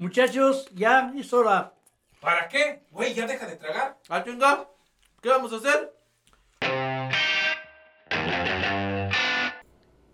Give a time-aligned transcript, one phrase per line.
[0.00, 1.74] Muchachos, ya es hora.
[2.20, 2.84] ¿Para qué?
[2.92, 3.98] Güey, ya deja de tragar.
[4.08, 4.68] Ah, chinga.
[5.20, 5.92] ¿Qué vamos a hacer?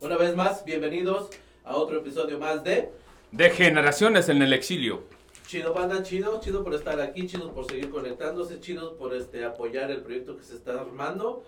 [0.01, 1.29] Una vez más, bienvenidos
[1.65, 2.93] a otro episodio más de
[3.31, 5.03] De generaciones en el exilio.
[5.47, 9.91] Chido Banda, chido, chido por estar aquí, chido por seguir conectándose, chido por este apoyar
[9.91, 11.45] el proyecto que se está armando.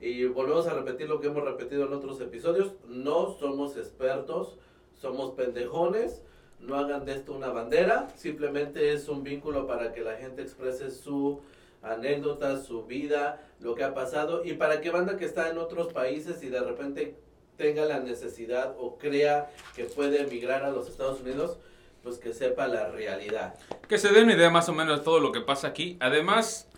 [0.00, 2.70] Y volvemos a repetir lo que hemos repetido en otros episodios.
[2.86, 4.58] No somos expertos,
[4.94, 6.22] somos pendejones.
[6.60, 10.90] No hagan de esto una bandera, simplemente es un vínculo para que la gente exprese
[10.90, 11.40] su
[11.82, 15.92] anécdota, su vida, lo que ha pasado y para que banda que está en otros
[15.92, 17.16] países y de repente
[17.56, 21.58] tenga la necesidad o crea que puede emigrar a los Estados Unidos,
[22.02, 23.54] pues que sepa la realidad.
[23.88, 25.98] Que se den una idea más o menos de todo lo que pasa aquí.
[26.00, 26.68] Además,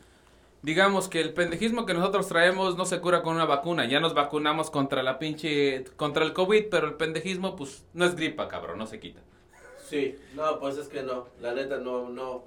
[0.63, 3.87] digamos que el pendejismo que nosotros traemos no se cura con una vacuna.
[3.87, 5.21] Ya nos vacunamos contra la
[5.97, 9.21] contra el COVID, pero el pendejismo pues no es gripa, cabrón, no se quita.
[9.93, 12.45] Sí, no, pues es que no, la neta no, no,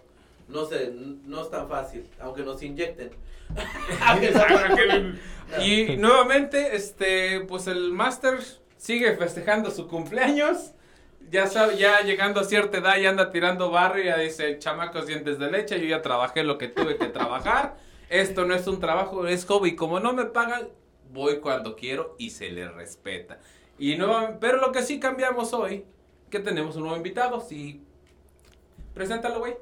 [0.47, 3.11] no sé, no es tan fácil, aunque nos inyecten.
[5.61, 8.39] Y nuevamente, este, pues el máster
[8.77, 10.71] sigue festejando su cumpleaños.
[11.29, 15.05] Ya sabe, ya llegando a cierta edad ya anda tirando barrio y ya dice, chamacos
[15.05, 17.77] dientes de leche, yo ya trabajé lo que tuve que trabajar.
[18.09, 19.75] Esto no es un trabajo, es hobby.
[19.75, 20.69] Como no me pagan,
[21.11, 23.37] voy cuando quiero y se le respeta.
[23.77, 25.85] Y no, pero lo que sí cambiamos hoy,
[26.35, 27.81] que tenemos un nuevo invitado, sí.
[28.93, 29.55] Preséntalo, güey.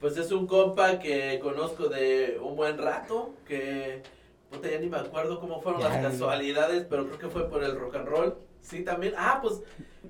[0.00, 4.02] Pues es un compa que conozco de un buen rato, que
[4.50, 7.64] puta, ya ni me acuerdo cómo fueron Ya, las casualidades, pero creo que fue por
[7.64, 8.34] el rock and roll.
[8.60, 9.14] Sí, también.
[9.16, 9.62] Ah, pues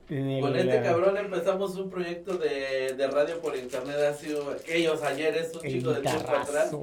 [0.08, 5.64] con este cabrón empezamos un proyecto de, de radio por internet hace aquellos ayeres, un
[5.64, 6.74] el chico de tiempo atrás,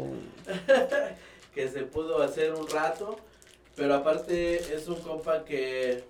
[1.53, 3.17] que se pudo hacer un rato,
[3.75, 6.03] pero aparte es un compa que,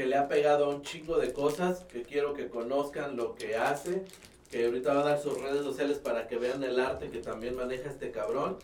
[0.00, 3.54] que le ha pegado a un chingo de cosas, que quiero que conozcan lo que
[3.56, 4.02] hace,
[4.50, 7.54] que ahorita va a dar sus redes sociales para que vean el arte que también
[7.54, 8.56] maneja este cabrón.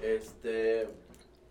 [0.00, 0.88] Este,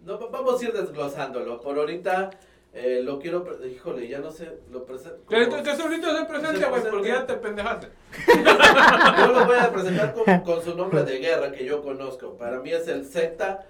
[0.04, 2.32] no, va- vamos a ir desglosándolo, por ahorita
[2.74, 5.20] eh, lo quiero, híjole, ya no sé, lo presento.
[5.30, 7.88] Que, que, que solito se presente, güey, porque ya te pendejaste.
[8.28, 12.34] Yo lo voy a presentar con, con su nombre de guerra que yo conozco.
[12.36, 13.64] Para mí es el Z.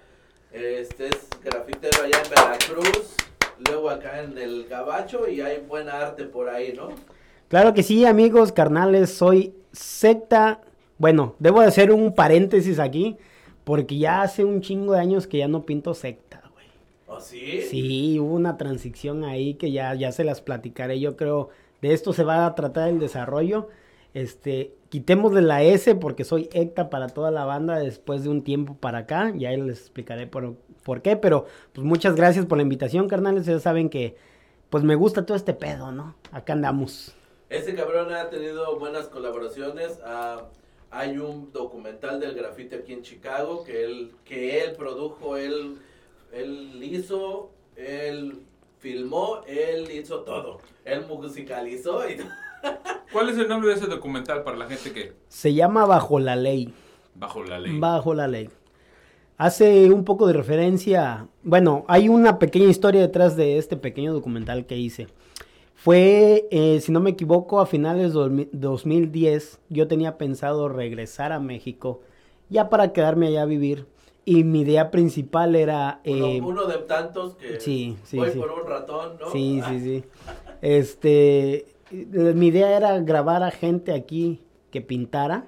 [0.53, 3.15] Este es grafitero allá en Veracruz.
[3.67, 6.89] Luego acá en el Gabacho y hay buena arte por ahí, ¿no?
[7.49, 10.61] Claro que sí, amigos, carnales, soy secta.
[10.97, 13.17] Bueno, debo de hacer un paréntesis aquí,
[13.63, 16.67] porque ya hace un chingo de años que ya no pinto secta, güey.
[17.07, 17.61] ¿O sí?
[17.63, 20.99] Sí, hubo una transición ahí que ya, ya se las platicaré.
[20.99, 21.49] Yo creo,
[21.81, 23.69] de esto se va a tratar el desarrollo.
[24.13, 28.75] Este, quitémosle la S porque soy ecta para toda la banda después de un tiempo
[28.75, 29.33] para acá.
[29.35, 33.45] Ya les explicaré por, por qué, pero pues muchas gracias por la invitación, carnales.
[33.45, 34.15] Ya saben que
[34.69, 36.15] pues me gusta todo este pedo, ¿no?
[36.31, 37.13] Acá andamos.
[37.49, 39.99] Este cabrón ha tenido buenas colaboraciones.
[40.05, 40.45] ah,
[40.91, 45.77] hay un documental del grafite aquí en Chicago que él, que él produjo, él,
[46.31, 48.41] él hizo, él
[48.79, 50.59] filmó, él hizo todo.
[50.85, 52.17] Él musicalizó y
[53.13, 56.35] ¿Cuál es el nombre de ese documental para la gente que Se llama Bajo la
[56.35, 56.73] Ley.
[57.15, 57.79] bajo la ley?
[57.79, 58.49] Bajo la ley.
[59.39, 64.65] Hace un poco de referencia, bueno, hay una pequeña historia detrás de este pequeño documental
[64.65, 65.07] que hice.
[65.75, 71.39] Fue, eh, si no me equivoco, a finales de 2010, yo tenía pensado regresar a
[71.39, 72.01] México
[72.49, 73.87] ya para quedarme allá a vivir.
[74.25, 76.01] Y mi idea principal era...
[76.05, 78.39] uno, eh, uno de tantos que sí, sí, voy sí.
[78.39, 79.31] por un ratón, ¿no?
[79.31, 80.03] Sí, sí, sí.
[80.61, 85.47] Este, mi idea era grabar a gente aquí que pintara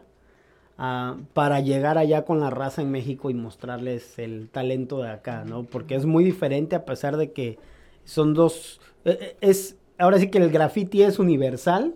[0.82, 5.46] ah, para llegar allá con la raza en México y mostrarles el talento de acá,
[5.46, 5.64] ¿no?
[5.64, 7.60] Porque es muy diferente a pesar de que
[8.04, 11.94] son dos, eh, eh, es, ahora sí que el graffiti es universal,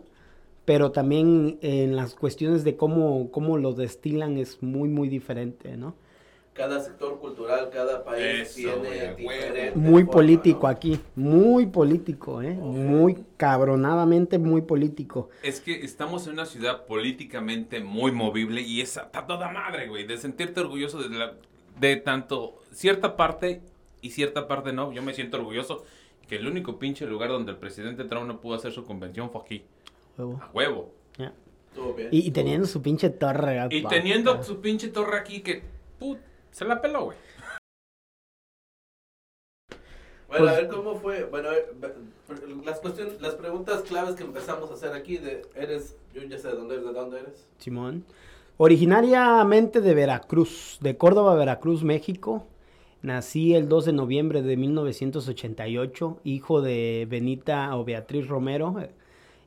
[0.65, 5.95] pero también en las cuestiones de cómo, cómo lo destilan es muy, muy diferente, ¿no?
[6.55, 10.67] Cada sector cultural, cada país Eso, tiene a Muy forma, político ¿no?
[10.69, 12.53] aquí, muy político, ¿eh?
[12.53, 15.29] Muy cabronadamente muy político.
[15.43, 20.07] Es que estamos en una ciudad políticamente muy movible y esa está toda madre, güey,
[20.07, 21.33] de sentirte orgulloso de, la-
[21.77, 23.61] de tanto cierta parte
[24.01, 24.93] y cierta parte no.
[24.93, 25.83] Yo me siento orgulloso
[26.29, 29.41] que el único pinche lugar donde el presidente Trump no pudo hacer su convención fue
[29.41, 29.63] aquí,
[30.17, 30.39] Huevo.
[30.41, 30.93] a huevo.
[31.17, 31.33] Bien.
[32.11, 33.55] Y, y teniendo su pinche torre.
[33.71, 33.89] Y apa.
[33.89, 35.61] teniendo su pinche torre aquí que,
[35.99, 36.17] put,
[36.55, 37.17] se la peló, güey.
[40.29, 41.23] Bueno, a Pues- ver cómo fue.
[41.25, 41.95] Bueno, a ver,
[42.63, 46.47] las cuestiones, las preguntas claves que empezamos a hacer aquí de eres, yo ya sé
[46.47, 47.45] de dónde eres, de dónde eres.
[47.57, 48.05] Simón.
[48.57, 52.47] Originariamente de Veracruz, de Córdoba, Veracruz, México.
[53.01, 58.75] Nací el 2 de noviembre de 1988, hijo de Benita o Beatriz Romero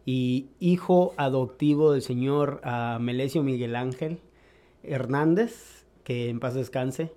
[0.05, 2.61] y hijo adoptivo del señor
[3.01, 4.21] Melesio Miguel Ángel
[4.85, 5.78] Hernández,
[6.09, 7.13] que en paz descanse,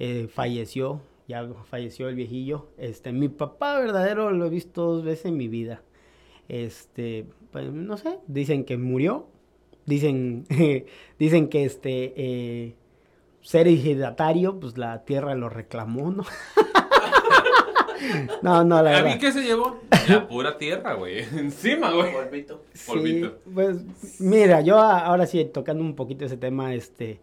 [0.00, 2.66] eh, falleció, ya falleció el viejillo.
[2.76, 5.80] Este, mi papá verdadero lo he visto dos veces en mi vida.
[6.48, 9.28] Este, pues, no sé, dicen que murió,
[9.86, 10.44] dicen,
[11.20, 12.74] dicen que este eh,
[13.42, 16.24] ser ejidatario, pues la tierra lo reclamó, ¿no?
[18.42, 19.12] no, no, la ¿A verdad.
[19.14, 19.78] mí qué se llevó?
[20.08, 21.20] La pura tierra, güey.
[21.38, 22.12] Encima, güey.
[22.12, 22.62] Polvito.
[22.74, 23.38] Sí, Polvito.
[23.54, 27.20] pues mira, yo a- ahora sí tocando un poquito ese tema, este,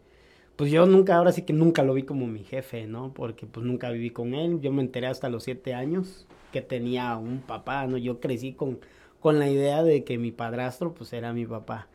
[0.60, 3.14] pues yo nunca, ahora sí que nunca lo vi como mi jefe, ¿no?
[3.14, 7.16] Porque pues nunca viví con él, yo me enteré hasta los siete años que tenía
[7.16, 7.96] un papá, ¿no?
[7.96, 8.78] Yo crecí con,
[9.22, 11.88] con la idea de que mi padrastro pues era mi papá.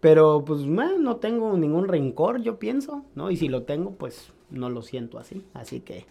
[0.00, 3.30] Pero pues bueno, no tengo ningún rencor, yo pienso, ¿no?
[3.30, 6.04] Y si lo tengo, pues no lo siento así, así que...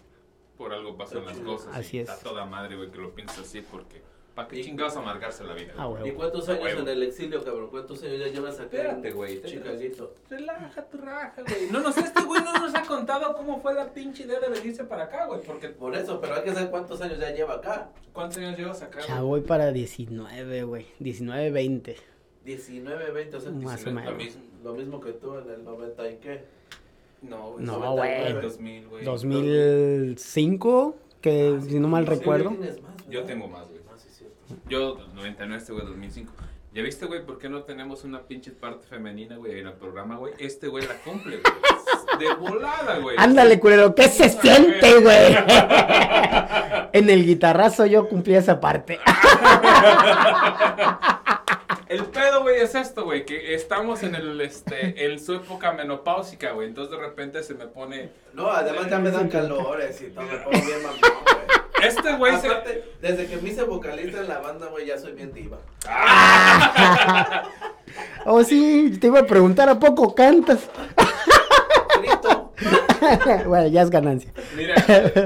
[0.58, 1.76] Por algo pasan las cosas.
[1.76, 2.10] Así y es.
[2.10, 4.02] Está toda madre, güey, que lo piensas así porque...
[4.46, 5.72] ¿Para qué chingados amargarse la vida?
[5.76, 6.08] Ah, güey?
[6.08, 6.80] ¿Y cuántos años Huevo.
[6.80, 7.68] en el exilio, cabrón?
[7.70, 8.64] ¿Cuántos años ya llevas acá?
[8.76, 9.42] Espérate, güey.
[9.42, 10.14] Chicaguito.
[10.30, 11.70] Relaja tu raja, güey.
[11.70, 14.48] No, no sé, este güey no nos ha contado cómo fue la pinche idea de
[14.48, 15.42] venirse para acá, güey.
[15.42, 17.90] Porque, Por eso, pero hay que saber cuántos años ya lleva acá.
[18.12, 19.00] ¿cuántos años llevas acá?
[19.00, 19.26] Ya güey?
[19.28, 21.96] voy para 19, güey, 19, 20.
[22.44, 24.12] 19, 20, o sea, Más o 19, menos.
[24.12, 26.44] Lo mismo, lo mismo que tú en el 90 y qué.
[27.22, 27.64] No, güey.
[27.64, 28.42] No, 99, güey.
[28.42, 29.04] 2000, güey.
[29.04, 32.48] 2005, que Ah, si no mal sí, recuerdo.
[32.50, 33.10] tienes más, ¿verdad?
[33.10, 33.80] Yo tengo más, güey.
[33.90, 34.36] Ah, sí, cierto.
[34.68, 36.32] Yo, 99, este güey, 2005.
[36.72, 40.16] ¿Ya viste, güey, por qué no tenemos una pinche parte femenina, güey, en el programa,
[40.16, 40.34] güey?
[40.38, 41.52] Este güey la cumple, güey.
[42.18, 43.16] De volada, güey.
[43.18, 45.36] Ándale, culero, ¿qué se siente, güey?
[46.92, 49.00] en el guitarrazo yo cumplí esa parte.
[51.88, 56.52] El pedo, güey, es esto, güey, que estamos en el, este, en su época menopáusica,
[56.52, 56.68] güey.
[56.68, 58.12] Entonces, de repente se me pone...
[58.32, 61.59] No, además ya me dan calores y todo, me pongo bien mamón, güey.
[61.82, 62.48] Este güey se...
[63.00, 65.58] Desde que me hice vocalista en la banda, güey, ya soy bien diva.
[68.26, 70.68] Oh, sí, te iba a preguntar, ¿a poco cantas?
[72.00, 72.52] Grito.
[73.46, 74.32] bueno, ya es ganancia.
[74.56, 74.74] Mira,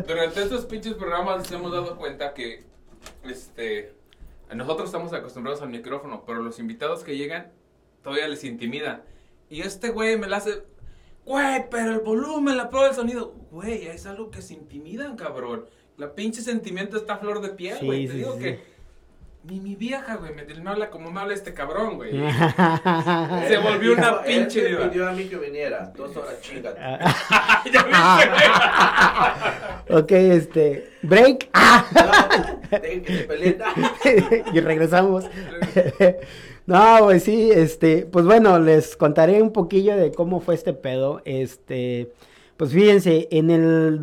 [0.07, 2.65] durante estos pinches programas nos hemos dado cuenta que,
[3.25, 3.95] este,
[4.55, 7.53] nosotros estamos acostumbrados al micrófono, pero los invitados que llegan
[8.03, 9.03] todavía les intimida.
[9.49, 10.63] Y este güey me la hace,
[11.25, 15.67] güey, pero el volumen, la prueba del sonido, güey, es algo que se intimidan, cabrón.
[15.97, 18.07] La pinche sentimiento está a flor de piel, Sí, güey.
[18.07, 18.41] Te sí, digo sí.
[18.41, 18.75] que
[19.45, 22.13] mi vieja, güey, me, me habla como me habla este cabrón, güey.
[23.49, 24.85] Se volvió una pinche Él diva.
[24.85, 25.93] me pidió a mí que viniera.
[25.95, 26.81] Dos horas, chingate.
[27.73, 28.31] ¿Ya viste,
[29.91, 30.01] güey?
[30.03, 31.51] ok, este, break.
[31.55, 33.59] No, dejen que se peleen.
[34.55, 35.27] y regresamos.
[36.67, 41.21] no, pues sí, este, pues bueno, les contaré un poquillo de cómo fue este pedo.
[41.27, 42.11] Este,
[42.57, 44.01] pues fíjense, en el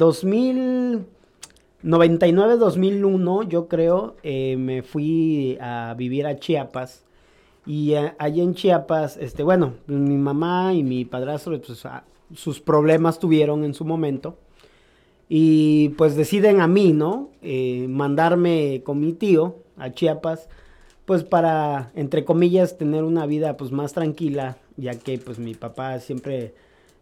[1.83, 7.04] 2099-2001, yo creo, eh, me fui a vivir a Chiapas.
[7.66, 12.60] Y eh, allí en Chiapas, este, bueno, mi mamá y mi padrastro, pues, ah, sus
[12.60, 14.38] problemas tuvieron en su momento.
[15.30, 17.30] Y pues deciden a mí, ¿no?
[17.42, 20.50] Eh, mandarme con mi tío a Chiapas,
[21.06, 26.00] pues para, entre comillas, tener una vida pues más tranquila, ya que pues mi papá
[26.00, 26.54] siempre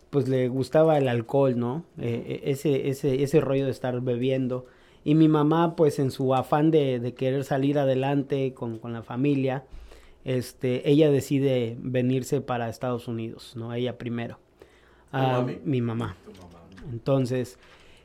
[0.09, 1.85] pues le gustaba el alcohol, ¿no?
[1.97, 4.65] Eh, eh, ese, ese, ese rollo de estar bebiendo.
[5.03, 9.03] Y mi mamá pues en su afán de, de querer salir adelante con, con la
[9.03, 9.65] familia,
[10.25, 13.73] este, ella decide venirse para Estados Unidos, ¿no?
[13.73, 14.39] Ella primero.
[15.11, 16.17] Ah, mi mamá.
[16.91, 17.57] Entonces,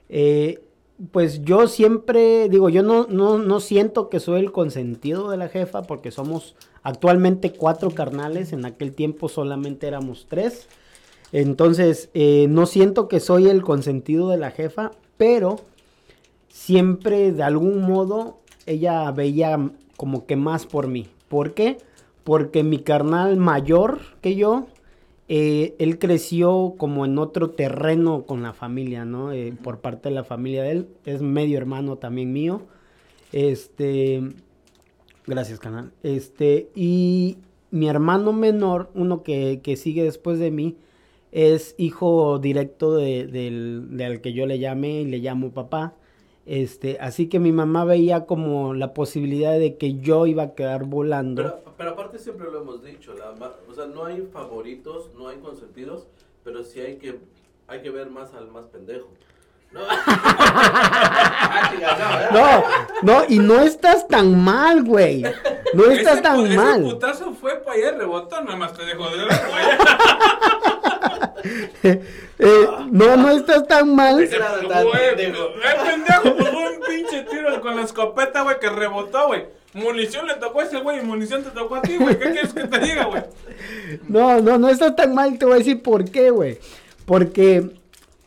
[0.09, 0.65] eh,
[1.11, 5.49] pues yo siempre digo, yo no, no, no siento que soy el consentido de la
[5.49, 10.69] jefa porque somos actualmente cuatro carnales, en aquel tiempo solamente éramos tres.
[11.35, 15.57] Entonces, eh, no siento que soy el consentido de la jefa, pero
[16.47, 21.09] siempre de algún modo ella veía como que más por mí.
[21.27, 21.79] ¿Por qué?
[22.23, 24.69] Porque mi carnal mayor que yo,
[25.27, 29.33] eh, él creció como en otro terreno con la familia, ¿no?
[29.33, 32.63] Eh, por parte de la familia de él, es medio hermano también mío.
[33.33, 34.23] Este,
[35.27, 35.91] gracias, canal.
[36.05, 37.39] Este, y
[37.73, 40.77] mi hermano menor, uno que, que sigue después de mí,
[41.35, 45.95] es hijo directo de- del, del que yo le llame y le llamo papá.
[46.47, 50.85] Este, así que mi mamá veía como la posibilidad de que yo iba a quedar
[50.85, 51.43] volando.
[51.43, 53.31] Pero, pero aparte siempre lo hemos dicho, la
[53.69, 56.07] o sea, no hay favoritos, no hay consentidos,
[56.45, 57.19] pero sí hay que,
[57.67, 59.09] hay que ver más al más pendejo.
[59.73, 61.71] No, Ah,
[62.31, 62.65] no, ¿verdad?
[63.03, 65.23] No, y no estás tan mal, güey.
[65.75, 66.83] No estás Ese tan ese mal.
[66.83, 69.65] putazo fue para allá, rebotó, nada más te dejó de ver, güey.
[72.39, 74.21] Eh, no, no estás tan mal.
[74.23, 75.51] Ese güey, pendejo.
[75.85, 79.45] pendejo, pues un pinche tiro con la escopeta, güey, que rebotó, güey.
[79.75, 82.19] Munición le tocó a ese güey y munición te tocó a ti, güey.
[82.19, 83.23] ¿Qué quieres que te diga, güey?
[84.09, 86.59] No, no, no está tan mal, te voy a decir por qué, güey.
[87.07, 87.71] Porque,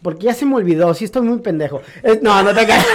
[0.01, 1.81] porque ya se me olvidó, sí estoy muy pendejo.
[2.03, 2.86] Eh, no, no te caes.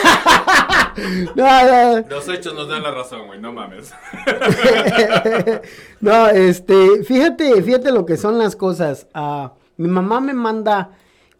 [1.35, 2.05] no, no.
[2.09, 3.93] Los hechos nos dan la razón, güey, no mames.
[6.01, 9.07] no, este, fíjate, fíjate lo que son las cosas.
[9.15, 10.93] Ah, mi mamá me manda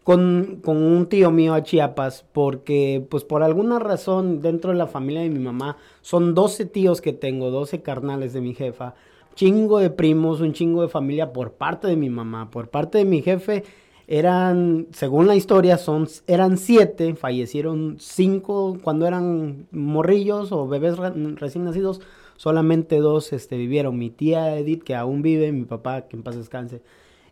[0.03, 4.87] con, con un tío mío a Chiapas porque, pues por alguna razón, dentro de la
[4.87, 8.95] familia de mi mamá, son 12 tíos que tengo, 12 carnales de mi jefa,
[9.35, 13.05] chingo de primos, un chingo de familia por parte de mi mamá, por parte de
[13.05, 13.63] mi jefe.
[14.05, 21.11] Eran, según la historia, son, eran siete, fallecieron cinco cuando eran morrillos o bebés re-
[21.35, 22.01] recién nacidos,
[22.35, 26.35] solamente dos este, vivieron, mi tía Edith, que aún vive, mi papá, que en paz
[26.35, 26.81] descanse.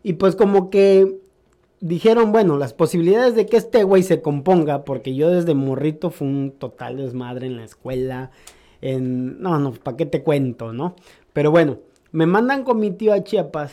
[0.02, 1.18] Y pues como que
[1.80, 6.28] dijeron, bueno, las posibilidades de que este güey se componga, porque yo desde morrito fue
[6.28, 8.30] un total desmadre en la escuela,
[8.80, 9.40] en...
[9.40, 10.96] No, no, ¿para qué te cuento, no?
[11.32, 11.78] Pero bueno,
[12.12, 13.72] me mandan con mi tío a Chiapas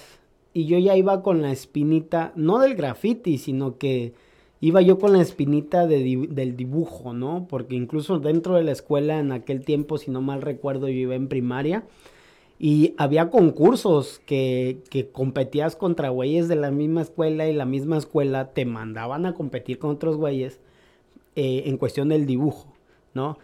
[0.53, 4.13] y yo ya iba con la espinita, no del graffiti, sino que
[4.61, 7.47] iba yo con la espinita de del dibujo, ¿no?
[7.49, 11.15] Porque incluso dentro de la escuela en aquel tiempo, si no mal recuerdo, yo iba
[11.15, 11.83] en primaria.
[12.59, 17.97] Y había concursos que, que competías contra güeyes de la misma escuela y la misma
[17.97, 20.59] escuela te mandaban a competir con otros güeyes
[21.35, 22.73] eh, en cuestión del dibujo,
[23.13, 23.37] ¿no?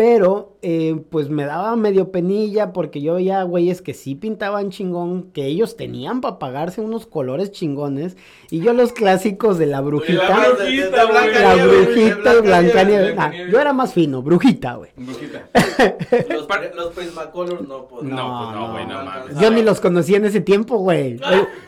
[0.00, 5.24] Pero, eh, pues me daba medio penilla porque yo veía güeyes que sí pintaban chingón,
[5.32, 8.16] que ellos tenían para pagarse unos colores chingones.
[8.50, 10.26] Y yo los clásicos de la brujita.
[10.26, 11.04] la brujita.
[11.04, 13.08] Blancanieves, La brujita y Blancanieves.
[13.14, 13.52] Nah, Blancanieves.
[13.52, 14.90] yo era más fino, brujita, güey.
[14.96, 15.48] Brujita.
[16.28, 18.14] Los, los Prismacolors no podían.
[18.16, 19.38] No, pues no, güey, no no mames.
[19.40, 21.14] Yo ni los conocía en ese tiempo, güey.
[21.14, 21.20] Es,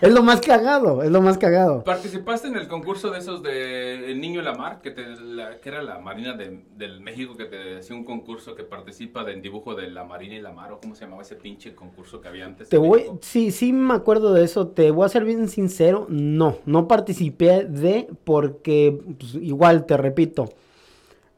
[0.03, 1.83] es lo más cagado, es lo más cagado.
[1.85, 4.81] ¿Participaste en el concurso de esos de El Niño y la Mar?
[4.83, 8.22] Que, te, la- que era la Marina de, del México que te hacía un concurso
[8.57, 11.37] que participa del dibujo de la Marina y la Mar, o cómo se llamaba ese
[11.37, 12.69] pinche concurso que había antes.
[12.69, 13.19] Te voy, México?
[13.23, 14.69] sí, sí me acuerdo de eso.
[14.69, 20.49] Te voy a ser bien sincero, no, no participé de porque pues, igual te repito,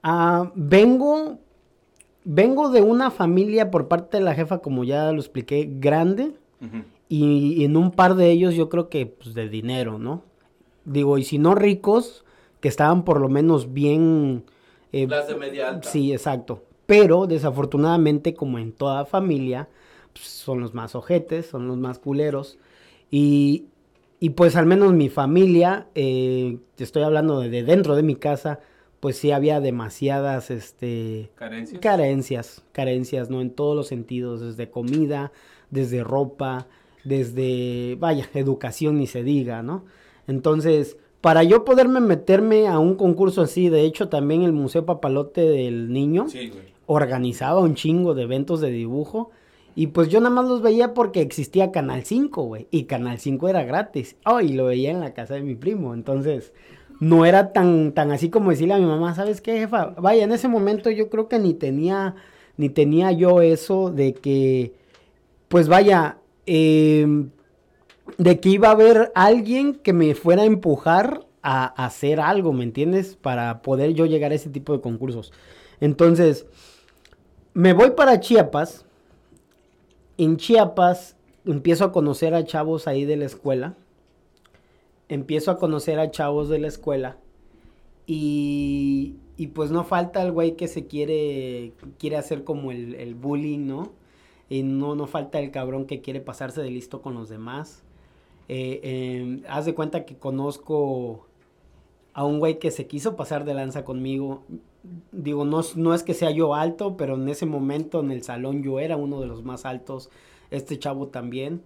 [0.03, 1.39] ah, vengo,
[2.25, 6.33] vengo de una familia por parte de la jefa, como ya lo expliqué, grande
[7.09, 10.23] y en un par de ellos yo creo que pues, de dinero, ¿no?
[10.85, 12.25] Digo, y si no ricos,
[12.61, 14.45] que estaban por lo menos bien...
[14.93, 15.89] eh, Clase media alta.
[15.89, 16.63] Sí, exacto.
[16.87, 19.69] Pero desafortunadamente, como en toda familia,
[20.13, 22.59] pues, son los más ojetes, son los más culeros.
[23.11, 23.67] Y,
[24.21, 28.17] y pues al menos mi familia, eh, te estoy hablando de, de dentro de mi
[28.17, 28.61] casa,
[29.01, 31.81] pues sí había demasiadas este, ¿Carencias?
[31.81, 33.43] carencias, carencias, ¿no?
[33.43, 35.31] En todos los sentidos, desde comida,
[35.71, 36.67] desde ropa,
[37.05, 39.85] desde, vaya, educación ni se diga, ¿no?
[40.27, 45.43] Entonces, para yo poderme meterme a un concurso así, de hecho también el Museo Papalote
[45.43, 46.74] del Niño Sí, güey.
[46.87, 49.31] Organizaba un chingo de eventos de dibujo.
[49.77, 52.69] Y pues yo nada más los veía porque existía Canal 5, güey.
[52.71, 54.17] Y Canal 5 era gratis.
[54.25, 55.95] Oh, y lo veía en la casa de mi primo.
[55.95, 56.53] Entonces,
[57.01, 59.95] no era tan, tan así como decirle a mi mamá, ¿sabes qué, jefa?
[59.99, 62.15] Vaya, en ese momento yo creo que ni tenía,
[62.57, 64.73] ni tenía yo eso de que,
[65.49, 67.31] pues vaya, em,
[68.19, 72.53] de que iba a haber alguien que me fuera a empujar a, a hacer algo,
[72.53, 73.17] ¿me entiendes?
[73.17, 75.33] Para poder yo llegar a ese tipo de concursos.
[75.81, 76.47] Entonces,
[77.55, 78.85] me voy para Chiapas.
[80.19, 83.77] En Chiapas empiezo a conocer a chavos ahí de la escuela.
[85.09, 87.17] Empiezo a conocer a chavos de la escuela.
[88.07, 89.17] Y,
[89.55, 93.93] pues no falta el güey que se quiere, quiere hacer como el, el bullying, ¿no?
[94.49, 97.83] Y no, no falta el cabrón que quiere pasarse de listo con los demás.
[98.49, 101.27] Eh, eh, haz de cuenta que conozco
[102.13, 104.45] a un güey que se quiso pasar de lanza conmigo.
[105.13, 108.23] Digo, no, es- no es que sea yo alto, pero en ese momento en el
[108.23, 110.11] salón yo era uno de los más altos.
[110.51, 111.63] Este chavo también.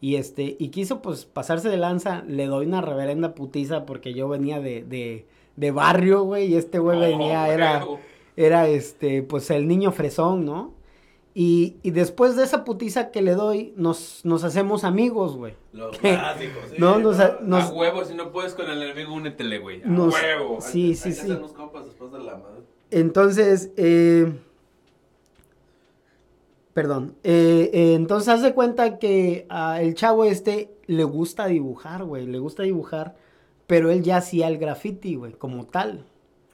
[0.00, 2.22] Y este, y quiso pues pasarse de lanza.
[2.26, 6.46] Le doy una reverenda putiza porque yo venía de, de, de barrio, güey.
[6.52, 7.84] Y este güey Oh, venía, era,
[8.36, 10.72] era este, pues el niño fresón, ¿no?
[11.32, 15.54] Y, y después de esa putiza que le doy, nos, nos hacemos amigos, güey.
[15.72, 16.76] Los clásicos, sí.
[16.78, 17.40] No, nos, ¿no?
[17.42, 19.82] nos, A huevo, si no puedes con el enemigo, únetele, güey.
[19.82, 20.60] A Nos- huevo.
[20.60, 21.28] sí, Hay sí, sí.
[21.56, 22.59] compas después de la madre.
[22.90, 24.32] Entonces, eh,
[26.72, 27.14] perdón.
[27.22, 32.26] Eh, eh, entonces, haz de cuenta que a el chavo este le gusta dibujar, güey.
[32.26, 33.16] Le gusta dibujar,
[33.66, 36.04] pero él ya hacía el graffiti, güey, como tal.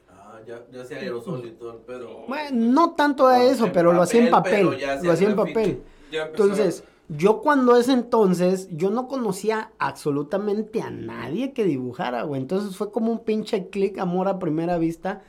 [0.09, 2.25] Ah, ya, ya hacía aerosol y todo el pedo.
[2.27, 5.81] Bueno, no tanto a eso, pero lo hacía en papel, pero Lo hacía en papel.
[6.11, 12.41] Entonces, yo cuando es entonces, yo no conocía absolutamente a nadie que dibujara, güey.
[12.41, 15.23] Entonces fue como un pinche clic, amor a primera vista.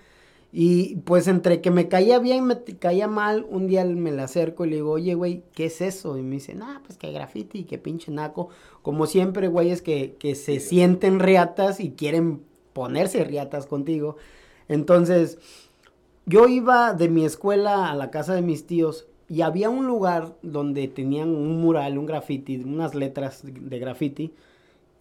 [0.51, 4.23] Y pues entre que me caía bien, me t- caía mal, un día me le
[4.23, 6.17] acerco y le digo, oye, güey, ¿qué es eso?
[6.17, 8.49] Y me dice, nah, pues que graffiti, que pinche naco.
[8.83, 14.17] Como siempre, güey, es que, que se sienten riatas y quieren ponerse riatas contigo.
[14.69, 15.39] Entonces,
[16.27, 20.37] yo iba de mi escuela a la casa de mis tíos y había un lugar
[20.43, 24.33] donde tenían un mural, un graffiti, unas letras de- de graffiti.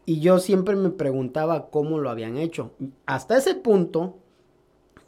[0.05, 2.71] Y yo siempre me preguntaba cómo lo habían hecho.
[3.05, 4.17] Hasta ese punto,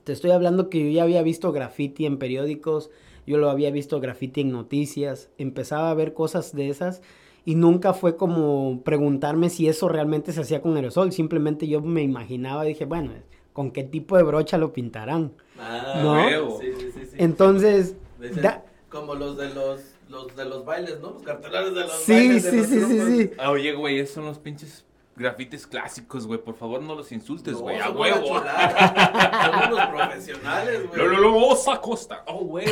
[0.09, 2.89] te estoy hablando que yo ya había visto graffiti en periódicos,
[3.27, 7.03] yo lo había visto graffiti en noticias, empezaba a ver cosas de esas
[7.45, 12.01] y nunca fue como preguntarme si eso realmente se hacía con aerosol, simplemente yo me
[12.01, 13.11] imaginaba y dije, bueno,
[13.53, 15.31] ¿con qué tipo de brocha lo pintarán?
[15.59, 16.25] Ah, ¿No?
[16.25, 16.57] huevo.
[16.59, 17.15] Sí, sí, sí, sí.
[17.19, 21.11] Entonces, Dicen, da- Como los de los, los de los bailes, ¿no?
[21.11, 22.43] Los cartelares de los sí, bailes.
[22.45, 23.07] de sí, los sí, sí, grupos.
[23.15, 23.31] sí.
[23.37, 24.85] Ah, oye, güey, esos son los pinches
[25.19, 26.39] grafites clásicos, güey.
[26.41, 27.79] Por favor, no los insultes, No, güey.
[27.79, 28.25] a huevo.
[28.27, 30.97] Son unos profesionales, güey.
[30.99, 32.23] Lo, lo, lo, osa costa.
[32.25, 32.65] Oh, güey.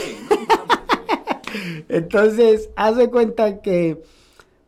[1.89, 4.01] Entonces, haz de cuenta que,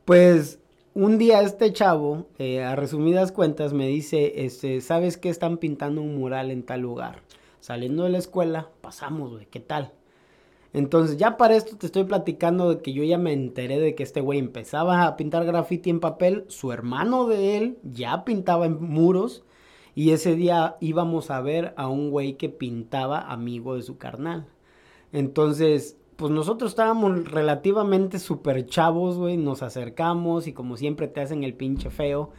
[0.06, 0.60] pues,
[0.94, 5.30] un día este chavo, eh, a resumidas cuentas, me dice, este, ¿sabes qué?
[5.30, 7.22] Están pintando un mural en tal lugar.
[7.60, 9.94] Saliendo de la escuela, pasamos, güey, ¿qué tal?
[10.74, 14.04] Entonces, ya para esto te estoy platicando de que yo ya me enteré de que
[14.04, 18.82] este güey empezaba a pintar graffiti en papel, su hermano de él ya pintaba en
[18.82, 19.44] muros,
[19.96, 24.48] y ese día íbamos a ver a un güey que pintaba amigo de su carnal.
[25.12, 31.44] Entonces, pues nosotros estábamos relativamente súper chavos, güey, nos acercamos y como siempre te hacen
[31.44, 32.32] el pinche feo.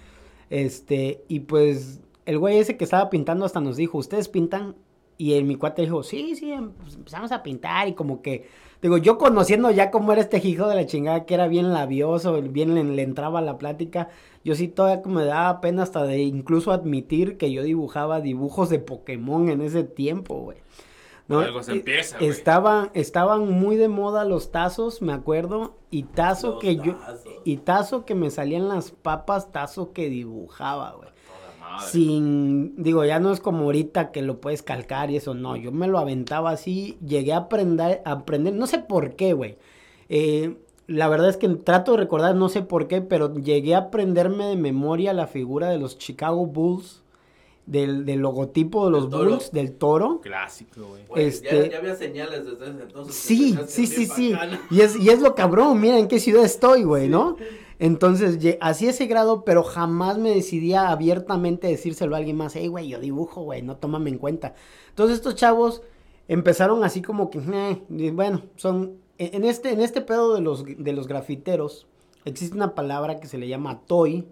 [0.50, 4.76] Este, y pues el güey ese que estaba pintando hasta nos dijo, ¿ustedes pintan?
[5.21, 8.49] Y el, mi cuate dijo, sí, sí, em- pues empezamos a pintar y como que,
[8.81, 12.41] digo, yo conociendo ya cómo era este hijo de la chingada, que era bien labioso,
[12.41, 14.09] bien le, le entraba a la plática,
[14.45, 18.71] yo sí todavía como me daba pena hasta de incluso admitir que yo dibujaba dibujos
[18.71, 20.59] de Pokémon en ese tiempo, güey.
[21.29, 22.31] Por algo se Eh, empieza, güey.
[22.31, 26.97] Estaban, estaban muy de moda los tazos, me acuerdo, y tazo Los que yo,
[27.45, 31.11] y tazo que me salían las papas, tazo que dibujaba, güey.
[31.71, 31.91] Madre.
[31.91, 35.73] Sin, digo, ya no es como ahorita que lo puedes calcar y eso, no, yo
[35.73, 39.56] me lo aventaba así, llegué a aprender, a aprender, no sé por qué, güey.
[40.09, 40.56] Eh,
[40.87, 44.47] la verdad es que trato de recordar, no sé por qué, pero llegué a aprenderme
[44.47, 47.02] de memoria la figura de los Chicago Bulls,
[47.67, 49.09] del, del logotipo de los.
[49.09, 50.21] Bulls, del toro.
[50.21, 51.26] Clásico, güey.
[51.26, 53.15] Este- ya, ya había señales desde ese entonces.
[53.15, 54.35] Sí, sí, sí, sí.
[54.71, 57.37] Y es, y es lo cabrón, mira en qué ciudad estoy, güey, ¿no?
[57.80, 62.88] Entonces, así ese grado, pero jamás me decidía abiertamente decírselo a alguien más, hey, güey,
[62.88, 64.54] yo dibujo, güey, no tómame en cuenta.
[64.90, 65.80] Entonces, estos chavos
[66.28, 70.64] empezaron así como que, "Eh", bueno, son, en en este, en este pedo de los,
[70.66, 71.86] de los grafiteros,
[72.26, 74.26] existe una palabra que se le llama toy,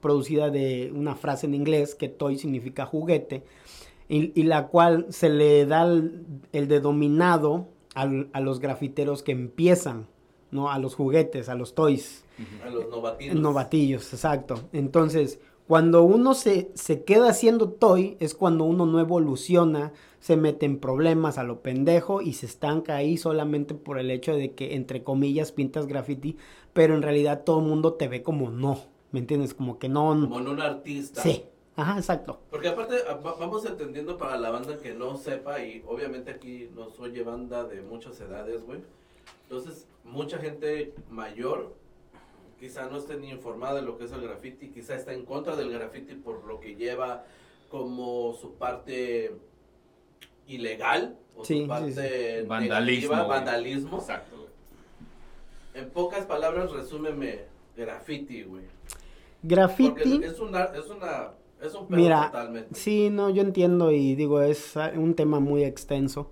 [0.00, 3.44] producida de una frase en inglés, que toy significa juguete,
[4.08, 10.06] y, la cual se le da el, el denominado al- a los grafiteros que empiezan,
[10.50, 10.70] ¿no?
[10.70, 12.23] A los juguetes, a los toys.
[12.64, 13.36] A los novatinos.
[13.36, 14.68] Novatillos, exacto.
[14.72, 20.66] Entonces, cuando uno se, se queda haciendo toy, es cuando uno no evoluciona, se mete
[20.66, 24.74] en problemas a lo pendejo y se estanca ahí solamente por el hecho de que,
[24.74, 26.36] entre comillas, pintas graffiti,
[26.72, 28.78] pero en realidad todo el mundo te ve como no,
[29.12, 29.54] ¿me entiendes?
[29.54, 30.08] Como que no.
[30.08, 31.22] Como en un artista.
[31.22, 31.44] Sí,
[31.76, 32.40] ajá, exacto.
[32.50, 37.22] Porque aparte vamos entendiendo para la banda que no sepa y obviamente aquí nos oye
[37.22, 38.80] banda de muchas edades, güey.
[39.44, 41.74] Entonces, mucha gente mayor
[42.64, 45.54] quizá no esté ni informada de lo que es el graffiti, quizá está en contra
[45.54, 47.26] del graffiti por lo que lleva
[47.68, 49.36] como su parte
[50.46, 53.28] ilegal o Sí, sí, su parte Vandalismo, negativa, güey.
[53.28, 53.98] vandalismo.
[53.98, 54.48] Exacto, güey.
[55.74, 57.40] En pocas palabras, resúmeme
[57.76, 58.64] graffiti, güey.
[59.42, 59.90] Graffiti.
[59.90, 62.74] Porque es una es una es un pedo Mira, totalmente.
[62.74, 66.30] sí, no, yo entiendo y digo, es un tema muy extenso.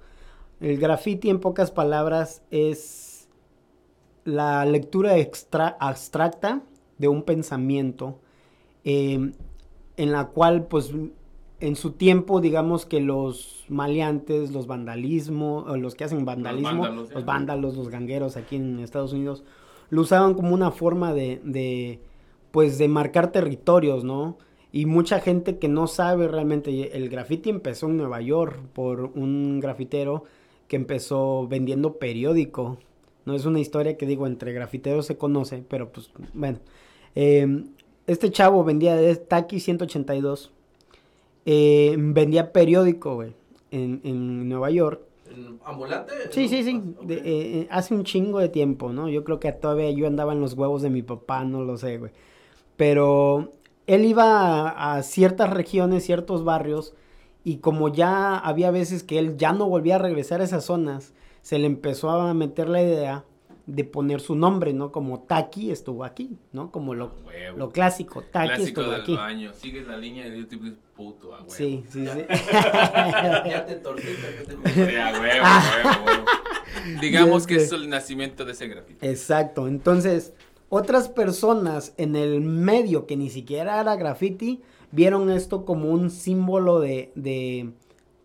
[0.60, 3.11] El graffiti, en pocas palabras, es
[4.24, 6.62] la lectura extra- abstracta
[6.98, 8.18] de un pensamiento
[8.84, 9.32] eh,
[9.96, 10.92] en la cual, pues,
[11.60, 17.12] en su tiempo, digamos que los maleantes, los vandalismos, o los que hacen vandalismo, vándalos,
[17.14, 19.44] los vándalos, los gangueros aquí en Estados Unidos,
[19.90, 22.00] lo usaban como una forma de, de,
[22.50, 24.38] pues, de marcar territorios, ¿no?
[24.72, 29.60] Y mucha gente que no sabe realmente, el graffiti empezó en Nueva York por un
[29.60, 30.24] grafitero
[30.66, 32.78] que empezó vendiendo periódico.
[33.24, 36.58] No es una historia que digo, entre grafiteros se conoce, pero pues bueno.
[37.14, 37.64] Eh,
[38.06, 40.50] este chavo vendía de Taki 182.
[41.46, 43.32] eh, vendía periódico, güey,
[43.70, 45.00] en, en Nueva York.
[45.34, 46.12] ¿En ¿Ambulante?
[46.30, 46.80] Sí, sí, sí.
[47.02, 47.22] De- eh,
[47.60, 49.08] eh, hace un chingo de tiempo, ¿no?
[49.08, 51.98] Yo creo que todavía yo andaba en los huevos de mi papá, no lo sé,
[51.98, 52.12] güey.
[52.76, 53.50] Pero
[53.86, 56.94] él iba a, a ciertas regiones, ciertos barrios,
[57.44, 61.12] y como ya había veces que él ya no volvía a regresar a esas zonas,
[61.42, 63.24] se le empezó a meter la idea
[63.66, 64.90] de poner su nombre, ¿no?
[64.90, 66.72] Como Taki estuvo aquí, ¿no?
[66.72, 67.58] Como lo, Huevo.
[67.58, 69.16] lo clásico, Taki Clásico estuvo del aquí.
[69.16, 69.52] baño.
[69.54, 71.50] Sigues la línea de YouTube puto, a huevo.
[71.50, 72.24] Sí, sí, sí.
[72.28, 74.62] Ya te torciste, pendejo.
[74.74, 76.24] Sí, a huevo, a huevo.
[77.00, 79.06] Digamos que es el nacimiento de ese grafito.
[79.06, 79.68] Exacto.
[79.68, 80.32] Entonces,
[80.68, 86.80] otras personas en el medio que ni siquiera era graffiti vieron esto como un símbolo
[86.80, 87.70] de, de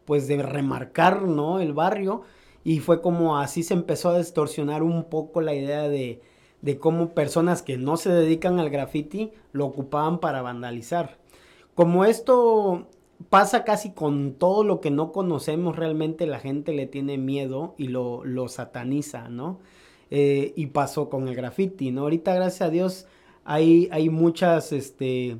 [0.06, 1.60] pues de remarcar, ¿no?
[1.60, 2.24] El barrio
[2.68, 6.20] y fue como así se empezó a distorsionar un poco la idea de,
[6.62, 11.18] de cómo personas que no se dedican al graffiti lo ocupaban para vandalizar.
[11.76, 12.90] Como esto
[13.30, 17.88] pasa casi con todo lo que no conocemos realmente, la gente le tiene miedo y
[17.88, 19.60] lo, lo sataniza, ¿no?
[20.12, 22.02] Eh, y pasó con el graffiti, ¿no?
[22.02, 23.08] Ahorita, gracias a Dios,
[23.46, 25.38] hay, hay muchas, este,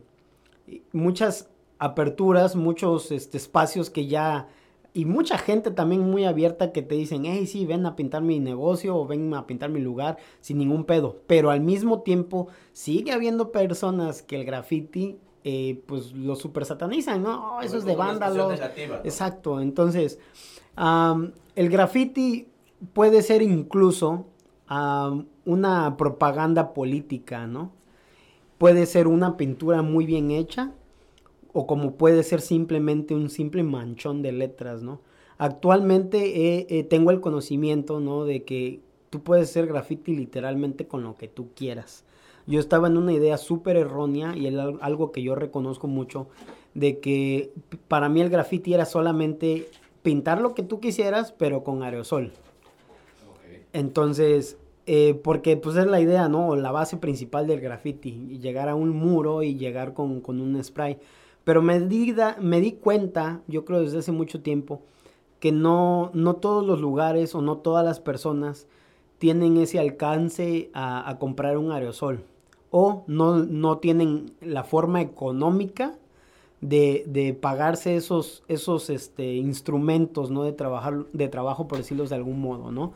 [0.94, 4.48] muchas aperturas, muchos este, espacios que ya,
[4.98, 8.40] y mucha gente también muy abierta que te dicen, hey, sí, ven a pintar mi
[8.40, 11.18] negocio o ven a pintar mi lugar sin ningún pedo.
[11.28, 17.22] Pero al mismo tiempo sigue habiendo personas que el graffiti, eh, pues lo super satanizan,
[17.22, 17.58] ¿no?
[17.58, 18.50] Oh, eso es de vándalos.
[18.50, 19.04] negativa, ¿no?
[19.04, 20.18] Exacto, entonces
[20.76, 22.48] am, el graffiti
[22.94, 24.26] puede ser incluso
[25.46, 27.72] una propaganda política, ¿no?
[28.58, 30.74] Puede ser una pintura muy bien hecha
[31.60, 35.02] o como puede ser simplemente un simple manchón de letras, ¿no?
[35.40, 36.20] Actualmente
[36.60, 38.26] eh, eh, tengo el conocimiento, ¿no?
[38.26, 42.04] De que tú puedes hacer graffiti literalmente con lo que tú quieras.
[42.46, 46.28] Yo estaba en una idea súper errónea y el- algo que yo reconozco mucho,
[46.76, 47.52] de que
[47.88, 49.68] para mí el graffiti era solamente
[50.04, 52.34] pintar lo que tú quisieras, pero con aerosol.
[53.74, 56.56] Entonces, eh, porque pues es la idea, ¿no?
[56.56, 61.00] La base principal del graffiti, llegar a un muro y llegar con, con un spray.
[61.48, 64.82] Pero me di, me di cuenta, yo creo desde hace mucho tiempo,
[65.40, 68.68] que no, no todos los lugares o no todas las personas
[69.18, 72.26] tienen ese alcance a, comprar un aerosol.
[72.70, 75.98] O no, no tienen la forma económica
[76.60, 80.44] de, de pagarse esos, esos este, instrumentos, ¿no?
[80.44, 82.92] De, trabajar, de trabajo, por decirlo de algún modo, ¿no?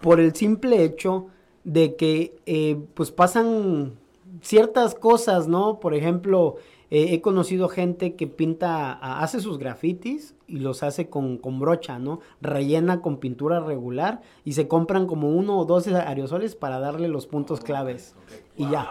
[0.00, 1.26] Por el simple hecho
[1.64, 3.92] de que, eh, pues pasan
[4.40, 5.80] ciertas cosas, ¿no?
[5.80, 6.56] Por ejemplo,
[6.90, 11.98] eh, he conocido gente que pinta, hace sus grafitis y los hace con, con brocha,
[11.98, 12.20] ¿no?
[12.40, 17.26] Rellena con pintura regular y se compran como uno o dos aerosoles para darle los
[17.26, 18.14] puntos claves.
[18.56, 18.88] Y ya.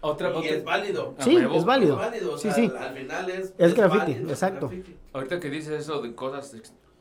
[0.00, 1.14] Otra, Y otra- es válido.
[1.18, 1.94] Sí, es válido.
[1.94, 2.70] Es válido, o Sí, sea, sí.
[2.78, 3.54] Al final es.
[3.58, 4.68] Es graffiti, válido, exacto.
[4.68, 4.96] graffiti.
[5.12, 6.54] Ahorita que dices eso de cosas.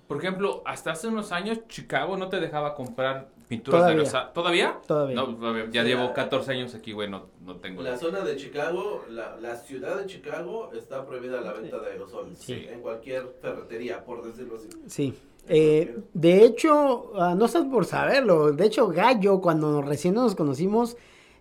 [0.07, 3.95] Por ejemplo, hasta hace unos años Chicago no te dejaba comprar pinturas Todavía.
[4.03, 4.33] de aerosol.
[4.33, 4.79] ¿Todavía?
[4.87, 5.15] Todavía.
[5.15, 5.65] No, todavía.
[5.71, 6.13] ya Sí, llevo ya.
[6.13, 7.81] 14 años aquí, güey, no, no tengo.
[7.81, 12.37] La zona de Chicago, la, la ciudad de Chicago está prohibida la venta de aerosoles.
[12.39, 12.65] Sí.
[12.69, 14.69] En cualquier ferretería, por decirlo así.
[14.87, 15.13] Sí.
[15.49, 18.51] Eh, de hecho, ah, no estás por saberlo.
[18.51, 20.97] De hecho, Gallo, cuando recién nos conocimos,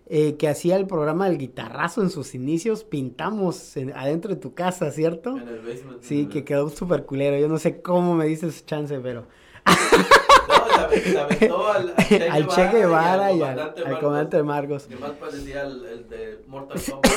[0.09, 4.53] eh, que hacía el programa del guitarrazo en sus inicios, pintamos en- adentro de tu
[4.53, 5.37] casa, ¿cierto?
[5.37, 6.01] En el basement.
[6.01, 7.37] Sí, que quedó súper culero.
[7.37, 9.25] Yo no sé cómo me dices chance, pero.
[9.65, 11.93] Se ave- se aventó al,
[12.31, 14.83] al Che Guevara y al, comandante al Marcos, comandante Marcos.
[14.87, 17.11] Que más parecía el, el de Mortal Kombat.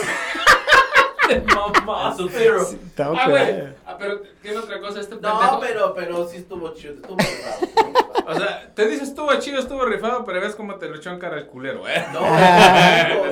[1.38, 2.14] Mamá.
[2.16, 2.62] Sub-Zero.
[2.62, 3.45] Estaba Ah, güey.
[3.87, 5.61] Ah, pero tiene otra cosa este No, pendejo.
[5.61, 6.95] pero, pero sí estuvo chido.
[6.95, 8.29] Estuvo raro.
[8.29, 11.19] O sea, te dices estuvo chido, estuvo rifado, pero ves cómo te lo echó en
[11.19, 12.05] cara el culero, ¿eh?
[12.12, 12.21] No,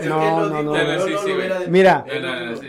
[0.08, 1.32] No, no, no, Sí, sí.
[1.68, 2.04] Mira.
[2.60, 2.66] Sí,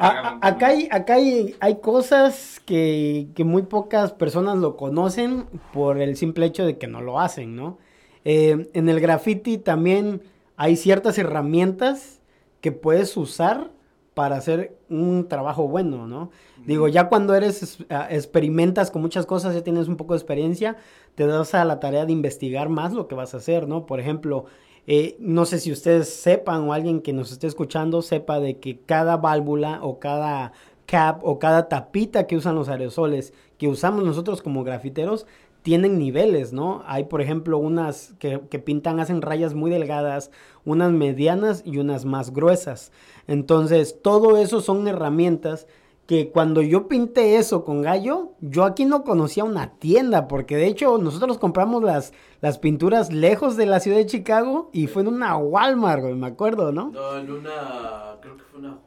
[0.00, 6.16] acá hay, acá hay, hay cosas que, que muy pocas personas lo conocen por el
[6.16, 7.78] simple hecho de que no lo hacen, ¿no?
[8.24, 10.22] Eh, en el graffiti también
[10.56, 12.20] hay ciertas herramientas
[12.60, 13.70] que puedes usar
[14.18, 16.30] para hacer un trabajo bueno, ¿no?
[16.66, 20.18] Digo, ya cuando eres, es- ah, experimentas con muchas cosas, ya tienes un poco de
[20.18, 20.76] experiencia,
[21.14, 23.86] te das a la tarea de investigar más lo que vas a hacer, ¿no?
[23.86, 24.46] Por ejemplo,
[24.88, 28.80] eh, no sé si ustedes sepan o alguien que nos esté escuchando sepa de que
[28.80, 30.50] cada válvula o cada
[30.86, 35.26] cap o cada tapita que usan los aerosoles que usamos nosotros como grafiteros
[35.62, 36.82] tienen niveles, ¿no?
[36.86, 40.30] Hay, por ejemplo, unas que, que pintan, hacen rayas muy delgadas,
[40.64, 42.90] unas medianas y unas más gruesas.
[43.28, 45.68] Entonces, todo eso son herramientas
[46.06, 50.66] que cuando yo pinté eso con gallo, yo aquí no conocía una tienda, porque de
[50.66, 55.08] hecho nosotros compramos las, las pinturas lejos de la ciudad de Chicago y fue en
[55.08, 56.90] una Walmart, güey, me acuerdo, ¿no?
[56.90, 58.16] No, en una.
[58.22, 58.70] Creo que fue una.
[58.70, 58.80] No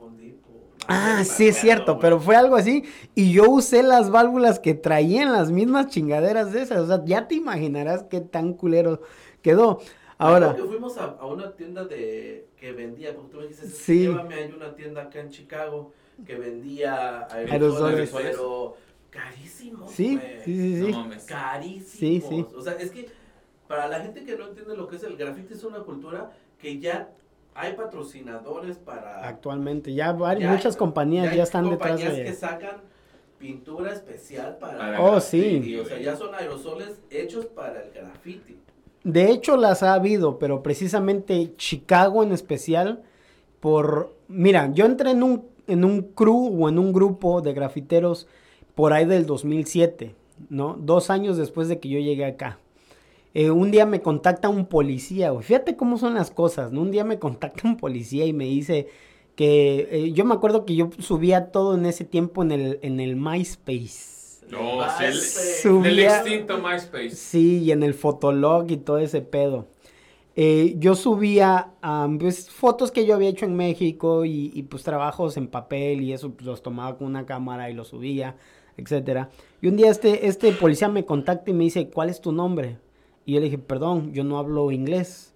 [0.88, 2.84] Ah, sí es cierto, pero fue algo así.
[3.16, 6.80] Y yo usé las válvulas que traían las mismas chingaderas de esas.
[6.80, 9.02] O sea, ya te imaginarás qué tan culero
[9.42, 9.80] quedó.
[10.22, 13.68] Ahora, Creo que fuimos a, a una tienda de que vendía, porque tú me dijiste,
[13.68, 14.00] Sí.
[14.02, 15.92] llévame, hay una tienda acá en Chicago
[16.26, 18.12] que vendía Aerosoles.
[18.12, 18.76] pero
[19.10, 19.92] carísimos.
[19.92, 20.40] Sí, güey.
[20.46, 21.20] sí, sí, No sí.
[21.28, 21.90] Carísimos.
[21.90, 22.46] Sí, sí.
[22.56, 23.10] O sea, es que
[23.68, 26.80] para la gente que no entiende lo que es el graffiti, es una cultura que
[26.80, 27.10] ya
[27.56, 29.28] hay patrocinadores para.
[29.28, 32.24] Actualmente, ya, vari- ya- muchas compañías ya, hay están detrás compañías de...
[32.26, 32.78] que sacan
[33.40, 34.78] pintura especial para.
[34.78, 35.70] Para Oh, graffiti, sí.
[35.72, 38.58] Y, o sea, ya son aerosoles hechos para el graffiti.
[39.04, 43.04] De hecho, las ha habido, pero precisamente Chicago en especial,
[43.60, 44.16] por...
[44.28, 48.28] Mira, yo entré en un, en un crew o en un grupo de grafiteros
[48.76, 50.16] por ahí del 2007,
[50.50, 50.76] ¿no?
[50.80, 52.60] Dos años después de que yo llegué acá.
[53.34, 55.34] Eh, un día me contacta un policía.
[55.42, 56.82] Fíjate cómo son las cosas, ¿no?
[56.82, 58.88] Un día me contacta un policía y me dice
[59.36, 59.88] que...
[59.92, 63.16] eh, yo me acuerdo que yo subía todo en ese tiempo en el, en el
[63.16, 64.21] MySpace.
[64.52, 67.12] No, sí, el- Subía- extinto MySpace.
[67.12, 69.68] Sí, y en el Fotolog y todo ese pedo.
[70.36, 71.72] Eh, yo subía
[72.20, 76.14] pues, fotos que yo había hecho en México y, y, pues trabajos en papel y
[76.14, 78.38] eso pues, los tomaba con una cámara y los subía,
[78.78, 79.30] etcétera.
[79.62, 82.78] Y un día este, este policía me contacta y me dice, ¿cuál es tu nombre?
[83.26, 85.34] Y yo le dije, perdón, yo no hablo inglés.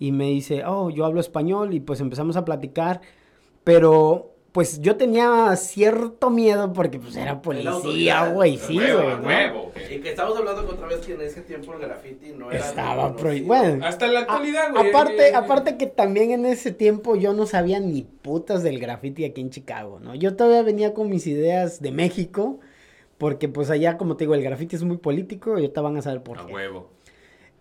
[0.00, 3.00] Y me dice, oh, yo hablo español y pues empezamos a platicar,
[3.62, 8.88] pero pues yo tenía cierto miedo porque pues era policía, güey, sí, güey.
[8.90, 8.98] ¿no?
[9.26, 9.94] huevo, güey.
[9.96, 12.58] Y que estamos hablando otra vez que en ese tiempo el graffiti no era.
[12.66, 13.46] Estaba prohibido.
[13.48, 14.90] Bueno, Hasta la actualidad, A- güey.
[14.90, 19.24] aparte, eh, aparte que también en ese tiempo yo no sabía ni putas del graffiti
[19.24, 20.14] aquí en Chicago, ¿no?
[20.14, 22.60] Yo todavía venía con mis ideas de México,
[23.16, 26.02] porque pues allá, como te digo, el graffiti es muy político y ahorita van a
[26.02, 26.52] saber por A qué.
[26.52, 26.90] huevo.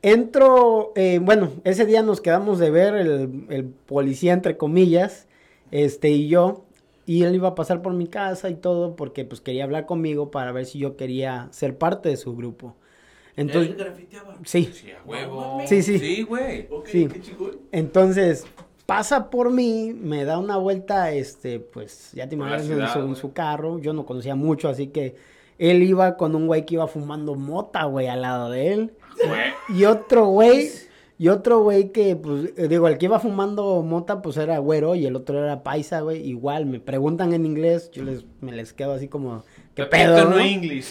[0.02, 5.28] Entro, eh, bueno, ese día nos quedamos de ver el, el policía, entre comillas,
[5.70, 6.66] este y yo,
[7.12, 10.32] y él iba a pasar por mi casa y todo, porque pues quería hablar conmigo
[10.32, 12.76] para ver si yo quería ser parte de su grupo.
[13.36, 14.36] Entonces, Él grafiteaba.
[14.46, 15.60] sí, Sí, a huevo.
[15.66, 16.00] Sí, sí.
[16.00, 16.68] Sí, güey.
[16.70, 17.08] Ok, Sí.
[17.12, 17.58] qué chingón.
[17.74, 18.46] Entonces,
[18.86, 23.00] pasa por mí, me da una vuelta, este, pues, ya te imaginas, en, ciudad, su,
[23.00, 23.80] en su carro.
[23.80, 25.16] Yo no conocía mucho, así que
[25.58, 28.94] él iba con un güey que iba fumando mota, güey, al lado de él.
[29.70, 30.70] Y otro güey,
[31.22, 34.96] y otro güey que, pues, eh, digo, el que iba fumando mota, pues, era güero,
[34.96, 36.28] y el otro era paisa, güey.
[36.28, 39.44] Igual, me preguntan en inglés, yo les, me les quedo así como,
[39.76, 40.42] ¿qué pedo, no.
[40.42, 40.84] Y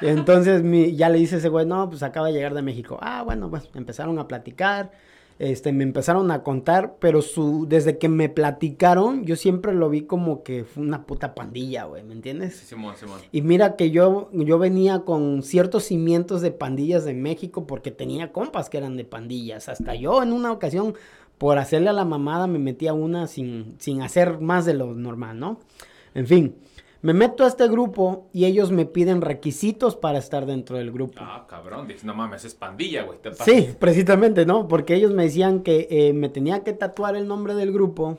[0.00, 2.96] entonces mi, ya le dice ese güey, no, pues acaba de llegar de México.
[3.02, 4.90] Ah, bueno, pues empezaron a platicar,
[5.38, 10.02] este, me empezaron a contar, pero su, desde que me platicaron, yo siempre lo vi
[10.02, 12.54] como que fue una puta pandilla, güey, ¿me Sí, entiendes?
[12.56, 13.20] Simón, Simón.
[13.32, 18.32] Y mira que yo, yo venía con ciertos cimientos de pandillas de México porque tenía
[18.32, 19.68] compas que eran de pandillas.
[19.68, 20.94] Hasta yo en una ocasión,
[21.38, 24.94] por hacerle a la mamada, me metí a una sin, sin hacer más de lo
[24.94, 25.58] normal, ¿no?
[26.14, 26.54] En fin,
[27.04, 31.18] me meto a este grupo y ellos me piden requisitos para estar dentro del grupo.
[31.20, 31.86] Ah, cabrón.
[31.86, 33.18] Dices, no mames, es pandilla, güey.
[33.44, 34.68] Sí, precisamente, ¿no?
[34.68, 38.18] Porque ellos me decían que eh, me tenía que tatuar el nombre del grupo,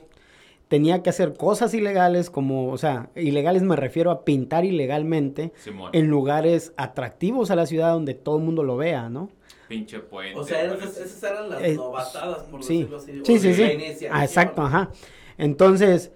[0.68, 5.90] tenía que hacer cosas ilegales, como, o sea, ilegales me refiero a pintar ilegalmente Simón.
[5.92, 9.30] en lugares atractivos a la ciudad donde todo el mundo lo vea, ¿no?
[9.66, 10.38] Pinche puente.
[10.38, 13.20] O sea, esas, esas eran las Eh, novatadas, por sí, decirlo así.
[13.24, 13.62] sí, sí, sí.
[13.64, 14.12] la iniciación.
[14.14, 14.90] Ah, exacto, ajá.
[15.38, 16.12] Entonces,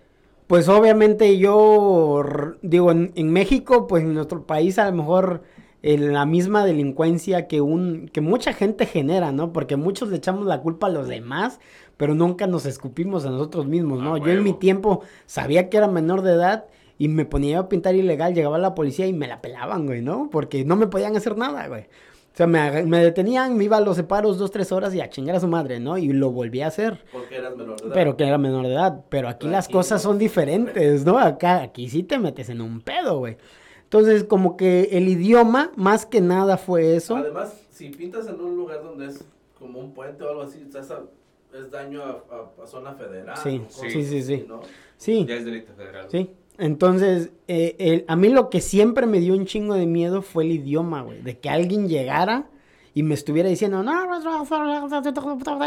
[0.50, 2.24] pues obviamente yo
[2.60, 5.44] digo, en, en México, pues en nuestro país a lo mejor
[5.80, 9.52] eh, la misma delincuencia que un que mucha gente genera, ¿no?
[9.52, 11.60] Porque muchos le echamos la culpa a los demás,
[11.96, 14.16] pero nunca nos escupimos a nosotros mismos, ¿no?
[14.16, 16.64] A Yo en mi tiempo sabía que era menor de edad
[16.98, 20.30] y me ponía a pintar ilegal, llegaba la policía y me la pelaban, güey, ¿no?
[20.32, 21.86] Porque no me podían hacer nada, güey.
[22.32, 25.10] O sea, me, me detenían, me iba a los separos dos, tres horas y a
[25.10, 25.98] chingar a su madre, ¿no?
[25.98, 27.04] Y lo volví a hacer.
[27.10, 27.92] Porque eras menor de edad.
[27.94, 29.04] Pero que era menor de edad.
[29.08, 30.10] Pero aquí Pero las aquí cosas no.
[30.10, 31.18] son diferentes, ¿no?
[31.18, 33.36] Acá, aquí sí te metes en un pedo, güey.
[33.82, 37.16] Entonces, como que el idioma, más que nada fue eso.
[37.16, 39.24] Además, si pintas en un lugar donde es
[39.58, 41.02] como un puente o algo así, estás a-
[41.52, 43.36] es daño a, a- a zona federal.
[43.36, 44.44] Sí, sí, sí, sí.
[44.46, 44.60] ¿no?
[44.96, 46.06] Sí, Ya es delito federal.
[46.08, 46.30] sí.
[46.61, 50.44] Entonces, eh, el- a mí lo que siempre me dio un chingo de miedo fue
[50.44, 51.23] el idioma, güey.
[51.23, 52.46] De que alguien llegara
[52.92, 53.92] y me estuviera diciendo, no,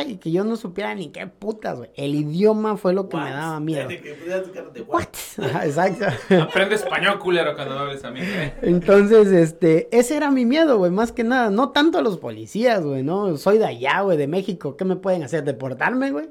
[0.05, 1.89] y que yo no supiera ni qué putas, güey.
[1.95, 3.87] El idioma fue lo que me daba miedo.
[3.87, 5.07] Quedarte, what?
[5.63, 6.05] Exacto.
[6.41, 8.19] Aprende español, culero, cuando hables a mí.
[8.21, 8.53] ¿eh?
[8.61, 11.49] Entonces, este, ese era mi miedo, güey, más que nada.
[11.49, 13.37] No tanto a los policías, güey, ¿no?
[13.37, 14.75] Soy de allá, güey, de México.
[14.75, 15.43] ¿Qué me pueden hacer?
[15.43, 16.27] ¿Deportarme, güey?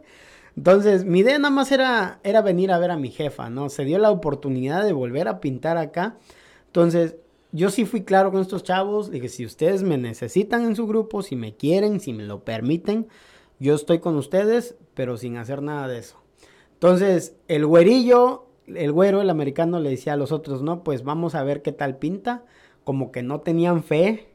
[0.57, 3.69] Entonces, mi idea nada más era, era venir a ver a mi jefa, ¿no?
[3.69, 6.17] Se dio la oportunidad de volver a pintar acá.
[6.67, 7.17] Entonces,
[7.53, 9.11] yo sí fui claro con estos chavos.
[9.11, 13.09] Dije, si ustedes me necesitan en su grupo, si me quieren, si me lo permiten,
[13.61, 16.17] yo estoy con ustedes, pero sin hacer nada de eso.
[16.75, 21.35] Entonces, el güerillo, el güero, el americano, le decía a los otros, no, pues vamos
[21.35, 22.45] a ver qué tal pinta.
[22.85, 24.29] Como que no tenían fe.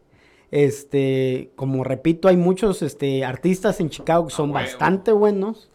[0.49, 4.65] Este, como repito, hay muchos este, artistas en Chicago que son huevo.
[4.65, 5.69] bastante buenos.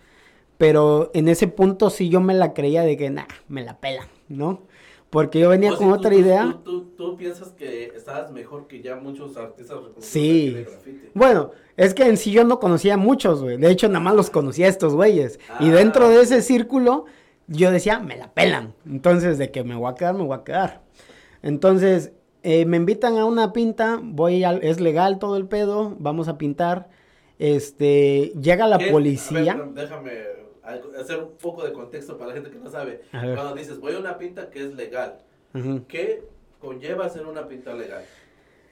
[0.63, 4.07] Pero en ese punto sí yo me la creía de que, nah, me la pela,
[4.29, 4.63] ¿no?
[5.11, 6.57] Porque yo venía O con otra tú- idea.
[6.63, 10.51] Tú, tú- tú piensas que estabas mejor que ya muchos artistas Sí.
[10.51, 11.09] de graffiti.
[11.15, 13.57] Bueno, es que en sí yo no conocía a muchos, güey.
[13.57, 15.41] De hecho, nada más los conocía a estos güeyes.
[15.59, 17.07] y Ah, dentro de ese círculo,
[17.49, 18.73] yo decía, me la pelan.
[18.87, 20.83] Entonces, de que me voy a quedar, me voy a quedar.
[21.43, 22.13] Entonces,
[22.45, 26.39] eh, me invitan a una pinta, voy al, es legal todo el pedo, vamos a
[26.39, 26.89] pintar.
[27.41, 28.89] Este, llega la ¿Qué?
[28.91, 29.55] A policía.
[29.57, 30.13] ver, déjame
[30.65, 33.03] hacer un poco de contexto para la gente que no sabe.
[33.11, 35.19] Cuando dices, voy a una pinta que es legal,
[35.55, 35.85] Ujú.
[35.89, 36.23] ¿qué
[36.61, 38.05] conlleva hacer una pinta legal?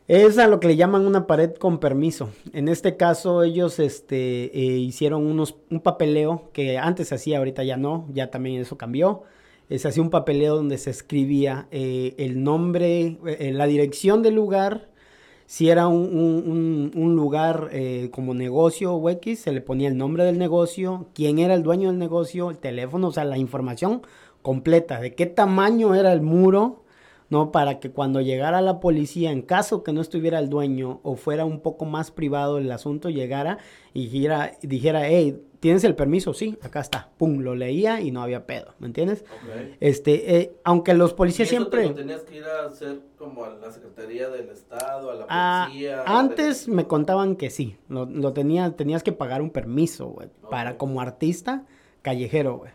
[0.08, 2.30] Es a lo que le llaman una pared con permiso.
[2.52, 7.62] En este caso, ellos este, eh, hicieron unos, un papeleo que antes se hacía, ahorita
[7.62, 9.22] ya no, ya también eso cambió.
[9.68, 14.34] Eh, se hacía un papeleo donde se escribía eh, el nombre, eh, la dirección del
[14.34, 14.88] lugar,
[15.50, 19.96] si era un, un- un- lugar eh, como negocio o X, se le ponía el
[19.96, 24.02] nombre del negocio, quién era el dueño del negocio, el teléfono, o sea, la información
[24.42, 26.84] completa, de qué tamaño era el muro,
[27.30, 27.50] ¿no?
[27.52, 31.44] Para que cuando llegara la policía, en caso que no estuviera el dueño o fuera
[31.44, 33.58] un poco más privado el asunto, llegara
[33.92, 36.34] y dijera, dijera hey, ¿tienes el permiso?
[36.34, 37.10] Sí, acá está.
[37.18, 39.24] Pum, lo leía y no había pedo, ¿me entiendes?
[39.78, 41.88] Este, eh, aunque los ¿Y policías eso te siempre...
[41.88, 45.64] lo tenías que ir a hacer como a la Secretaría del Estado, a la Ah,
[45.68, 46.02] policía?
[46.02, 50.06] a la antes me contaban que sí, lo, lo tenía, tenías que pagar un permiso,
[50.08, 51.64] güey, para como artista
[52.02, 52.72] callejero, güey.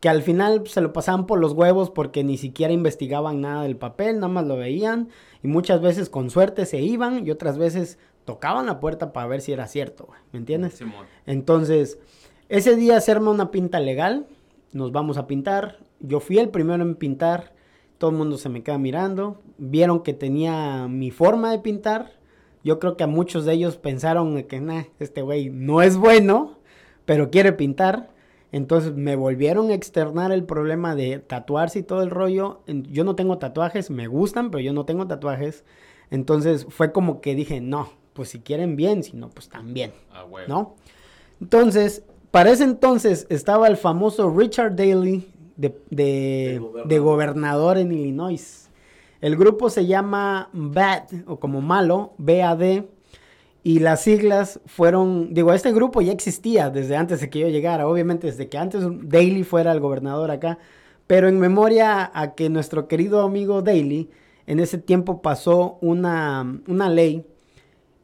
[0.00, 3.64] Que al final pues, se lo pasaban por los huevos porque ni siquiera investigaban nada
[3.64, 5.10] del papel, nada más lo veían
[5.42, 9.42] y muchas veces con suerte se iban y otras veces tocaban la puerta para ver
[9.42, 10.74] si era cierto, güey, ¿me entiendes?
[10.74, 11.04] Simón.
[11.26, 11.98] Entonces,
[12.50, 14.26] ese día arma una pinta legal,
[14.72, 15.78] nos vamos a pintar.
[16.00, 17.52] Yo fui el primero en pintar,
[17.96, 19.40] todo el mundo se me queda mirando.
[19.56, 22.12] Vieron que tenía mi forma de pintar.
[22.64, 26.58] Yo creo que a muchos de ellos pensaron que nah, este güey no es bueno,
[27.04, 28.10] pero quiere pintar.
[28.50, 32.62] Entonces me volvieron a externar el problema de tatuarse y todo el rollo.
[32.66, 35.64] Yo no tengo tatuajes, me gustan, pero yo no tengo tatuajes.
[36.10, 39.92] Entonces fue como que dije, no, pues si quieren bien, si no, pues también.
[40.10, 40.48] Ah, huevo.
[40.48, 40.74] ¿no?
[41.40, 46.88] Entonces, para ese entonces estaba el famoso Richard Daley de, gobernador.
[46.88, 48.70] de gobernador en Illinois.
[49.20, 52.84] El grupo se llama BAD, o como malo, BAD,
[53.62, 57.86] y las siglas fueron, digo, este grupo ya existía desde antes de que yo llegara,
[57.86, 60.58] obviamente desde que antes Daley fuera el gobernador acá,
[61.06, 64.08] pero en memoria a que nuestro querido amigo Daley
[64.46, 67.26] en ese tiempo pasó una, una ley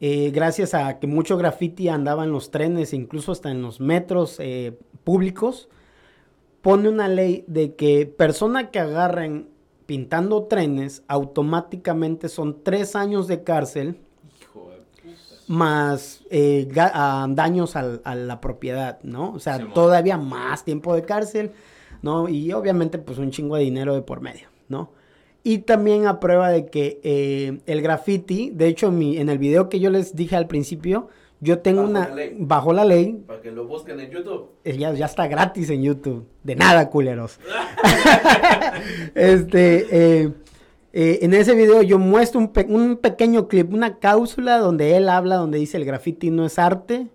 [0.00, 4.36] eh, gracias a que mucho graffiti andaba en los trenes, incluso hasta en los metros
[4.40, 5.68] eh, públicos,
[6.62, 9.48] pone una ley de que persona que agarren
[9.86, 14.00] pintando trenes, automáticamente son tres años de cárcel
[14.40, 14.78] Hijo de
[15.12, 15.42] puta.
[15.46, 19.32] más eh, daños al- a la propiedad, ¿no?
[19.32, 21.52] O sea, todavía más tiempo de cárcel,
[22.02, 22.28] ¿no?
[22.28, 24.90] Y obviamente pues un chingo de dinero de por medio, ¿no?
[25.48, 29.38] Y también a prueba de que eh, el graffiti, de hecho en, mi- en el
[29.38, 31.08] video que yo les dije al principio,
[31.40, 32.08] yo tengo Bajo una...
[32.08, 32.36] la ley.
[32.38, 34.48] Bajo la ley, Para que lo busquen en YouTube.
[34.64, 36.26] eh, ya, ya está gratis en YouTube.
[36.42, 37.38] De nada, culeros.
[39.14, 39.86] este,
[40.24, 40.32] eh,
[40.92, 45.08] eh, en ese video yo muestro un, pe- un pequeño clip, una cápsula donde él
[45.08, 47.06] habla, donde dice el graffiti no es arte,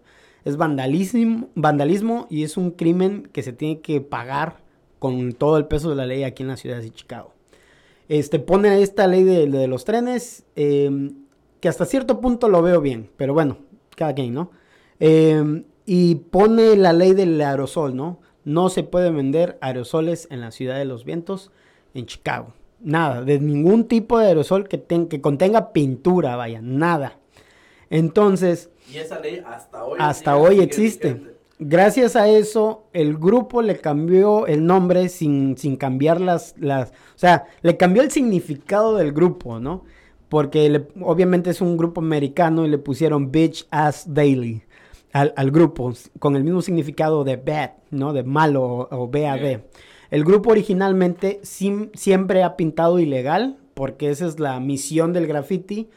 [0.45, 4.57] es vandalismo, vandalismo y es un crimen que se tiene que pagar
[4.99, 7.33] con todo el peso de la ley aquí en la ciudad de Chicago.
[8.11, 11.11] Este, pone esta ley de, de los trenes, eh,
[11.61, 13.59] que hasta cierto punto lo veo bien, pero bueno,
[13.95, 14.51] cada quien, ¿no?
[14.99, 18.19] Eh, y pone la ley del aerosol, ¿no?
[18.43, 21.51] No se puede vender aerosoles en la ciudad de los vientos,
[21.93, 22.53] en Chicago.
[22.81, 27.17] Nada, de ningún tipo de aerosol que, ten- que contenga pintura, vaya, nada.
[27.89, 29.99] Entonces, Y esa ley hasta hoy.
[30.01, 31.21] hasta hoy existe.
[31.63, 36.89] Gracias a eso, el grupo le cambió el nombre sin, sin cambiar las, las...
[36.89, 39.83] O sea, le cambió el significado del grupo, ¿no?
[40.27, 44.63] Porque le- obviamente es un grupo americano y le pusieron Bitch Ass Daily
[45.13, 48.11] al, al grupo, con el mismo significado de bad, ¿no?
[48.11, 49.59] De malo o, o BAD.
[50.09, 55.89] El grupo originalmente sim- siempre ha pintado ilegal, porque esa es la misión del graffiti.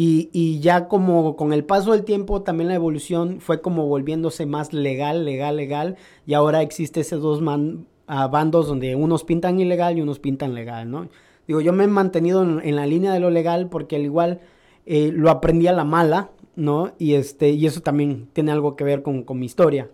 [0.00, 4.72] Y, ya como con el paso del tiempo, también la evolución fue como volviéndose más
[4.72, 5.96] legal, legal, legal.
[6.24, 10.54] Y ahora existe esos dos man- ah, bandos donde unos pintan ilegal y unos pintan
[10.54, 11.08] legal, ¿no?
[11.48, 14.40] Digo, yo me he mantenido en, la línea de lo legal porque al igual
[14.86, 16.92] eh, lo aprendí a la mala, ¿no?
[16.96, 19.90] Y, este, y eso también tiene algo que ver con, con mi historia.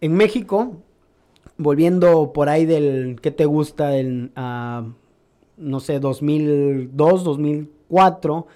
[0.00, 0.72] En México,
[1.58, 3.90] volviendo por ahí del, ¿qué te gusta?
[3.90, 4.86] Del, ah,
[5.58, 8.46] no sé, 2002, 2004,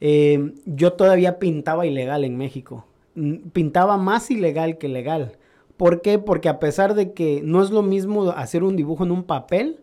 [0.00, 2.84] eh, yo todavía pintaba ilegal en México.
[3.14, 5.36] Mm, Pintaba más ilegal que legal.
[5.76, 6.18] ¿Por qué?
[6.18, 9.80] Porque a pesar de que no es lo mismo hacer un dibujo en un papel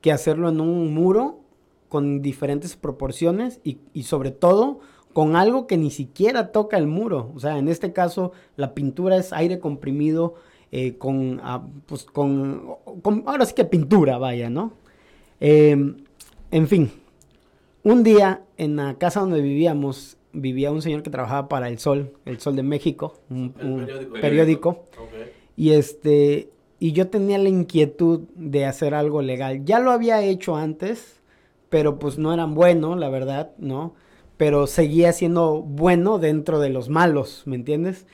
[0.00, 1.40] que hacerlo en un muro
[1.88, 4.80] con diferentes proporciones y, y sobre todo
[5.12, 7.32] con algo que ni siquiera toca el muro.
[7.34, 10.34] O sea, en este caso la pintura es aire comprimido
[10.76, 12.64] eh, con, ah, pues con,
[13.26, 14.72] ahora sí que pintura, vaya, ¿no?
[15.38, 15.94] Eh,
[16.50, 16.90] en fin,
[17.84, 22.14] un día en la casa donde vivíamos, vivía un señor que trabajaba para El Sol,
[22.24, 23.52] El Sol de México, un,
[24.20, 24.86] periódico.
[25.56, 29.64] Y este, y yo tenía la inquietud de hacer algo legal.
[29.64, 31.20] Ya lo había hecho antes,
[31.68, 33.94] pero pues no eran bueno, la verdad, ¿no?
[34.38, 38.06] Pero seguía siendo bueno dentro de los malos, ¿me entiendes?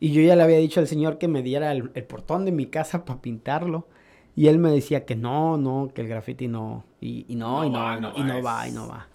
[0.00, 2.52] Y yo ya le había dicho al señor que me diera el, el portón de
[2.52, 3.86] mi casa para pintarlo.
[4.34, 6.84] Y él me decía que no, no, que el graffiti no.
[7.00, 9.08] Y, y no, No y no, va, no y no va, y no va.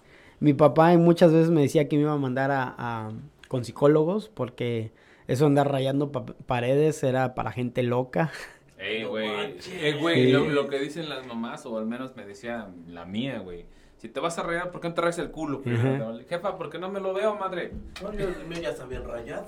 [0.44, 3.12] Mi papá muchas veces me decía que me iba a mandar a, a-
[3.48, 4.92] con psicólogos porque
[5.26, 8.30] eso andar rayando pa- paredes era para gente loca.
[8.78, 9.28] Ey, güey.
[9.28, 9.72] manches.
[9.82, 10.32] Eh, güey, Sí.
[10.32, 13.64] lo, lo que dicen las mamás, o al menos me decía la mía, güey.
[14.04, 15.62] Si te vas a rayar, ¿por qué no te rayas el culo?
[15.64, 16.12] Ajá.
[16.28, 17.72] Jefa, ¿por qué no me lo veo, madre?
[18.02, 19.46] No, yo, el mío ya está bien rayado.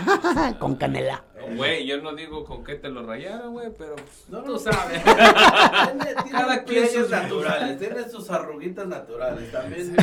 [0.58, 1.24] con canela.
[1.58, 4.58] Güey, yo no digo con qué te lo rayaron, güey, pero pues, No, tú no.
[4.58, 5.02] sabes.
[5.04, 9.94] Tiene, tiene Cada quien sus- naturales, tiene sus arruguitas naturales también.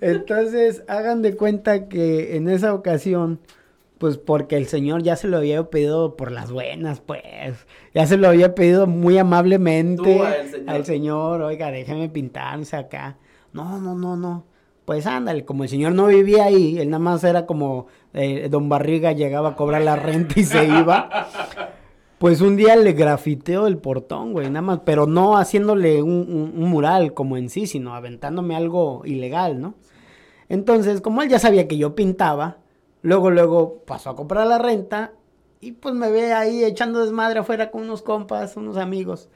[0.00, 3.38] Entonces, hagan de cuenta que en esa ocasión,
[3.98, 7.22] pues porque el señor ya se lo había pedido por las buenas, pues.
[7.94, 10.18] Ya se lo había pedido muy amablemente
[10.50, 10.70] señor.
[10.70, 13.16] al señor, oiga, déjeme pintarse acá.
[13.52, 14.44] No, no, no, no.
[14.84, 18.68] Pues ándale, como el señor no vivía ahí, él nada más era como eh, Don
[18.68, 21.08] Barriga llegaba a cobrar la renta y se iba.
[22.18, 26.52] Pues un día le grafiteo el portón, güey, nada más, pero no haciéndole un, un-
[26.56, 29.74] un mural como en sí, sino aventándome algo ilegal, ¿no?
[30.48, 32.58] Entonces, como él ya sabía que yo pintaba,
[33.04, 35.12] luego, luego pasó a comprar la renta
[35.60, 39.28] y pues me ve ahí echando desmadre afuera con unos compas, unos amigos.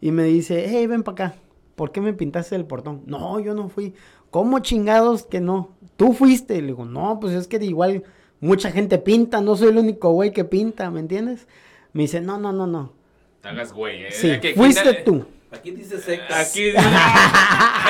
[0.00, 1.36] Y me dice, hey, ven para acá,
[1.76, 3.02] ¿por qué me pintaste el portón?
[3.06, 3.94] No, yo no fui.
[4.30, 5.70] ¿Cómo chingados que no?
[5.96, 6.60] Tú fuiste.
[6.60, 8.02] Le digo, no, pues es que igual
[8.40, 11.46] mucha gente pinta, no soy el único güey que pinta, ¿me entiendes?
[11.92, 12.92] Me dice, no, no, no, no.
[13.40, 14.10] Te hagas güey, eh.
[14.10, 15.24] Sí, fuiste tú.
[15.52, 16.48] Aquí dice secas.
[16.48, 16.72] Aquí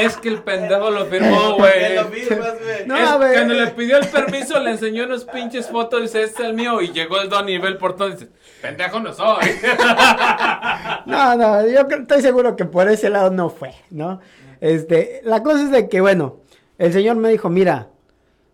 [0.05, 1.95] es que el pendejo lo firmó, ¿Por qué güey.
[1.95, 2.87] lo firmas, güey?
[2.87, 3.35] No, ver.
[3.35, 6.81] cuando le pidió el permiso, le enseñó unos pinches fotos, dice, este es el mío,
[6.81, 8.29] y llegó el don y ve el portón, y dice,
[8.61, 9.47] pendejo no soy.
[11.07, 14.21] No, no, yo estoy seguro que por ese lado no fue, ¿no?
[14.61, 16.41] Este, la cosa es de que, bueno,
[16.79, 17.89] el señor me dijo, mira,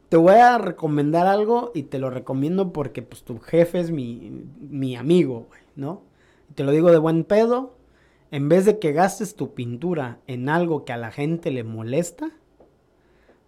[0.09, 4.45] te voy a recomendar algo y te lo recomiendo porque, pues, tu jefe es mi,
[4.61, 6.03] mi amigo, güey, ¿no?
[6.55, 7.78] Te lo digo de buen pedo,
[8.31, 12.31] en vez de que gastes tu pintura en algo que a la gente le molesta,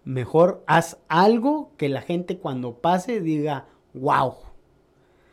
[0.04, 4.34] mejor haz algo que la gente cuando pase diga, wow.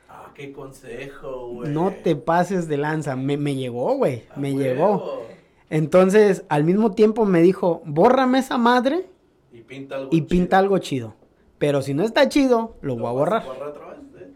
[0.10, 1.72] Ah, qué consejo, güey.
[1.72, 3.16] No te pases de lanza.
[3.16, 4.24] Me, me llegó, güey.
[4.36, 4.60] Me huevo.
[4.64, 5.22] llegó.
[5.70, 9.10] Entonces, al mismo tiempo me dijo, bórrame esa madre
[9.52, 10.60] Y pinta algo y pinta chido.
[10.60, 11.16] algo chido.
[11.58, 13.46] Pero si no está chido, lo voy a borrar.
[13.46, 14.34] borrar otra vez, ¿eh?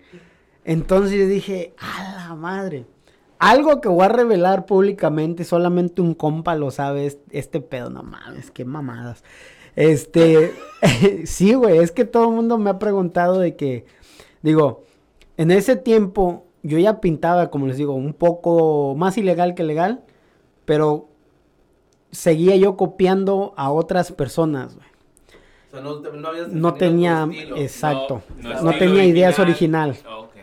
[0.65, 2.85] Entonces dije, a la madre.
[3.43, 8.03] Algo que voy a revelar públicamente, solamente un compa lo sabe, es- este pedo, no
[8.03, 9.23] mames, qué mamadas.
[9.75, 10.53] Este,
[11.25, 13.85] sí, güey, es que todo el mundo me ha preguntado de que,
[14.43, 14.83] digo,
[15.37, 20.03] en ese tiempo yo ya pintaba, como les digo, un poco más ilegal que legal,
[20.65, 21.07] pero
[22.11, 24.87] seguía yo copiando a otras personas, güey.
[25.67, 29.39] O sea, no, te- no habías No tenía, exacto, No, no, no estilo tenía ideas
[29.39, 29.97] original.
[30.15, 30.35] Ok.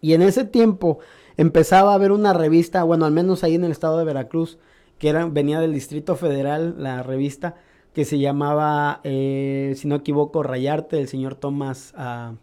[0.00, 1.00] Y en ese tiempo
[1.36, 4.58] empezaba a haber una revista, bueno, al menos ahí en el estado de Veracruz,
[4.98, 7.56] que era, venía del Distrito Federal, la revista,
[7.92, 12.34] que se llamaba, eh, si no equivoco, Rayarte, del señor Tomás ah,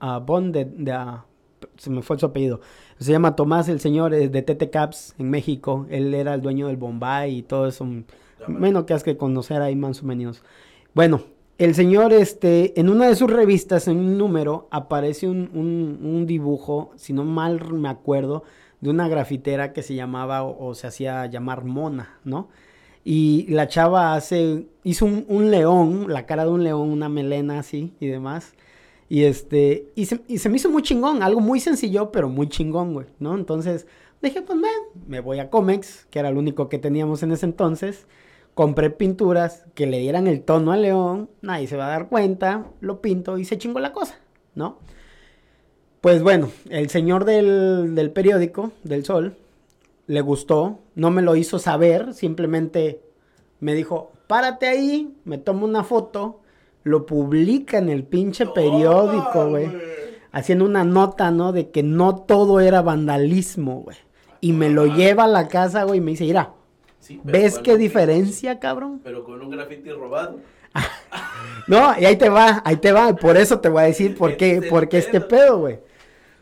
[0.00, 1.26] ah, Bond, de, de, ah,
[1.76, 2.60] se me fue su apellido.
[2.98, 5.86] Se llama Tomás, el señor eh, de TT Caps en México.
[5.90, 7.86] Él era el dueño del Bombay y todo eso.
[8.48, 10.42] Bueno, que has que conocer ahí más o menos.
[10.94, 11.22] Bueno,
[11.58, 16.92] el señor, este, en una de sus revistas, en un número, aparece un, un- dibujo,
[16.96, 18.44] si no mal me acuerdo,
[18.80, 22.48] de una grafitera que se llamaba o, o se hacía llamar Mona, ¿no?
[23.04, 27.60] Y la chava hace, hizo un, un león, la cara de un león, una melena
[27.60, 28.54] así y demás.
[29.08, 32.48] Y este, y se, y se me hizo muy chingón, algo muy sencillo, pero muy
[32.48, 33.36] chingón, güey, ¿no?
[33.36, 33.86] Entonces
[34.22, 34.70] dije, pues, man,
[35.06, 38.06] me voy a Comex, que era el único que teníamos en ese entonces.
[38.56, 42.64] Compré pinturas que le dieran el tono al león, nadie se va a dar cuenta,
[42.80, 44.14] lo pinto y se chingó la cosa,
[44.54, 44.78] ¿no?
[46.00, 49.36] Pues bueno, el señor del, del periódico, del Sol,
[50.06, 53.02] le gustó, no me lo hizo saber, simplemente
[53.60, 56.40] me dijo, párate ahí, me tomo una foto,
[56.82, 59.70] lo publica en el pinche periódico, güey,
[60.32, 61.52] haciendo una nota, ¿no?
[61.52, 63.98] De que no todo era vandalismo, güey.
[64.40, 66.52] Y me lo lleva a la casa, güey, y me dice, mira,
[67.06, 69.00] Sí, ¿Ves qué un- diferencia, cabrón?
[69.04, 70.38] Pero con un graffiti robado.
[71.68, 73.14] No, y ahí te va, ahí te va.
[73.16, 75.28] Por eso te voy a decir por qué, Ese es el por qué este pedo.
[75.28, 75.78] pedo, güey.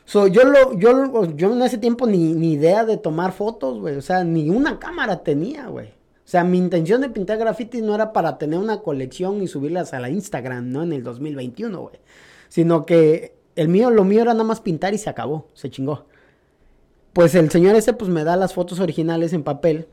[0.04, 3.96] So, yo lo, yo, yo en ese tiempo ni, ni idea de tomar fotos, güey.
[3.96, 5.88] O sea, ni una cámara tenía, güey.
[5.88, 9.94] O sea, mi intención de pintar grafitis no era para tener una colección y subirlas
[9.94, 10.82] a la Instagram, ¿no?
[10.82, 11.96] En el 2021, güey.
[12.48, 16.06] Sino que el mío, lo mío era nada más pintar y se acabó, se chingó.
[17.14, 19.86] Pues el señor ese, pues me da las fotos originales en papel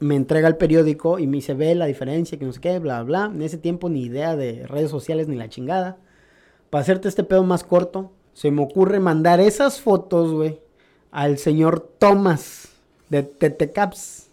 [0.00, 3.02] me entrega el periódico y me dice, ve la diferencia, que no sé qué, bla,
[3.02, 3.30] bla.
[3.32, 5.98] En ese tiempo ni idea de redes sociales ni la chingada.
[6.70, 10.60] Para hacerte este pedo más corto, se me ocurre mandar esas fotos, güey,
[11.10, 12.68] al señor Thomas
[13.08, 14.30] de TTCaps.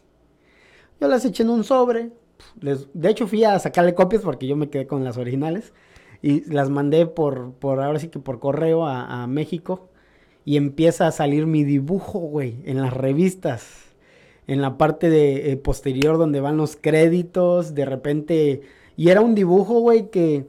[0.99, 2.11] Yo las eché en un sobre.
[2.59, 5.73] les- de hecho, fui a sacarle copias porque yo me quedé con las originales.
[6.21, 9.89] Y las mandé por, por ahora sí que por correo a, a México.
[10.45, 13.82] Y empieza a salir mi dibujo, güey, en las revistas
[14.47, 18.61] en la parte de eh, posterior donde van los créditos, de repente,
[18.97, 20.47] y era un dibujo, güey, que,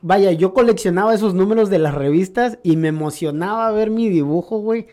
[0.00, 4.86] vaya, yo coleccionaba esos números de las revistas y me emocionaba ver mi dibujo, güey,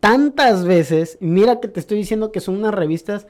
[0.00, 3.26] tantas veces, mira que te estoy diciendo que son unas revistas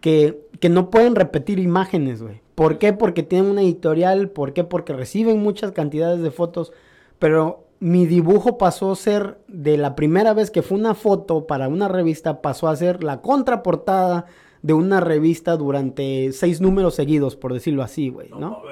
[0.00, 2.40] que, que no pueden repetir imágenes, güey.
[2.54, 2.92] ¿Por qué?
[2.92, 4.62] Porque tienen una editorial, ¿por qué?
[4.62, 6.72] Porque reciben muchas cantidades de fotos,
[7.18, 11.68] pero mi dibujo pasó a ser, de la primera vez que fue una foto para
[11.68, 14.26] una revista, pasó a ser la contraportada
[14.62, 18.62] de una revista durante seis números seguidos, por decirlo así, güey, ¿no?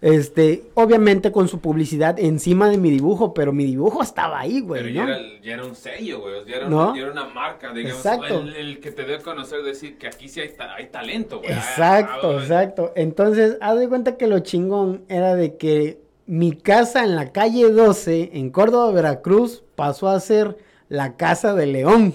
[0.00, 4.66] Este, obviamente con su publicidad encima de mi dibujo, pero mi dibujo estaba ahí, Pero
[4.68, 6.34] güey, era, ya era un sello, güey.
[6.46, 6.94] Ya era, ¿No?
[6.96, 7.98] ya era una marca, digamos.
[7.98, 8.40] Exacto.
[8.40, 11.40] El, el que te dé a conocer decir que aquí sí hay, ta- hay talento,
[11.40, 11.52] güey.
[11.52, 12.36] Exacto, Ah, güey.
[12.44, 12.92] exacto.
[12.96, 16.00] Entonces, haz de cuenta que lo chingón era de que
[16.30, 20.56] mi casa en la calle 12, en Córdoba, Veracruz, pasó a ser
[20.88, 22.14] la casa de León.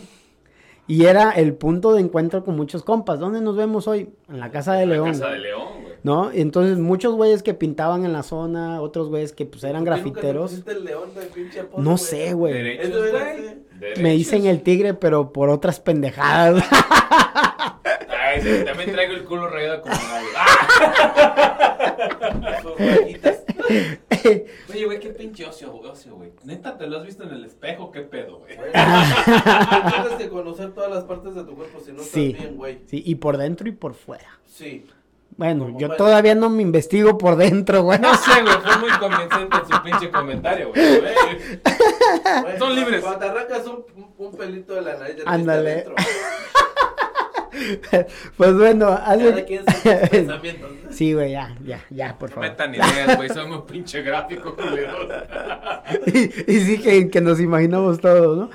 [0.88, 3.20] Y era el punto de encuentro con muchos compas.
[3.20, 4.09] ¿Dónde nos vemos hoy?
[4.30, 5.11] En la casa de La León.
[5.11, 5.95] Casa de León, güey.
[6.03, 6.32] ¿No?
[6.32, 10.01] Entonces, muchos güeyes que pintaban en la zona, otros güeyes que pues eran ¿Por qué
[10.03, 10.63] nunca te grafiteros.
[10.68, 11.97] el león de pinche apodo, No güey?
[12.03, 12.53] sé, güey.
[12.53, 13.24] Derechos, güey.
[13.80, 14.03] Derechos.
[14.03, 16.63] Me dicen el tigre, pero por otras pendejadas.
[16.72, 19.93] Ay, sí, también traigo el culo rayado como.
[20.38, 23.44] Ah, Sus rayitas.
[24.70, 26.32] Oye, güey, qué pinche ocio, ocio, güey.
[26.43, 27.91] Neta, ¿te lo has visto en el espejo?
[27.91, 28.55] ¿Qué pedo, güey?
[28.74, 32.34] Tienes que conocer todas las partes de tu cuerpo si no estás Sí.
[32.34, 32.80] bien, güey.
[32.86, 34.39] sí, y por dentro y por fuera.
[34.45, 34.86] Sí.
[35.38, 37.99] Bueno, Como yo para- todavía no me investigo por dentro, güey.
[37.99, 40.99] No sé, güey, fue muy convincente su pinche comentario, güey.
[41.01, 43.01] Güey, Güey, Son libres.
[43.01, 45.72] Cuando te arrancas un, pelito de la nariz, ya te Ándale.
[45.72, 45.95] adentro.
[48.37, 49.29] Pues bueno, hace...
[49.29, 50.69] Cada quien sus pensamientos.
[50.89, 52.49] Sí, güey, ya, ya, ya, por No favor.
[52.49, 55.07] metan ideas, güey, somos pinche gráfico, culeros.
[56.07, 58.49] y, y sí que, que nos imaginamos todo, ¿no?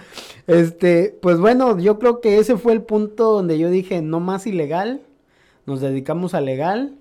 [0.46, 4.46] Este, pues bueno, yo creo que ese fue el punto donde yo dije, no más
[4.46, 5.01] ilegal,
[5.66, 6.94] nos dedicamos a legal.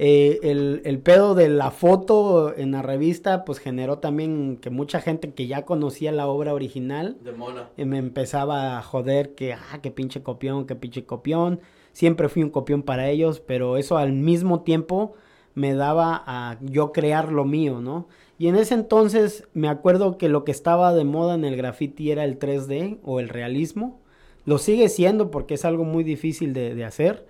[0.00, 5.00] Eh, el, el pedo de la foto en la revista, pues generó también que mucha
[5.00, 7.68] gente que ya conocía la obra original, De mona.
[7.76, 11.60] me empezaba a joder que, ah, qué pinche copión, qué pinche copión.
[11.92, 15.14] Siempre fui un copión para ellos, pero eso al mismo tiempo
[15.54, 18.06] me daba a yo crear lo mío, ¿no?
[18.38, 22.12] Y en ese entonces me acuerdo que lo que estaba de moda en el graffiti
[22.12, 24.00] era el 3D o el realismo.
[24.44, 27.26] Lo sigue siendo porque es algo muy difícil de, de hacer.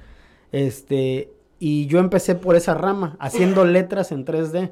[0.53, 4.71] Este, y yo empecé por esa rama, haciendo letras en 3D.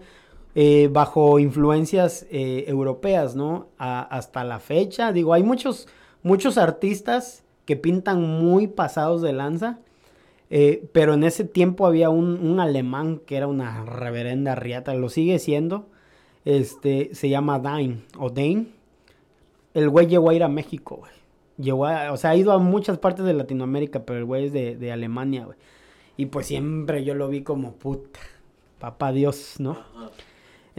[0.58, 3.68] eh, bajo influencias eh, europeas, ¿no?
[3.78, 5.86] A- hasta la fecha, digo, hay muchos,
[6.22, 9.80] muchos artistas que pintan muy pasados de lanza,
[10.48, 15.10] eh, pero en ese tiempo había un, un alemán que era una reverenda riata, lo
[15.10, 15.88] sigue siendo,
[16.46, 18.68] este, se llama Dine, o Dane,
[19.74, 21.12] el güey llegó a ir a México, güey,
[21.58, 24.52] llegó a, o sea, ha ido a muchas partes de Latinoamérica, pero el güey es
[24.52, 25.58] de, de Alemania, güey,
[26.16, 28.20] y pues siempre yo lo vi como puta,
[28.78, 29.72] papá Dios, ¿no?
[29.72, 30.10] Ajá.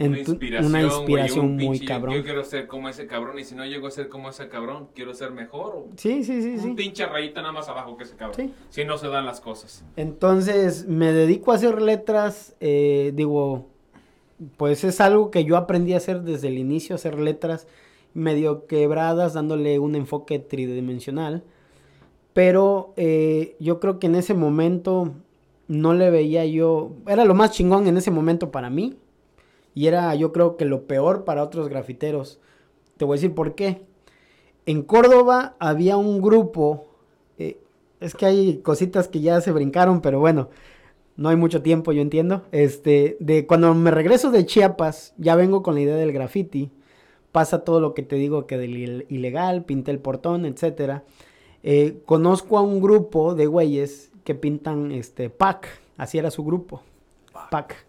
[0.00, 2.14] Una inspiración, una un muy pinche- cabrón.
[2.14, 4.86] Yo quiero ser como ese cabrón y si no llego a ser como ese cabrón,
[4.94, 5.74] quiero ser mejor.
[5.74, 6.70] o Sí, sí, sí, Un sí.
[6.76, 8.36] pinche rayita nada más abajo que ese cabrón.
[8.36, 8.54] Sí.
[8.70, 9.84] Si no se dan las cosas.
[9.96, 13.66] Entonces me dedico a hacer letras, eh, digo,
[14.56, 17.66] pues es algo que yo aprendí a hacer desde el inicio, hacer letras
[18.14, 21.42] medio quebradas, dándole un enfoque tridimensional.
[22.34, 25.12] Pero eh, yo creo que en ese momento
[25.68, 28.96] no le veía yo, era lo más chingón en ese momento para mí.
[29.74, 32.40] Y era yo creo que lo peor para otros grafiteros.
[32.96, 33.82] Te voy a decir por qué.
[34.66, 36.88] En Córdoba había un grupo,
[37.38, 37.60] eh,
[38.00, 40.48] es que hay cositas que ya se brincaron, pero bueno,
[41.16, 42.42] no hay mucho tiempo, yo entiendo.
[42.50, 46.70] Este, de cuando me regreso de Chiapas, ya vengo con la idea del graffiti.
[47.30, 51.04] Pasa todo lo que te digo que del il- ilegal, pinté el portón, etcétera.
[51.62, 56.82] eh, conozco a un grupo de güeyes que pintan este pack, así era su grupo,
[57.50, 57.86] pack,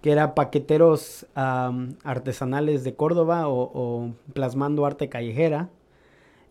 [0.00, 5.68] que era paqueteros artesanales de Córdoba o, o plasmando arte callejera.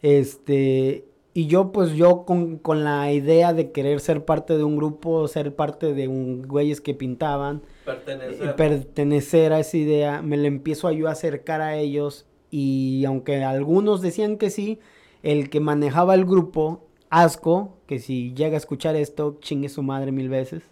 [0.03, 4.77] Este, y yo pues yo con, con la idea de querer ser parte de un
[4.77, 8.55] grupo, ser parte de un güeyes que pintaban, Pertenecer.
[8.55, 13.43] pertenecer a esa idea, me le empiezo a yo a acercar a ellos y aunque
[13.43, 14.77] algunos decían que sí,
[15.23, 16.85] el que manejaba el grupo,
[17.23, 20.63] Asco, que si llega a escuchar esto, chingue su madre mil veces.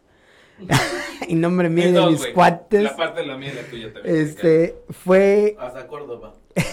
[1.28, 2.84] y nombre mío de mis cuates.
[2.84, 4.16] La parte de la mía y la tuya también.
[4.16, 6.36] Este, fue Hasta Córdoba.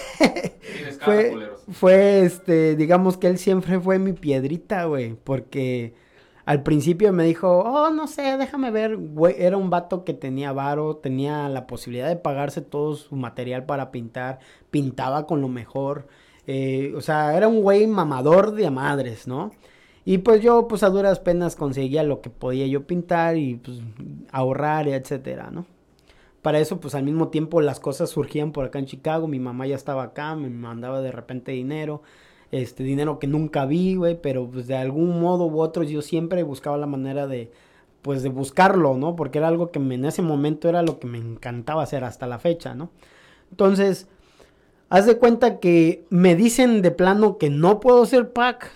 [0.99, 5.95] Fue, fue, este, digamos que él siempre fue mi piedrita, güey, porque
[6.45, 10.51] al principio me dijo, oh, no sé, déjame ver, güey, era un vato que tenía
[10.51, 16.07] varo, tenía la posibilidad de pagarse todo su material para pintar, pintaba con lo mejor,
[16.47, 19.51] eh, o sea, era un güey mamador de madres, ¿no?
[20.05, 23.79] Y pues yo, pues a duras penas conseguía lo que podía yo pintar y pues
[24.31, 25.65] ahorrar, etcétera, ¿no?
[26.41, 29.67] Para eso, pues al mismo tiempo las cosas surgían por acá en Chicago, mi mamá
[29.67, 32.01] ya estaba acá, me mandaba de repente dinero,
[32.51, 36.41] este dinero que nunca vi, güey, pero pues de algún modo u otro yo siempre
[36.43, 37.51] buscaba la manera de,
[38.01, 39.15] pues de buscarlo, ¿no?
[39.15, 42.25] Porque era algo que me- en ese momento era lo que me encantaba hacer hasta
[42.27, 42.89] la fecha, ¿no?
[43.51, 44.07] Entonces,
[44.91, 48.71] haz de cuenta que me dicen de plano que no puedo ser pack.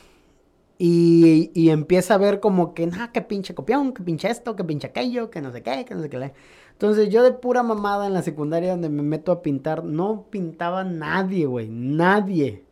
[0.77, 4.63] Y, y empieza a ver como que, nah, que pinche copión, que pinche esto, que
[4.63, 6.17] pinche aquello, que no sé qué, que no sé qué.
[6.17, 6.33] le-".
[6.71, 10.85] Entonces yo de pura mamada en la secundaria donde me meto a pintar, no pintaba
[10.85, 12.63] nadie, güey, nadie.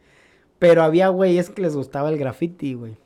[0.57, 2.97] Pero había güeyes que les gustaba el graffiti, güey.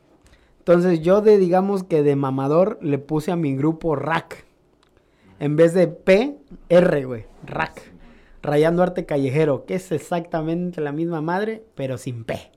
[0.60, 4.46] Entonces yo de, digamos que de mamador, le puse a mi grupo Rack.
[5.40, 6.38] En vez de P,
[6.70, 7.97] R, güey, Rack.
[8.42, 12.52] Rayando arte callejero, que es exactamente la misma madre, pero sin P.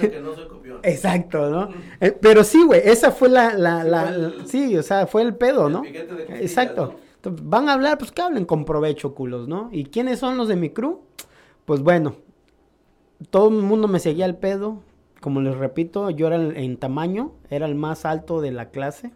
[0.00, 0.78] Que no soy copión.
[0.82, 1.68] Exacto, ¿no?
[2.00, 5.06] Eh, pero sí, güey, esa fue la, la, Sí, la- fue el- sí, o sea,
[5.06, 5.82] fue el pedo, el ¿no?
[5.82, 6.86] piquete de costillas, Exacto.
[6.86, 7.08] ¿no?
[7.16, 9.68] Entonces, van a hablar, pues que hablen con provecho, culos, ¿no?
[9.72, 11.00] ¿Y quiénes son los de mi crew?
[11.64, 12.14] Pues bueno,
[13.30, 14.82] todo el mundo me seguía el pedo.
[15.20, 19.10] Como les repito, yo era el- en tamaño, era el más alto de la clase.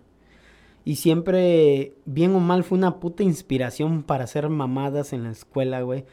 [0.85, 5.83] Y siempre, bien o mal, fue una puta inspiración para hacer mamadas en la escuela,
[5.83, 6.05] güey.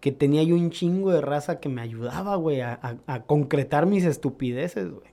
[0.00, 4.90] Que tenía yo un chingo de raza que me ayudaba, güey, a, concretar mis estupideces,
[4.90, 5.06] güey.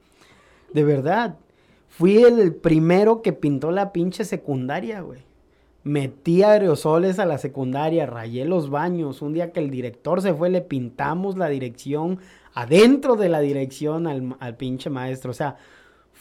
[0.74, 1.38] De verdad.
[1.88, 5.22] Fui el primero que pintó la pinche secundaria, güey.
[5.84, 9.22] Metí aerosoles a la secundaria, rayé los baños.
[9.22, 12.18] Un día que el director se fue, le pintamos la dirección
[12.56, 15.30] adentro de la dirección al, al pinche maestro.
[15.30, 15.58] O sea,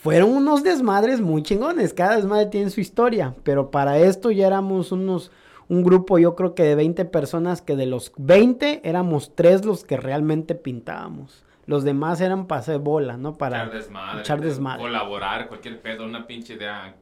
[0.02, 1.94] fueron unos desmadres muy chingones.
[1.94, 3.34] Cada desmadre tiene su historia.
[3.44, 5.30] Pero para esto ya éramos unos,
[5.68, 9.84] un grupo, yo creo que de 20 personas, que de los 20 éramos tres los
[9.84, 11.44] que realmente pintábamos.
[11.66, 13.34] Los demás eran para hacer bola, ¿no?
[13.38, 14.20] Para echar desmadre.
[14.20, 14.82] echar de- desmadre.
[14.82, 16.96] Colaborar, cualquier pedo, una pinche idea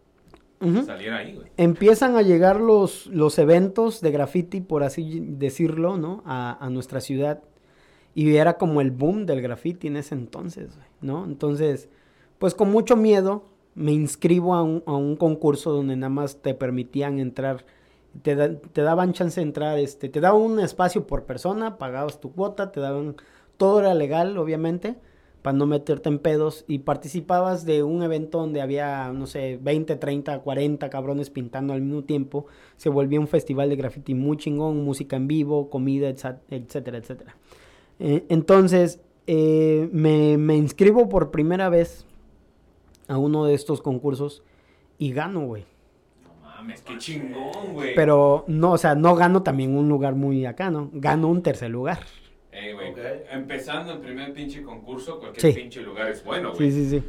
[0.61, 0.84] Ujú.
[0.84, 1.48] saliera ahí, güey.
[1.57, 6.22] empiezan a llegar los, los eventos de graffiti, por así decirlo, ¿no?
[6.26, 7.40] A, a nuestra ciudad.
[8.14, 11.24] Y era como el boom del graffiti en ese entonces, güey, ¿no?
[11.24, 11.88] Entonces,
[12.41, 17.66] pues con mucho miedo me inscribo a un, concurso donde nada más te permitían entrar,
[18.22, 22.32] te, te daban chance de entrar, este, te daban un espacio por persona, pagabas tu
[22.32, 23.16] cuota, te daban,
[23.59, 24.97] todo era legal, obviamente,
[25.43, 29.97] para no meterte en pedos y participabas de un evento donde había, no sé, 20,
[29.97, 32.47] 30, 40 cabrones pintando al mismo tiempo.
[32.78, 37.36] Se volvía un festival de graffiti muy chingón, música en vivo, comida, etcétera, etcétera.
[37.99, 42.07] Eh, entonces, eh, me, me inscribo por primera vez
[43.11, 44.42] a uno de estos concursos
[44.98, 45.64] y gano, güey.
[46.22, 47.94] No mames, qué chingón, güey.
[47.94, 50.90] Pero no, o sea, no gano también un lugar muy acá, ¿no?
[50.92, 51.98] Gano un tercer lugar.
[52.52, 52.98] Ey, güey, Ok.
[53.32, 55.61] empezando el primer pinche concurso, cualquier Sí.
[55.61, 56.70] pinche lugar es bueno, güey.
[56.70, 57.02] Sí, sí, sí.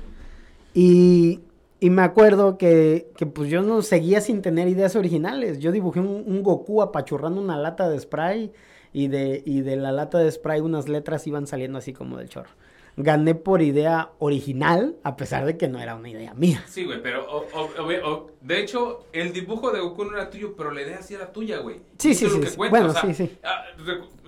[0.74, 1.40] Y,
[1.80, 5.60] y me acuerdo que, que, pues yo no seguía sin tener ideas originales.
[5.60, 8.52] Yo dibujé un, un Goku apachurrando una lata de spray
[8.94, 12.30] y de, y de la lata de spray unas letras iban saliendo así como del
[12.30, 12.50] chorro.
[12.98, 16.64] Gané por idea original, a pesar de que no era una idea mía.
[16.68, 20.30] Sí, güey, pero o- o- o- o- de hecho, el dibujo de Goku no era
[20.30, 21.78] tuyo, pero la idea sí era tuya, güey.
[21.98, 22.58] Sí, sí, sí, que sí.
[22.58, 23.38] cuenta, Bueno, sea, sí, sí.
[23.44, 23.64] ah,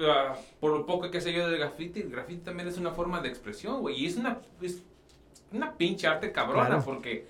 [0.08, 3.20] ah, por lo poco que sé yo del graffiti, el graffiti también es una forma
[3.22, 4.00] de expresión, güey.
[4.00, 4.82] Y es una, es
[5.52, 6.84] una pinche arte cabrona, Claro.
[6.86, 7.28] porque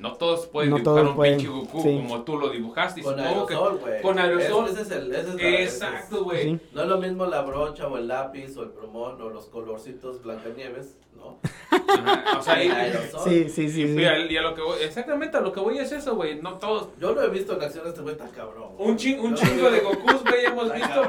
[0.00, 1.96] No todos pueden No dibujar todos un pueden, pinche Goku sí.
[2.02, 3.00] como tú lo dibujaste.
[3.00, 4.02] y Con aerosol, güey.
[4.02, 4.64] Con aerosol.
[4.68, 6.42] Ese, ese es el, ese es la- Exacto, güey.
[6.42, 6.60] Sí.
[6.72, 10.22] No es lo mismo la brocha o el lápiz o el plumón o los colorcitos
[10.22, 11.38] Blancanieves, ¿no?
[11.70, 13.20] Ajá, O sea, El y- aerosol.
[13.28, 13.82] Sí, sí, sí.
[13.82, 13.84] sí.
[13.94, 16.40] Mira, y a lo que voy, exactamente a lo que voy es eso, güey.
[16.40, 16.88] No todos.
[16.98, 18.70] Yo lo he visto en acción, este güey está cabrón.
[18.78, 19.80] Un, ching, un Yo lo chingo de.
[19.80, 21.02] Gokus, güey, hemos visto.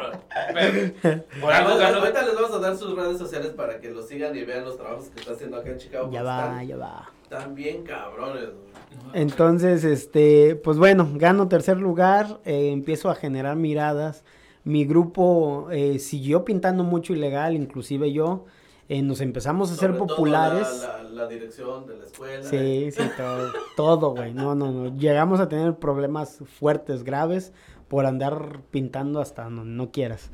[0.53, 0.93] Pero,
[1.39, 1.99] por algo Ahorita- ganó.
[1.99, 4.75] Ahorita les vamos a dar sus redes sociales para que lo sigan y vean los
[4.77, 6.09] trabajos que está haciendo acá en Chicago.
[6.11, 7.09] Ya va, ya va.
[7.31, 8.71] Están bien cabrones, güey.
[9.13, 14.23] Entonces, este, pues bueno, gano tercer lugar, eh, empiezo a generar miradas.
[14.63, 18.45] Mi grupo eh, siguió pintando mucho ilegal, inclusive yo.
[18.89, 20.81] eh, nos empezamos a hacer Sobre todo populares.
[20.81, 22.43] La, la- la dirección de la escuela.
[22.43, 24.33] Sí, sí, todo, todo, güey.
[24.33, 24.97] No, no, no.
[24.97, 27.53] Llegamos a tener problemas fuertes, graves,
[27.87, 30.29] por andar pintando hasta no, no quieras.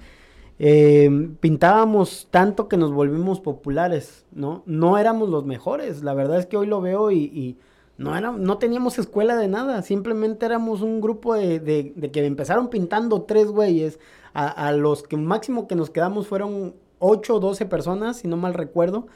[0.60, 4.64] Eh, pintábamos tanto que nos volvimos populares, ¿no?
[4.66, 6.03] No éramos los mejores.
[6.03, 7.58] La verdad es que hoy lo veo y,
[7.97, 9.82] no, era, no teníamos escuela de nada.
[9.82, 13.99] Simplemente éramos un grupo de, que empezaron pintando tres güeyes.
[14.34, 18.53] A, los que máximo que nos quedamos fueron 8 o 12 personas, si no mal
[18.53, 19.08] recuerdo.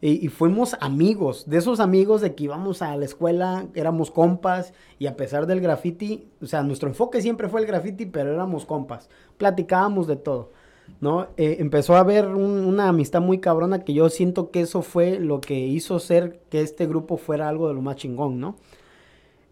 [0.00, 5.08] Y fuimos amigos, de esos amigos de que íbamos a la escuela, éramos compas, y
[5.08, 9.10] a pesar del graffiti, o sea, nuestro enfoque siempre fue el graffiti, pero éramos compas,
[9.38, 10.52] platicábamos de todo,
[11.00, 11.28] ¿no?
[11.36, 15.18] Eh, empezó a haber un- una amistad muy cabrona que yo siento que eso fue
[15.20, 18.56] lo que hizo ser que este grupo fuera algo de lo más chingón, ¿no?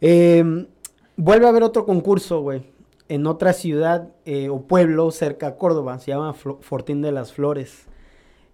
[0.01, 0.67] Eh,
[1.17, 2.63] vuelve a haber otro concurso, güey,
[3.09, 7.87] en otra ciudad eh, o pueblo cerca a Córdoba, se llama Fortín de las Flores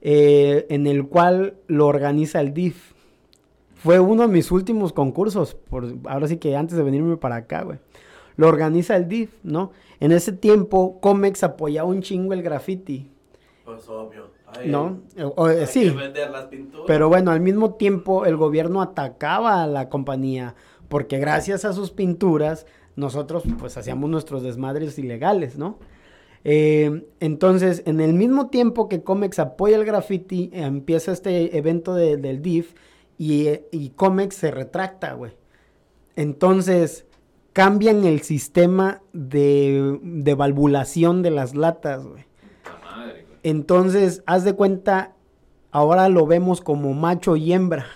[0.02, 2.92] eh, en el cual lo organiza el DIF.
[3.74, 7.62] Fue uno de mis últimos concursos, por, ahora sí que antes de venirme para acá,
[7.62, 7.78] güey.
[8.36, 9.72] Lo organiza el DIF, ¿no?
[10.00, 13.10] En ese tiempo, Comex apoyaba un chingo el graffiti,
[13.64, 14.30] Pues obvio.
[14.66, 15.00] ¿no?
[15.16, 16.84] Eh, o- hay sí, que vender las pinturas.
[16.86, 20.54] pero bueno, al mismo tiempo el gobierno atacaba a la compañía
[20.88, 22.66] porque gracias a sus pinturas
[22.96, 25.78] nosotros pues hacíamos nuestros desmadres ilegales, ¿no?
[26.44, 31.94] Eh, entonces, en el mismo tiempo que Comex apoya el graffiti, eh, empieza este evento
[31.94, 32.74] de- del DIF
[33.16, 35.32] y, eh, y Comex se retracta, güey.
[36.16, 37.06] Entonces,
[37.52, 42.24] cambian el sistema de, de valvulación de las latas, güey.
[43.42, 45.14] Entonces, haz de cuenta,
[45.70, 47.86] ahora lo vemos como macho y hembra.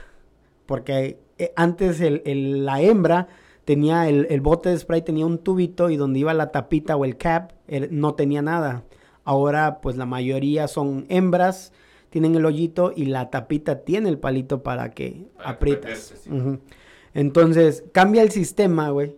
[0.67, 3.29] Porque eh, antes el- el- la hembra
[3.65, 7.05] tenía el, el bote de spray, tenía un tubito y donde iba la tapita o
[7.05, 7.53] el cap,
[7.91, 8.85] no tenía nada.
[9.25, 11.73] Ahora, pues la mayoría son hembras,
[12.11, 16.15] tienen el hoyito y la tapita tiene el palito para que Para aprietas.
[17.15, 19.17] Entonces, cambia el sistema, güey.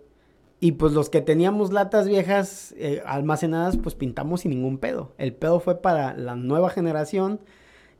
[0.61, 5.13] Y pues los que teníamos latas viejas eh, almacenadas, pues pintamos sin ningún pedo.
[5.17, 7.41] El pedo fue para la nueva generación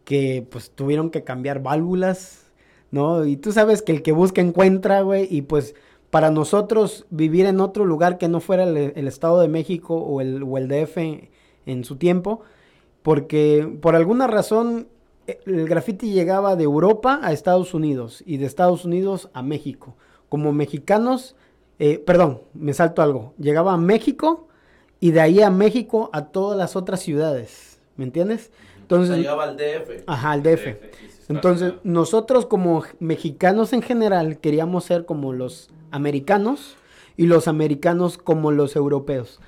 [0.05, 2.51] que pues tuvieron que cambiar válvulas,
[2.91, 3.25] ¿no?
[3.25, 5.29] Y tú sabes que el que busca encuentra, güey.
[5.31, 5.77] Y pues
[6.11, 10.43] para nosotros vivir en otro lugar que no fuera el, Estado de México o el,
[10.43, 10.97] o el DF
[11.67, 12.41] en su tiempo,
[13.03, 14.89] porque por alguna razón
[15.27, 19.95] eh, el graffiti llegaba de Europa a Estados Unidos y de Estados Unidos a México.
[20.29, 21.37] Como mexicanos,
[21.79, 24.49] eh, perdón, me salto algo, llegaba a México
[25.01, 28.51] y de ahí a México a todas las otras ciudades, ¿me entiendes?
[28.81, 30.03] Entonces, llegaba al DF.
[30.07, 30.77] ajá, al DF.
[31.29, 36.77] Entonces, nosotros como mexicanos en general queríamos ser como los americanos
[37.17, 39.39] y los americanos como los europeos.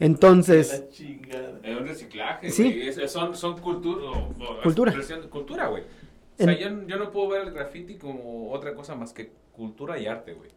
[0.00, 1.58] Entonces, La chingada.
[1.62, 2.80] Es un reciclaje, Sí.
[2.82, 4.02] Es- son, son cultura.
[4.10, 5.66] o- o Cultura.
[5.68, 5.82] güey.
[5.82, 9.32] O sea, En- yo, yo no puedo ver el graffiti como otra cosa más que
[9.52, 10.50] cultura y arte, güey.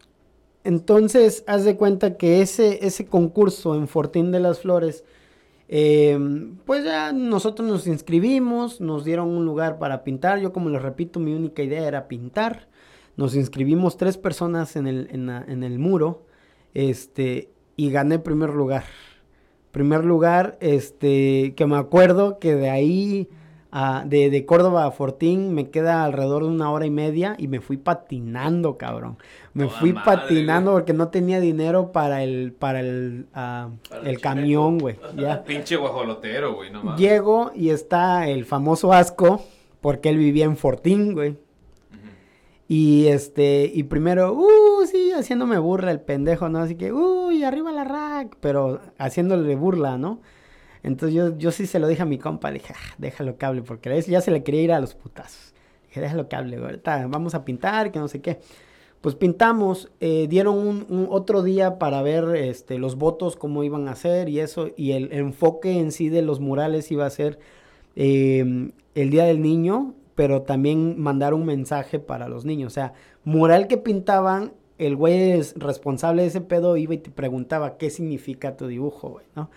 [0.63, 5.03] Entonces, haz de cuenta que ese, ese concurso en Fortín de las Flores,
[5.69, 6.19] eh,
[6.65, 10.39] pues ya nosotros nos inscribimos, nos dieron un lugar para pintar.
[10.39, 12.67] Yo, como les repito, mi única idea era pintar.
[13.17, 16.25] Nos inscribimos tres personas en el, en el muro,
[16.73, 18.83] este, y gané primer lugar.
[19.71, 23.29] Primer lugar, este, que me acuerdo que de ahí,
[23.71, 27.47] a- de, de Córdoba a Fortín, me queda alrededor de una hora y media y
[27.47, 29.17] me fui patinando, cabrón.
[29.53, 34.09] Me Toda fui madre, patinando porque no tenía dinero para el, para el, ah, Para
[34.09, 34.97] el camión, güey.
[35.17, 35.43] Ya.
[35.43, 36.99] Pinche guajolotero, güey, no mames.
[36.99, 39.43] Llego y está el famoso Asco,
[39.79, 41.37] porque él vivía en Fortín, güey.
[42.67, 46.59] Y este, y primero, uh, sí, haciéndome burla el pendejo, ¿no?
[46.59, 50.21] Así que, uy, arriba la rack, pero haciéndole burla, ¿no?
[50.83, 53.61] Entonces yo, yo sí se lo dije a mi compa, dije, "Ah, déjalo que hable,
[53.61, 55.53] porque ya se le quería ir a los putazos.
[55.87, 58.39] Dije, déjalo güey, ahorita vamos a pintar, que no sé qué.
[59.01, 63.87] Pues pintamos, eh, dieron un, un otro día para ver este, los votos, cómo iban
[63.87, 67.39] a hacer y eso, y el enfoque en sí de los murales iba a ser
[67.95, 72.71] eh, el Día del Niño, pero también mandar un mensaje para los niños.
[72.71, 77.11] O sea, mural que pintaban el güey es responsable de ese pedo iba y te
[77.11, 79.51] preguntaba qué significa tu dibujo, güey, ¿no?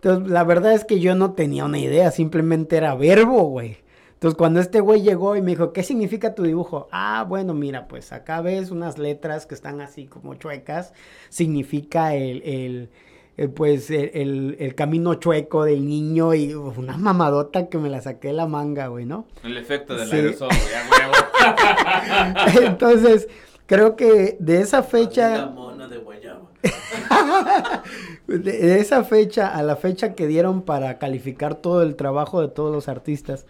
[0.00, 3.78] Entonces, la verdad es que yo no tenía una idea, simplemente era verbo, güey.
[4.14, 6.88] Entonces, cuando este güey llegó y me dijo, ¿qué significa tu dibujo?
[6.90, 10.92] Ah, bueno, mira, pues acá ves unas letras que están así como chuecas.
[11.28, 12.90] Significa el, el,
[13.36, 17.88] el, pues, el, el- el camino chueco del niño y uf, una mamadota que me
[17.90, 19.26] la saqué de la manga, güey, ¿no?
[19.44, 20.16] El efecto del Sí.
[20.16, 22.66] aerosol, güey, a huevo.
[22.66, 23.28] Entonces,
[23.66, 25.46] creo que de esa La fecha...
[25.46, 26.42] mona de guayaba.
[28.28, 32.70] De, esa fecha a la fecha que dieron para calificar todo el trabajo de todos
[32.70, 33.46] los artistas,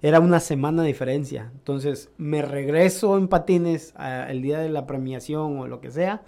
[0.00, 1.50] era una semana de diferencia.
[1.52, 3.94] Entonces me regreso en patines
[4.28, 6.22] el día de la premiación o lo que sea,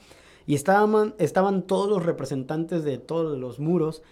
[0.47, 4.03] y estaban, estaban todos los representantes de todos los muros.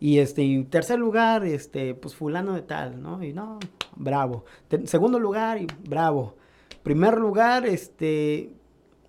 [0.00, 3.22] Y este, en tercer lugar, este, pues fulano de tal, ¿no?
[3.22, 3.60] Y no,
[3.94, 4.44] bravo.
[4.66, 6.34] Te- segundo lugar, y bravo.
[6.82, 8.50] Primer lugar, este,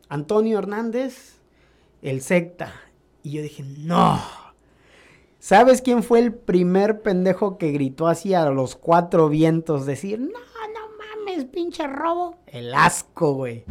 [0.09, 1.39] Antonio Hernández,
[2.03, 2.73] el secta.
[3.23, 4.21] Y yo dije, no.
[5.39, 9.85] ¿Sabes quién fue el primer pendejo que gritó así a los cuatro vientos?
[9.85, 12.35] Decir, no, no mames, pinche robo.
[12.47, 13.63] El asco, güey.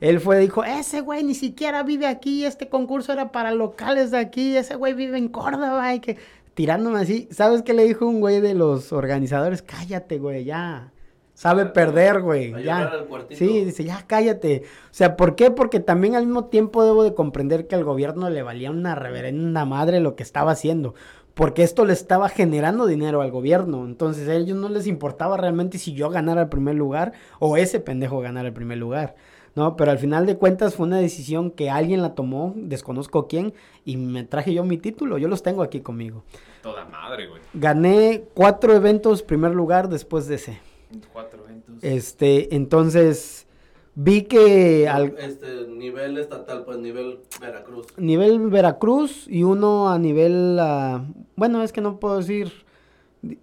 [0.00, 4.18] Él fue, dijo, ese güey ni siquiera vive aquí, este concurso era para locales de
[4.18, 6.16] aquí, ese güey vive en Córdoba y que
[6.54, 7.28] tirándome así.
[7.30, 9.62] ¿Sabes qué le dijo un güey de los organizadores?
[9.62, 10.92] Cállate, güey, ya.
[11.40, 12.92] Sabe perder, güey, ya.
[13.30, 14.64] Sí, dice, ya cállate.
[14.66, 15.50] O sea, ¿por qué?
[15.50, 19.64] Porque también al mismo tiempo debo de comprender que al gobierno le valía una reverenda
[19.64, 20.94] madre lo que estaba haciendo.
[21.32, 23.86] Porque esto le estaba generando dinero al gobierno.
[23.86, 27.80] Entonces a ellos no les importaba realmente si yo ganara el primer lugar o ese
[27.80, 29.16] pendejo ganara el primer lugar.
[29.54, 33.54] No, pero al final de cuentas fue una decisión que alguien la tomó, desconozco quién,
[33.86, 35.16] y me traje yo mi título.
[35.16, 36.22] Yo los tengo aquí conmigo.
[36.62, 37.40] Toda madre, güey.
[37.54, 40.69] Gané cuatro eventos primer lugar después de ese.
[41.12, 41.76] Cuatro eventos.
[41.82, 43.46] Este, entonces
[43.94, 47.86] vi que al Este nivel estatal, pues nivel Veracruz.
[47.96, 51.04] nivel Veracruz y uno a nivel, ah,
[51.36, 52.52] bueno, es que no puedo decir,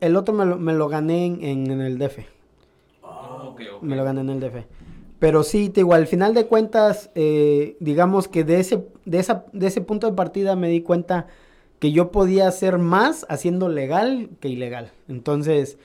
[0.02, 2.26] el otro me lo, me lo gané en, en- en el DF,
[3.04, 3.84] Ah, Ok, ok.
[3.84, 4.66] me lo gané en el DF.
[5.20, 9.46] Pero sí, te digo, al final de cuentas, eh, digamos que de ese, de, esa,
[9.52, 11.28] de ese punto de partida me di cuenta
[11.80, 14.92] que yo podía hacer más haciendo legal que ilegal.
[15.08, 15.78] Entonces,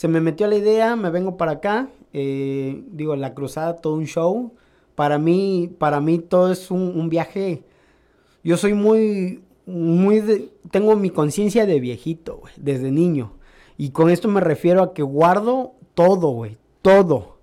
[0.00, 4.06] se me metió la idea, me vengo para acá, eh, digo, la cruzada, todo un
[4.06, 4.54] show.
[4.94, 7.64] Para mí, para mí todo es un, viaje.
[8.42, 13.34] Yo soy muy, muy, de- tengo mi conciencia de viejito, desde niño.
[13.76, 17.36] Y con esto me refiero a que guardo todo, güey, todo.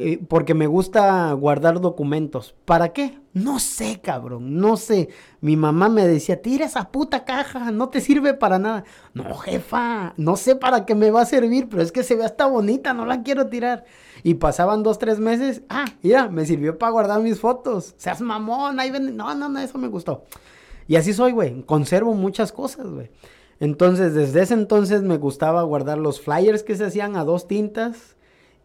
[0.00, 2.54] Eh, porque me gusta guardar documentos.
[2.64, 3.18] ¿Para qué?
[3.32, 5.08] No sé, cabrón, no sé.
[5.40, 8.84] Mi mamá me decía, tira esa puta caja, no te sirve para nada.
[9.12, 12.24] No, jefa, no sé para qué me va a servir, pero es que se ve
[12.24, 13.86] hasta bonita, no la quiero tirar.
[14.22, 17.94] Y pasaban dos, tres meses, ah, mira, me sirvió para guardar mis fotos.
[17.96, 19.16] Seas mamón, ahí ven.
[19.16, 20.26] No, no, no, eso me gustó.
[20.86, 23.10] Y así soy, güey, conservo muchas cosas, güey.
[23.58, 28.16] Entonces, desde ese entonces me gustaba guardar los flyers que se hacían a dos tintas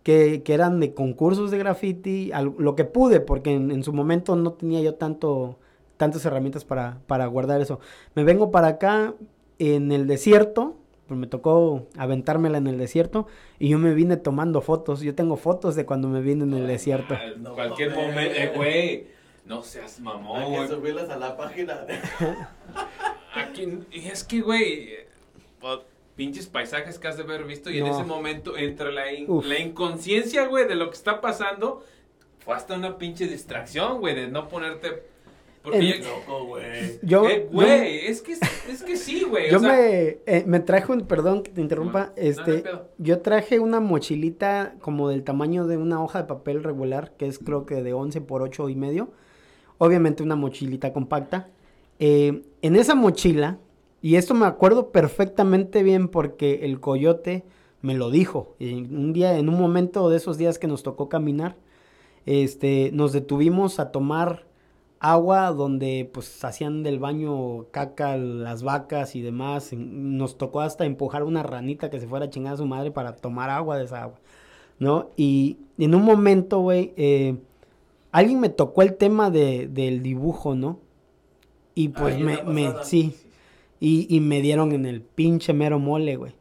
[0.04, 3.93] que, que eran de concursos de graffiti, al- lo que pude, porque en, en su
[3.93, 5.58] momento no tenía yo tanto,
[5.97, 7.80] tantas herramientas para, para guardar eso.
[8.16, 9.14] Me vengo para acá
[9.60, 10.76] en el desierto,
[11.08, 13.28] pues me tocó aventármela en el desierto,
[13.60, 15.01] y yo me vine tomando fotos.
[15.01, 17.16] Yo tengo fotos de cuando me vine en el desierto.
[17.39, 18.08] No cualquier mames.
[18.08, 19.08] momento, eh, güey.
[19.45, 21.86] No seas mamón, Hay que subirlas a la página.
[23.36, 25.08] Aquí, y es que, güey, eh,
[26.16, 29.45] pinches paisajes que has de haber visto y en ese momento, entre la, in- Uf.
[29.45, 31.84] la inconsciencia, güey, de lo que está pasando,
[32.39, 35.03] fue hasta una pinche distracción, güey, de no ponerte...
[35.64, 36.99] Porque ya- Loco, güey.
[37.03, 39.49] Yo, eh, yo- güey, es que, es que sí, güey.
[39.49, 42.66] Yo o sea, me, eh, me traje un, perdón que te interrumpa, este,
[42.97, 47.39] yo traje una mochilita como del tamaño de una hoja de papel regular, que es
[47.39, 49.11] creo que de 11 por 8 y medio,
[49.78, 51.47] obviamente una mochilita compacta.
[51.97, 53.57] Eh, en esa mochila,
[54.04, 57.45] y esto me acuerdo perfectamente bien porque el coyote
[57.82, 61.08] me lo dijo, en un día, en un momento de esos días que nos tocó
[61.08, 61.56] caminar,
[62.26, 64.45] este, nos detuvimos a tomar
[64.99, 69.72] agua donde pues hacían del baño caca las vacas y demás.
[69.72, 73.16] Nos tocó hasta empujar una ranita que se fuera a chingar a su madre para
[73.16, 74.20] tomar agua de esa agua,
[74.80, 75.12] ¿no?
[75.16, 77.38] Y en un momento, güey, eh,
[78.12, 80.80] alguien me tocó el tema de, del dibujo, ¿no?
[81.74, 83.16] Y pues Ahí me, me, sí,
[83.86, 86.34] y, y me dieron en el pinche mero mole, güey.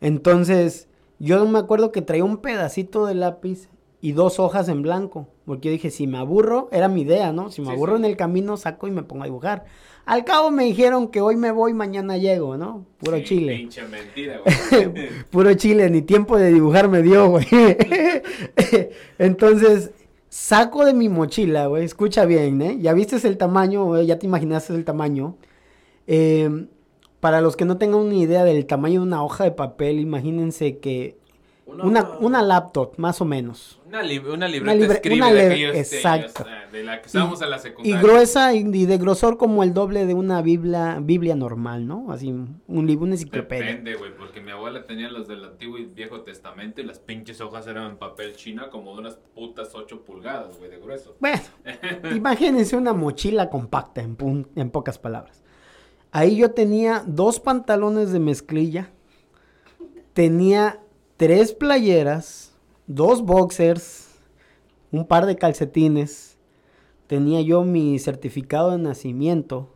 [0.00, 3.68] Entonces, yo me acuerdo que traía un pedacito de lápiz
[4.00, 5.28] y dos hojas en blanco.
[5.44, 7.50] Porque yo dije, si me aburro, era mi idea, ¿no?
[7.50, 8.04] Si me Sí, aburro sí.
[8.04, 9.66] en el camino, saco y me pongo a dibujar.
[10.06, 12.86] Al cabo me dijeron que hoy me voy, mañana llego, ¿no?
[12.96, 13.56] Puro sí, chile.
[13.56, 14.40] Pinche mentira,
[14.92, 15.08] güey.
[15.30, 17.44] Puro chile, ni tiempo de dibujar me dio, güey.
[19.18, 19.90] Entonces,
[20.30, 21.84] Saco de mi mochila, güey.
[21.84, 22.78] Escucha bien, ¿eh?
[22.80, 25.36] Ya viste el tamaño, güey, ya te imaginaste el tamaño.
[26.06, 26.66] Eh,
[27.20, 30.78] para los que no tengan ni idea del tamaño de una hoja de papel, imagínense
[30.78, 31.16] que
[31.66, 33.78] una, una laptop, más o menos.
[33.86, 36.44] Una, li- una libreta libre- escribe una de aquellos exacto.
[36.48, 38.00] ah, de la que estábamos en la Y secundaria.
[38.00, 42.10] gruesa y, y de grosor como el doble de una biblia, biblia normal, ¿no?
[42.10, 43.66] Así, un libro, una enciclopedia.
[43.66, 47.38] Depende, güey, porque mi abuela tenía los del Antiguo y Viejo Testamento y las pinches
[47.42, 51.16] hojas eran en papel china como de unas putas 8 pulgadas, güey, de grueso.
[51.20, 51.40] Bueno,
[52.14, 55.42] imagínense una mochila compacta, en, pun- en pocas palabras.
[56.10, 58.90] Ahí yo tenía dos pantalones de mezclilla,
[60.12, 60.80] tenía
[61.16, 62.56] tres playeras,
[62.86, 64.08] dos boxers,
[64.90, 66.38] un par de calcetines,
[67.06, 69.74] tenía yo mi certificado de nacimiento,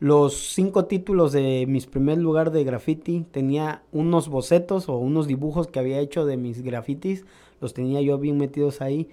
[0.00, 5.66] los cinco títulos de mis primer lugar de graffiti, tenía unos bocetos o unos dibujos
[5.66, 7.24] que había hecho de mis grafitis,
[7.60, 9.08] los tenía yo bien metidos ahí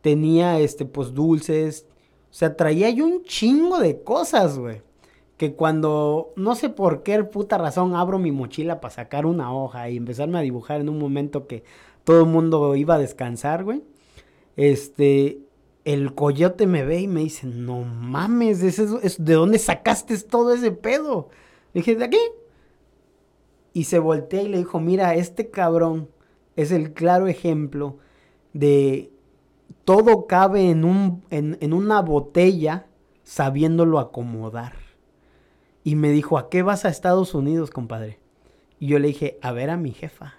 [0.00, 1.86] tenía este pues dulces,
[2.30, 4.82] o sea, traía yo un chingo de cosas, güey.
[5.40, 9.88] Que cuando, no sé por qué puta razón, abro mi mochila para sacar una hoja
[9.88, 11.64] y empezarme a dibujar en un momento que
[12.04, 13.82] todo el mundo iba a descansar, güey.
[14.56, 15.38] Este,
[15.86, 20.72] el coyote me ve y me dice, no mames, ¿es ¿de dónde sacaste todo ese
[20.72, 21.30] pedo?
[21.72, 22.20] Le dije, de aquí.
[23.72, 26.10] Y se voltea y le dijo, mira, este cabrón
[26.54, 27.96] es el claro ejemplo
[28.52, 29.10] de
[29.86, 32.84] todo cabe en, un, en una botella
[33.24, 34.89] sabiéndolo acomodar.
[35.84, 38.18] Y me dijo, ¿a qué vas a Estados Unidos, compadre?
[38.78, 40.34] Y yo le dije, a ver a mi jefa.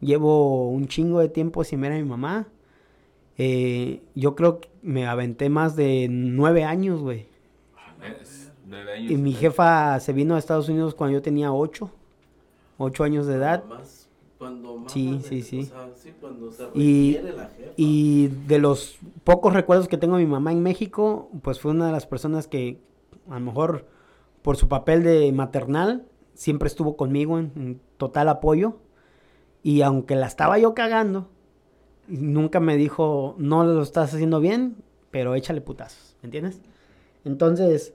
[0.00, 2.48] Llevo un chingo de tiempo sin ver a mi mamá.
[3.36, 7.26] Eh, yo creo que me aventé más de nueve años, güey.
[8.22, 9.10] Es nueve años.
[9.10, 11.90] Y mi jefa se vino a Estados Unidos cuando yo tenía ocho.
[12.78, 13.64] Ocho años de edad.
[13.64, 14.08] Más,
[14.38, 15.60] cuando más Sí, sí, sí.
[15.60, 17.72] O sea, sí, cuando se Y- requiere la jefa.
[17.76, 21.86] Y de los pocos recuerdos que tengo de mi mamá en México, pues fue una
[21.86, 22.78] de las personas que
[23.28, 23.86] a lo mejor
[24.48, 28.78] por su papel de maternal siempre estuvo conmigo en, total apoyo.
[29.62, 31.28] Y aunque la estaba yo cagando,
[32.06, 34.76] nunca me dijo, no lo estás haciendo bien,
[35.10, 36.62] pero échale putazos, ¿me entiendes?
[37.26, 37.92] Entonces,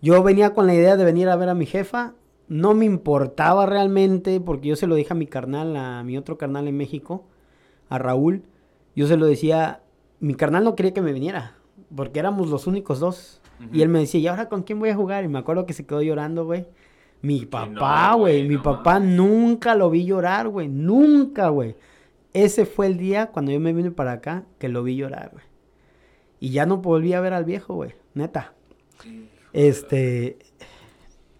[0.00, 2.14] yo venía con la idea de venir a ver a mi jefa.
[2.46, 6.38] No me importaba realmente, porque yo se lo dije a mi carnal, a mi otro
[6.38, 7.24] carnal en México,
[7.88, 8.44] a Raúl.
[8.94, 9.82] Yo se lo decía,
[10.20, 11.56] mi carnal no quería que me viniera,
[11.96, 13.40] porque éramos los únicos dos.
[13.72, 15.24] Y él me decía, ¿y ahora con quién voy a jugar?
[15.24, 16.66] Y me acuerdo que se quedó llorando, güey.
[17.22, 21.74] Mi papá, güey, mi no papá nunca lo vi llorar, güey, nunca, güey.
[22.32, 25.44] Ese fue el día cuando yo me vine para acá que lo vi llorar, güey.
[26.38, 28.52] Y ya no volví a ver al viejo, güey, neta.
[29.52, 30.38] Este,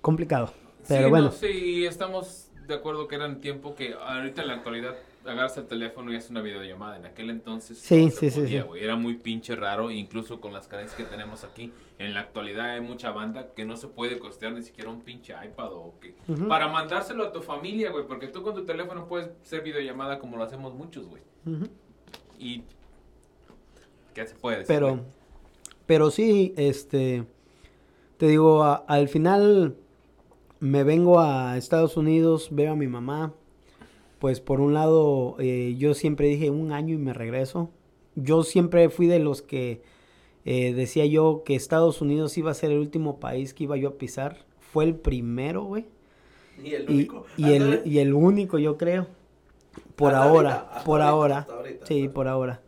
[0.01, 0.55] complicado.
[0.89, 4.49] Pero sí, bueno, no, sí, estamos de acuerdo que era un tiempo que ahorita en
[4.49, 4.95] la actualidad
[5.29, 6.97] agarras el teléfono y es una videollamada.
[6.97, 8.69] En aquel entonces Sí, no se sí, sí, podía, sí.
[8.69, 8.85] güey.
[8.85, 11.73] Era muy pinche raro, incluso con las carencias que tenemos aquí.
[11.99, 15.33] En la actualidad hay mucha banda que no se puede costear ni siquiera un pinche
[15.33, 16.15] iPad o que
[16.49, 20.37] para mandárselo a tu familia, güey, porque tú con tu teléfono puedes hacer videollamada como
[20.37, 21.23] lo hacemos muchos, güey.
[22.39, 22.63] Y
[24.15, 24.69] ¿qué se puede decir?
[24.75, 25.01] Pero, güey?
[25.87, 27.25] pero sí, este,
[28.19, 29.77] te digo, a- al final
[30.61, 33.33] me vengo a Estados Unidos, veo a mi mamá.
[34.19, 37.71] Pues por un lado, eh, yo siempre dije un año y me regreso.
[38.15, 39.83] Yo siempre fui de los que
[40.45, 43.89] eh, decía yo que Estados Unidos iba a ser el último país que iba yo
[43.91, 44.47] a pisar.
[44.61, 45.87] Fue el primero, güey.
[46.63, 47.27] Y el único.
[47.37, 49.07] y el, y el único, yo creo.
[49.95, 51.39] Por Hasta ahora, ahorita, hasta por ahorita, ahora.
[51.39, 52.63] hasta ahorita, sí, por ahora.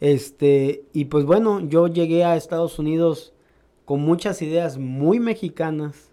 [0.00, 3.34] Este, y pues bueno, yo llegué a Estados Unidos
[3.84, 6.09] con muchas ideas muy mexicanas,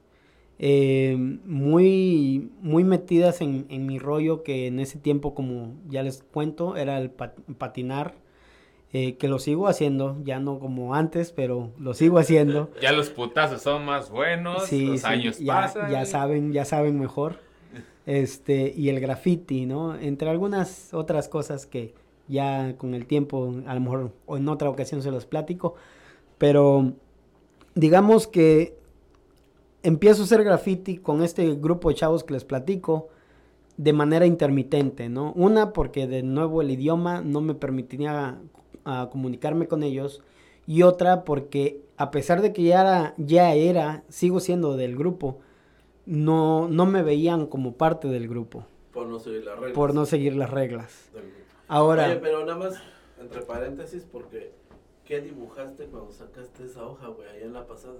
[0.59, 6.23] eh, muy, muy metidas en, en mi rollo, que en ese tiempo, como ya les
[6.23, 8.15] cuento, era el pat- patinar,
[8.93, 12.69] eh, que lo sigo haciendo, ya no como antes, pero lo sigo haciendo.
[12.81, 15.91] Ya los putazos son más buenos, Sí, los sí, años ya, pasan.
[15.91, 17.39] ya saben, ya saben mejor.
[18.05, 19.95] Este, y el graffiti, ¿no?
[19.95, 21.93] Entre algunas otras cosas que
[22.29, 25.75] ya con el tiempo, a lo mejor o en otra ocasión se los platico.
[26.37, 26.93] Pero
[27.75, 28.77] digamos que
[29.83, 33.09] empiezo a hacer graffiti con este grupo de chavos que les platico
[33.77, 35.33] de manera intermitente, ¿no?
[35.33, 38.39] Una porque de nuevo el idioma no me permitía
[38.85, 40.21] ah, comunicarme con ellos
[40.65, 45.39] y otra porque a pesar de que ya era, ya era, sigo siendo del grupo,
[46.05, 49.75] no, no me veían como parte del grupo Por no seguir las reglas.
[49.75, 51.09] por no seguir las reglas.
[51.67, 52.75] Ahora, Oye, pero nada más,
[53.19, 54.53] entre paréntesis, porque
[55.05, 57.99] ¿qué dibujaste cuando sacaste esa hoja, güey, allá en la pasada?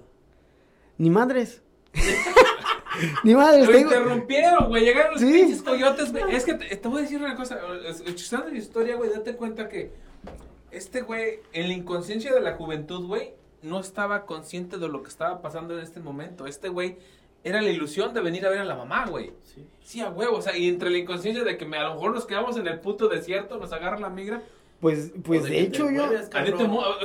[0.98, 1.62] ni madres.
[3.24, 4.84] ni madres, Lo te digo- interrumpieron, güey.
[4.84, 5.32] Llegaron los Sí.
[5.32, 6.34] pinches coyotes, güey.
[6.34, 7.58] Es que te, te voy a decir una cosa.
[7.86, 9.92] es- Escuchando la historia, güey, date cuenta que
[10.70, 13.32] Este güey, en la inconsciencia de la juventud, güey,
[13.62, 16.46] no estaba consciente de lo que estaba pasando en este momento.
[16.46, 16.98] Este güey
[17.42, 19.32] era la ilusión de venir a ver a la mamá, güey.
[19.44, 19.66] Sí.
[19.82, 22.12] Sí, a huevo, o sea, y entre la inconsciencia de que me- a lo mejor
[22.12, 24.42] nos quedamos en el puto desierto, nos agarra la migra.
[24.80, 26.04] Pues, pues de que hecho yo...
[26.04, 26.08] O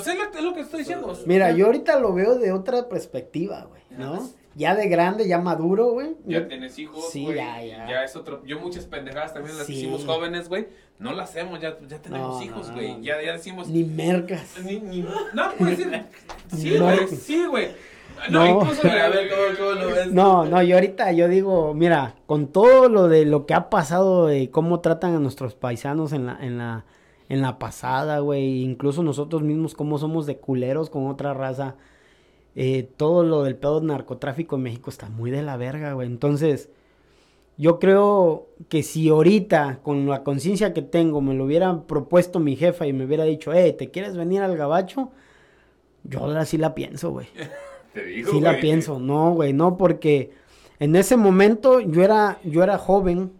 [0.02, 1.18] sea, es lo, que estoy diciendo.
[1.26, 4.30] Mira, yo ahorita lo veo de otra perspectiva, güey, ¿no?
[4.56, 6.16] Ya de grande, ya maduro, güey.
[6.26, 7.38] Ya tienes hijos, Sí, güey.
[7.38, 8.04] ya, y ya.
[8.04, 8.44] es otro.
[8.46, 9.74] Yo muchas pendejadas también las Sí.
[9.74, 10.68] hicimos jóvenes, güey.
[11.00, 12.94] No las hacemos, ya, ya tenemos No, hijos, no, güey.
[12.98, 13.00] no.
[13.02, 13.68] Ya, ya decimos.
[13.68, 14.54] Ni mercas.
[14.64, 15.10] Ni, ni, no.
[16.56, 16.80] Sí, güey.
[16.80, 17.10] mercas.
[17.20, 17.70] Sí, güey.
[18.30, 18.62] No, No.
[18.62, 18.88] incluso.
[18.88, 20.12] A ver, ¿cómo, cómo lo ves?
[20.12, 24.28] No, no, yo ahorita yo digo, mira, con todo lo de lo que ha pasado,
[24.28, 26.86] de cómo tratan a nuestros paisanos en la, en la,
[27.30, 31.76] en la pasada, güey, incluso nosotros mismos cómo somos de culeros con otra raza,
[32.56, 36.08] eh, todo lo del pedo narcotráfico en México está muy de la verga, güey.
[36.08, 36.70] Entonces,
[37.58, 42.56] yo creo que si ahorita, con la conciencia que tengo, me lo hubiera propuesto mi
[42.56, 45.12] jefa y me hubiera dicho, eh, ¿te quieres venir al gabacho?
[46.04, 47.28] Yo ahora sí la pienso, güey.
[47.94, 48.32] Te digo.
[48.32, 50.32] Sí la pienso, no, güey, no, porque
[50.80, 53.32] en ese momento yo era, yo era joven,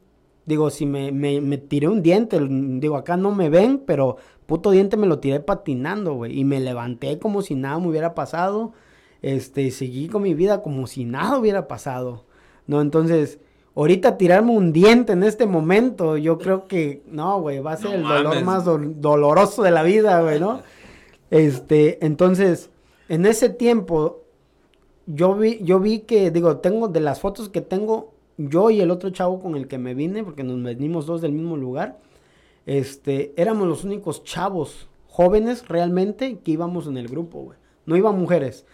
[0.46, 4.72] digo, si me, me, me tiré un diente, digo, acá no me ven, pero puto
[4.72, 8.74] diente me lo tiré patinando, güey, y me levanté como si nada me hubiera pasado,
[9.22, 12.26] este, seguí con mi vida como si nada hubiera pasado,
[12.68, 12.82] ¿no?
[12.82, 13.40] Entonces,
[13.76, 17.92] ahorita tirarme un diente en este momento, yo creo que, no, güey, va a ser
[17.92, 18.44] No el dolor mames.
[18.44, 20.62] más dol- doloroso de la vida, güey, ¿no?
[21.32, 22.70] Este, entonces,
[23.10, 24.22] en ese tiempo,
[25.08, 28.92] yo vi, yo vi que, digo, tengo de las fotos que tengo, yo y el
[28.92, 32.00] otro chavo con el que me vine, porque nos venimos dos del mismo lugar,
[32.66, 37.58] este, éramos los únicos chavos jóvenes realmente que íbamos en el grupo, güey.
[37.86, 38.66] No iban mujeres.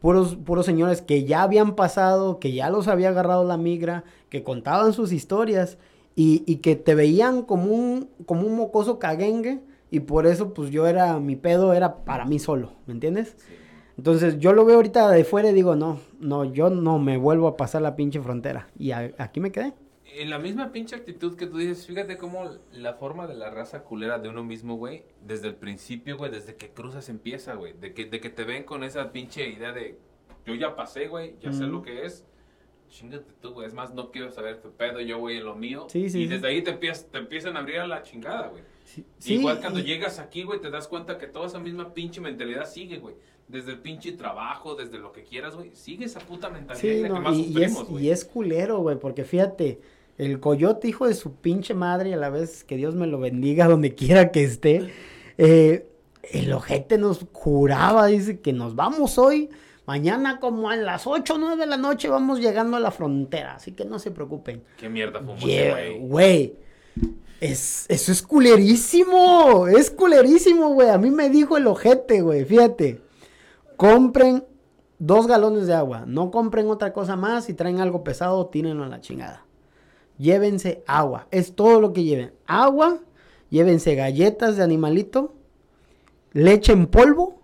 [0.00, 4.44] Puros, puros señores que ya habían pasado, que ya los había agarrado la migra, que
[4.44, 5.78] contaban sus historias
[6.14, 10.70] y, y que te veían como un, como un mocoso caguengue y por eso pues
[10.70, 13.36] yo era, mi pedo era para mí solo, ¿me entiendes?
[13.38, 13.54] Sí.
[13.98, 17.48] Entonces yo lo veo ahorita de fuera y digo, no, no, yo no me vuelvo
[17.48, 18.68] a pasar la pinche frontera.
[18.78, 19.74] Y a- aquí me quedé.
[20.14, 23.82] En la misma pinche actitud que tú dices, fíjate cómo la forma de la raza
[23.82, 27.92] culera de uno mismo, güey, desde el principio, güey, desde que cruzas empieza, güey, de
[27.92, 29.98] que, de que te ven con esa pinche idea de,
[30.46, 32.24] yo ya pasé, güey, ya sé lo que es,
[32.88, 35.86] chingate tú, güey, es más, no quiero saber tu pedo, yo voy en lo mío,
[35.90, 36.26] Sí, sí, y sí.
[36.28, 38.62] desde ahí te, empiezas, te empiezan a abrir a la chingada, güey.
[39.18, 42.20] Sí, Igual cuando y- llegas aquí, güey, te das cuenta que toda esa misma pinche
[42.22, 43.14] mentalidad sigue, güey.
[43.48, 45.70] Desde el pinche trabajo, desde lo que quieras, güey.
[45.74, 48.04] Sigue esa puta mentalidad Sí, y no, que más y, y sufrimos, es, güey.
[48.04, 49.80] y es culero, güey, porque fíjate,
[50.18, 53.18] el coyote, hijo de su pinche madre, y a la vez que Dios me lo
[53.18, 54.90] bendiga donde quiera que esté,
[55.38, 55.86] eh,
[56.30, 59.48] el ojete nos juraba, dice que nos vamos hoy,
[59.86, 63.54] mañana como a las 8 o 9 de la noche vamos llegando a la frontera,
[63.54, 64.62] así que no se preocupen.
[64.76, 65.98] Qué mierda fumó güey.
[66.00, 66.56] Güey,
[67.40, 73.00] es, eso es culerísimo, es culerísimo, güey, a mí me dijo el ojete, güey, fíjate,
[73.78, 74.44] compren
[74.98, 78.88] dos galones de agua, no compren otra cosa más, si traen algo pesado, tírenlo a
[78.88, 79.46] la chingada.
[80.18, 82.34] Llévense agua, es todo lo que lleven.
[82.44, 82.98] Agua,
[83.50, 85.36] llévense galletas de animalito,
[86.32, 87.40] leche en polvo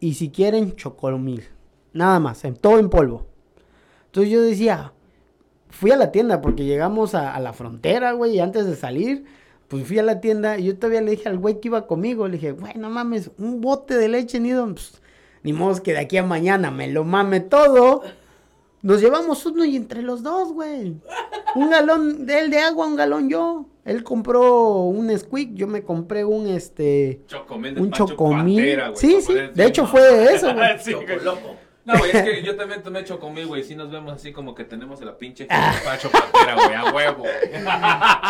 [0.00, 1.44] y si quieren chocolomil.
[1.92, 3.28] Nada más, todo en polvo.
[4.06, 4.92] Entonces yo decía,
[5.68, 9.24] fui a la tienda porque llegamos a, a la frontera, güey, y antes de salir,
[9.68, 12.26] pues fui a la tienda y yo todavía le dije al güey que iba conmigo,
[12.26, 15.00] le dije, güey, no mames, un bote de leche nido, pues,
[15.42, 18.02] ni modo que de aquí a mañana me lo mame todo.
[18.82, 20.96] Nos llevamos uno y entre los dos, güey.
[21.54, 23.66] Un galón de él de agua, un galón yo.
[23.84, 28.76] Él compró un squeak, yo me compré un este Chocomil de un Pancho chocomil.
[28.76, 30.78] Güey, Sí, sí, de hecho fue eso, güey.
[30.78, 30.92] Sí,
[31.24, 31.56] loco.
[31.92, 33.64] No, güey, es que yo también tomé chocomil, güey.
[33.64, 37.24] Sí nos vemos así como que tenemos la pinche Pancho Pantera, güey, a huevo.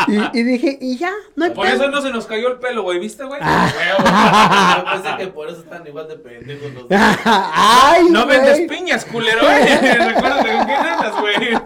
[0.09, 2.83] Y, y dije, y ya, no hay Por eso no se nos cayó el pelo,
[2.83, 3.41] güey, ¿viste, güey?
[3.41, 6.99] Yo pensé que por eso están igual de pendejos los dos.
[7.25, 8.39] Ay, No güey.
[8.39, 9.41] vendes piñas, culero.
[9.43, 9.79] eh.
[10.15, 11.59] Recuérdate con quién andas, güey.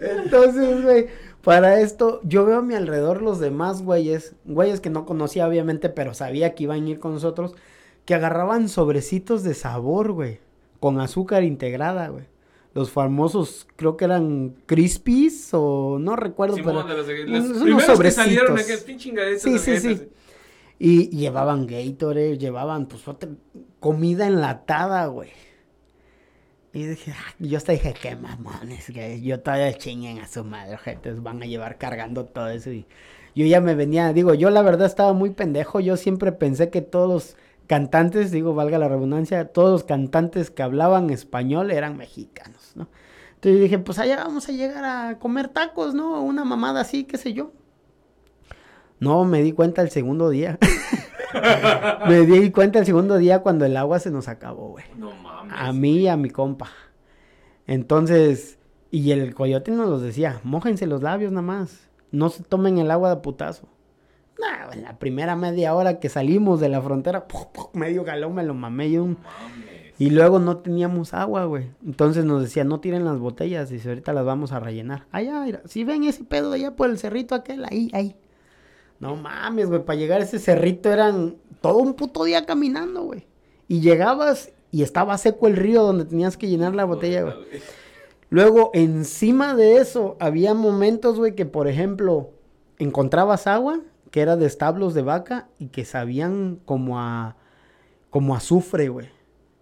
[0.00, 1.08] Entonces, güey,
[1.42, 5.88] para esto, yo veo a mi alrededor los demás güeyes, güeyes que no conocía obviamente,
[5.88, 7.54] pero sabía que iban a ir con nosotros,
[8.04, 10.40] que agarraban sobrecitos de sabor, güey,
[10.82, 12.24] con azúcar integrada, güey.
[12.74, 18.10] Los famosos, creo que eran Crispies o no recuerdo, pero los, los unos primeros que
[18.10, 18.64] salieron, sobrecitos.
[18.64, 20.08] aquel Sí, sí, sí.
[20.80, 23.30] Y llevaban Gatorade, llevaban pues otra
[23.78, 25.30] comida enlatada, güey.
[26.72, 30.78] Y dije, ah, yo hasta dije, qué mamones, que yo todavía chinguen a su madre,
[30.78, 32.72] gente, van a llevar cargando todo eso.
[32.72, 32.86] Y
[33.36, 36.82] yo ya me venía, digo, yo la verdad estaba muy pendejo, yo siempre pensé que
[36.82, 37.36] todos los
[37.66, 42.88] cantantes, digo, valga la redundancia, todos los cantantes que hablaban español eran mexicanos, ¿no?
[43.34, 46.22] Entonces dije, pues allá vamos a llegar a comer tacos, ¿no?
[46.22, 47.52] Una mamada así, qué sé yo.
[49.00, 50.58] No, me di cuenta el segundo día.
[52.06, 54.84] Me di cuenta el segundo día cuando el agua se nos acabó, güey.
[54.96, 55.54] No mames.
[55.56, 56.68] A mí y a mi compa.
[57.66, 58.58] Entonces,
[58.90, 61.88] y el coyote nos los decía, mójense los labios nada más.
[62.10, 63.66] No se tomen el agua de putazo.
[64.42, 67.66] Nah, en la primera media hora que salimos de la frontera, ¡puf, puf!
[67.74, 69.06] medio galón me lo mamé yo.
[69.98, 71.70] Y luego no teníamos agua, güey.
[71.86, 75.06] Entonces nos decía, no tiren las botellas y si ahorita las vamos a rellenar.
[75.12, 78.16] Allá, mira, si ven ese pedo de allá por el cerrito aquel, ahí, ahí.
[78.98, 83.26] No mames, güey, para llegar a ese cerrito eran todo un puto día caminando, güey.
[83.68, 87.36] Y llegabas y estaba seco el río donde tenías que llenar la botella, güey.
[88.28, 92.30] Luego, encima de eso, había momentos, güey, que por ejemplo,
[92.78, 93.80] encontrabas agua
[94.12, 97.34] que era de establos de vaca y que sabían como a
[98.10, 99.08] como azufre, güey.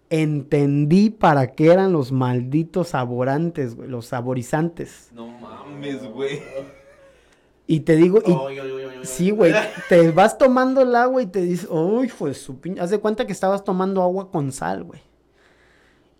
[0.09, 5.09] Entendí para qué eran los malditos saborantes, güey, los saborizantes.
[5.13, 6.41] No mames, güey.
[7.65, 9.53] Y te digo, y, sí, güey,
[9.87, 13.25] te vas tomando el agua y te dices, uy, pues su pinche, haz de cuenta
[13.25, 14.99] que estabas tomando agua con sal, güey.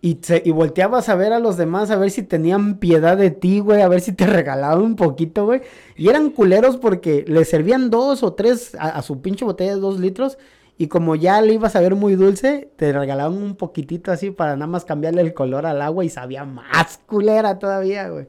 [0.04, 3.82] Y, volteabas a ver a los demás, a ver si tenían piedad de ti, güey,
[3.82, 5.62] a ver si te regalaban un poquito, güey.
[5.96, 9.80] Y eran culeros porque le servían dos o tres a, a su pinche botella de
[9.80, 10.38] dos litros.
[10.76, 14.56] Y como ya le ibas a ver muy dulce, te regalaban un poquitito así para
[14.56, 18.26] nada más cambiarle el color al agua y sabía más culera todavía, güey.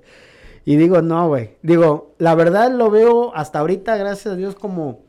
[0.66, 1.56] Y digo, no, güey.
[1.64, 5.00] Digo, la verdad lo veo hasta ahorita, gracias a Dios, como,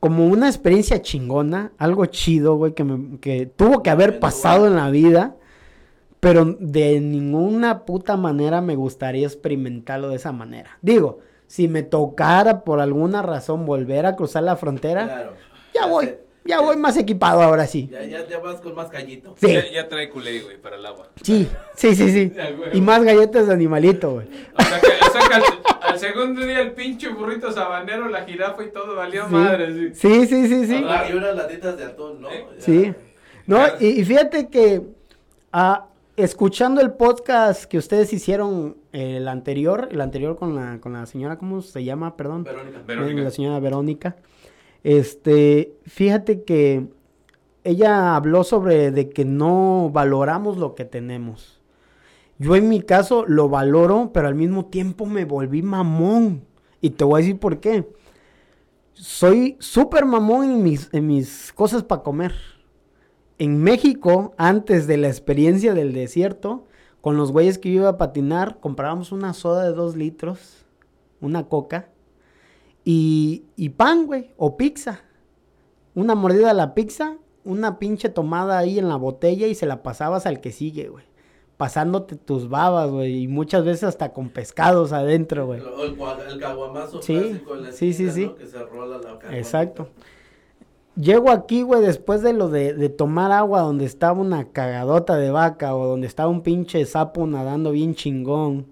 [0.00, 4.74] como una experiencia chingona, algo chido, güey, que, me- que tuvo que haber pasado en
[4.74, 5.36] la vida.
[6.20, 10.78] Pero de ninguna puta manera me gustaría experimentarlo de esa manera.
[10.82, 15.32] Digo, si me tocara por alguna razón volver a cruzar la frontera, Claro.
[15.74, 16.14] ya voy,
[16.44, 17.88] ya voy más equipado ahora sí.
[17.92, 19.34] Ya, ya, ya vas con más callito.
[19.38, 21.08] Sí, Ya, ya trae culé, güey, para el agua.
[21.22, 22.32] sí, sí, sí, sí.
[22.72, 24.26] Y más galletas de animalito, güey.
[24.58, 25.42] O sea que, o sea que al,
[25.92, 29.32] al segundo día el pinche burrito sabanero, la jirafa y todo valió Sí.
[29.34, 29.94] madre, sí.
[29.94, 30.84] Sí, sí, sí, sí.
[30.88, 32.28] Ah, y unas latitas de atún, ¿no?
[32.58, 32.92] Sí.
[33.46, 34.82] No, y, y fíjate que
[35.52, 35.86] ah,
[36.16, 41.06] escuchando el podcast que ustedes hicieron eh, el anterior, el anterior con la, con la
[41.06, 42.16] señora, ¿cómo se llama?
[42.16, 42.44] Perdón.
[42.44, 42.82] Verónica.
[42.86, 43.22] Verónica.
[43.22, 44.16] La señora Verónica.
[44.82, 46.88] Este, fíjate que
[47.64, 51.60] ella habló sobre de que no valoramos lo que tenemos.
[52.38, 56.44] Yo en mi caso lo valoro, pero al mismo tiempo me volví mamón.
[56.80, 57.88] Y te voy a decir por qué.
[58.92, 62.34] Soy súper mamón en mis, en mis cosas para comer.
[63.38, 66.64] En México, antes de la experiencia del desierto,
[67.00, 70.64] con los güeyes que yo iba a patinar, comprábamos una soda de dos litros,
[71.20, 71.90] una coca
[72.84, 75.00] y, y pan, güey, o pizza.
[75.94, 79.82] Una mordida a la pizza, una pinche tomada ahí en la botella y se la
[79.82, 81.04] pasabas al que sigue, güey.
[81.56, 85.60] Pasándote tus babas, güey, y muchas veces hasta con pescados adentro, güey.
[85.60, 88.26] El, el, el caguamazo Sí, clásico en la sí, sí, sí.
[88.26, 88.34] ¿no?
[88.34, 89.36] Que se rola la.
[89.38, 89.88] Exacto.
[90.96, 95.30] Llego aquí, güey, después de lo de, de tomar agua donde estaba una cagadota de
[95.30, 98.66] vaca o donde estaba un pinche sapo nadando bien chingón.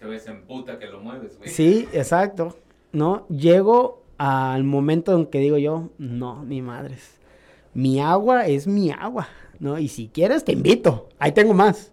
[0.00, 1.48] Te ves en puta que lo mueves, güey.
[1.48, 2.56] Sí, exacto.
[2.92, 3.26] ¿No?
[3.28, 7.18] Llego al momento en que digo yo, no, ni madres.
[7.72, 9.28] Mi agua es mi agua,
[9.60, 9.78] ¿no?
[9.78, 11.08] Y si quieres te invito.
[11.18, 11.92] Ahí tengo más.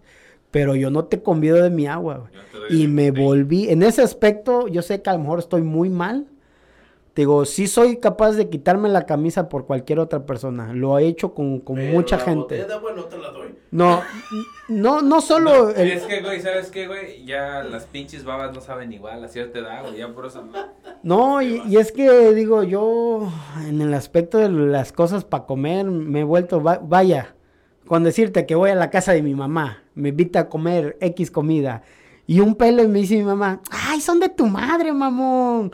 [0.50, 2.82] Pero yo no te convido de mi agua, güey.
[2.82, 6.26] Y me volví, en ese aspecto, yo sé que a lo mejor estoy muy mal.
[7.14, 10.72] Te Digo, sí soy capaz de quitarme la camisa por cualquier otra persona.
[10.72, 12.64] Lo he hecho con, con Pero mucha la gente.
[12.64, 13.54] de agua no te la doy.
[13.70, 14.00] No,
[14.68, 17.24] no, no solo el- Es que, güey, ¿sabes qué, güey?
[17.26, 19.98] Ya las pinches babas no saben igual a cierta edad, güey.
[19.98, 20.42] Ya por eso.
[21.02, 23.30] No, y, y es que digo, yo
[23.68, 27.34] en el aspecto de las cosas para comer me he vuelto, va- vaya,
[27.86, 31.30] con decirte que voy a la casa de mi mamá, me invita a comer X
[31.30, 31.82] comida
[32.26, 35.72] y un pelo y me dice mi mamá, ay, son de tu madre, mamón.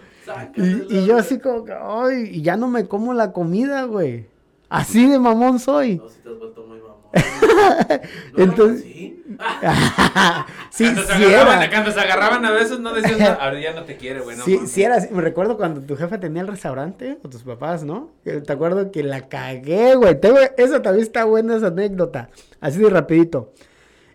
[0.57, 4.27] Y, y yo así como que, ay, y ya no me como la comida, güey.
[4.69, 5.97] Así de mamón soy.
[5.97, 6.99] No, si te has vuelto muy mamón.
[8.37, 9.15] ¿No Entonces- así?
[10.71, 11.71] sí, cuando, se sí agarraban, era.
[11.71, 13.35] cuando se agarraban a veces no decías nada.
[13.41, 14.37] Ahora ya no te quiere, güey.
[14.37, 15.09] No, Sí, sí era así.
[15.13, 18.11] Me recuerdo cuando tu jefe tenía el restaurante, o tus papás, ¿no?
[18.25, 20.21] Te acuerdo que la cagué, güey.
[20.21, 22.31] Tengo- Esa también está buena, esa anécdota.
[22.61, 23.53] Así de rapidito.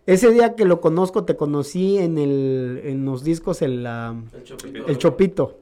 [0.06, 4.88] Ese día que lo conozco, te conocí en el, en los discos, el, El chopito.
[4.88, 5.60] el chopito,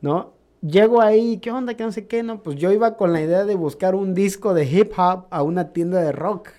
[0.00, 0.32] ¿no?
[0.62, 1.74] Llego ahí, ¿qué onda?
[1.74, 2.42] Que no sé qué, ¿no?
[2.42, 5.72] Pues yo iba con la idea de buscar un disco de hip hop a una
[5.72, 6.50] tienda de rock.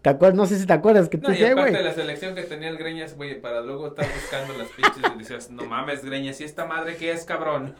[0.00, 0.36] ¿Te acuerdas?
[0.36, 1.82] No sé si te acuerdas que te No, dije, aparte güey.
[1.82, 5.18] de la selección que tenía el Greñas, güey, para luego estar buscando las pinches y
[5.18, 7.74] decías, no mames, Greñas, ¿y esta madre qué es, cabrón?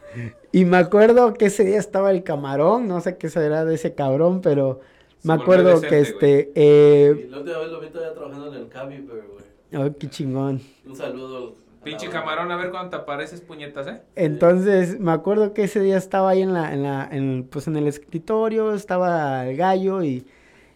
[0.52, 3.94] Y me acuerdo que ese día estaba el camarón, no sé qué será de ese
[3.94, 4.80] cabrón, pero
[5.18, 8.54] Se me acuerdo que decente, este, eh, Y la última vez lo vi todavía trabajando
[8.54, 9.82] en el Cabi, pero, güey.
[9.84, 10.60] ay, qué chingón.
[10.86, 14.02] Un saludo Pinche camarón, a ver cuándo te apareces puñetas, ¿eh?
[14.14, 17.76] Entonces, me acuerdo que ese día estaba ahí en la, en la, en, pues en
[17.76, 20.24] el escritorio, estaba el gallo y,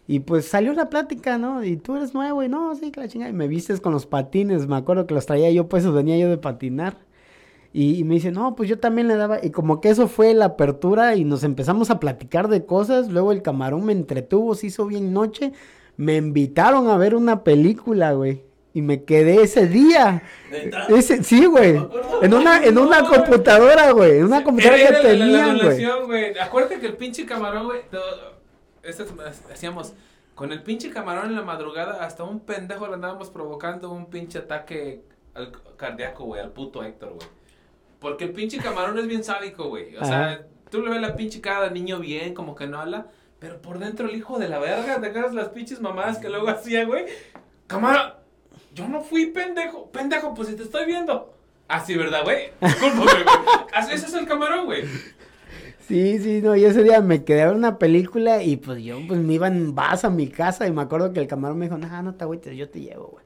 [0.08, 1.62] y pues salió la plática, ¿no?
[1.62, 3.30] Y tú eres nuevo y no, sí, que la chingada.
[3.30, 6.28] Y me vistes con los patines, me acuerdo que los traía yo, pues venía yo
[6.28, 6.98] de patinar.
[7.72, 10.34] Y, y me dice, no, pues yo también le daba, y como que eso fue
[10.34, 14.68] la apertura y nos empezamos a platicar de cosas, luego el camarón me entretuvo, se
[14.68, 15.52] hizo bien noche,
[15.96, 18.45] me invitaron a ver una película, güey.
[18.76, 20.22] Y me quedé ese día.
[20.90, 21.82] Ese, sí, güey.
[22.20, 24.18] En una, en una No, computadora, güey.
[24.18, 25.58] En una computadora Era que tenían,
[26.04, 26.38] güey.
[26.38, 27.80] Acuérdate que el pinche camarón, güey.
[29.50, 29.94] hacíamos.
[30.34, 34.40] Con el pinche camarón en la madrugada, hasta un pendejo le andábamos provocando un pinche
[34.40, 37.28] ataque al cardíaco, güey, al puto Héctor, güey.
[37.98, 39.96] Porque el pinche camarón es bien sádico, güey.
[39.96, 43.06] O sea, tú le ves la pinche cara de niño bien, como que no habla.
[43.38, 46.50] Pero por dentro el hijo de la verga, ¿te acuerdas las pinches mamadas que luego
[46.50, 47.06] hacía, güey?
[47.66, 48.12] Camarón,
[48.76, 49.90] yo no fui pendejo.
[49.90, 51.32] Pendejo, pues si te estoy viendo.
[51.66, 52.50] Así, ¿verdad, güey?
[52.60, 53.36] Discúlpame, güey.
[53.72, 54.84] Así, ese es el camarón, güey.
[55.88, 58.98] Sí, sí, no, y ese día me quedé a ver una película y pues yo
[59.06, 61.66] pues me iba en vas a mi casa y me acuerdo que el camarón me
[61.66, 63.24] dijo, no, no te agüites, yo te llevo, güey.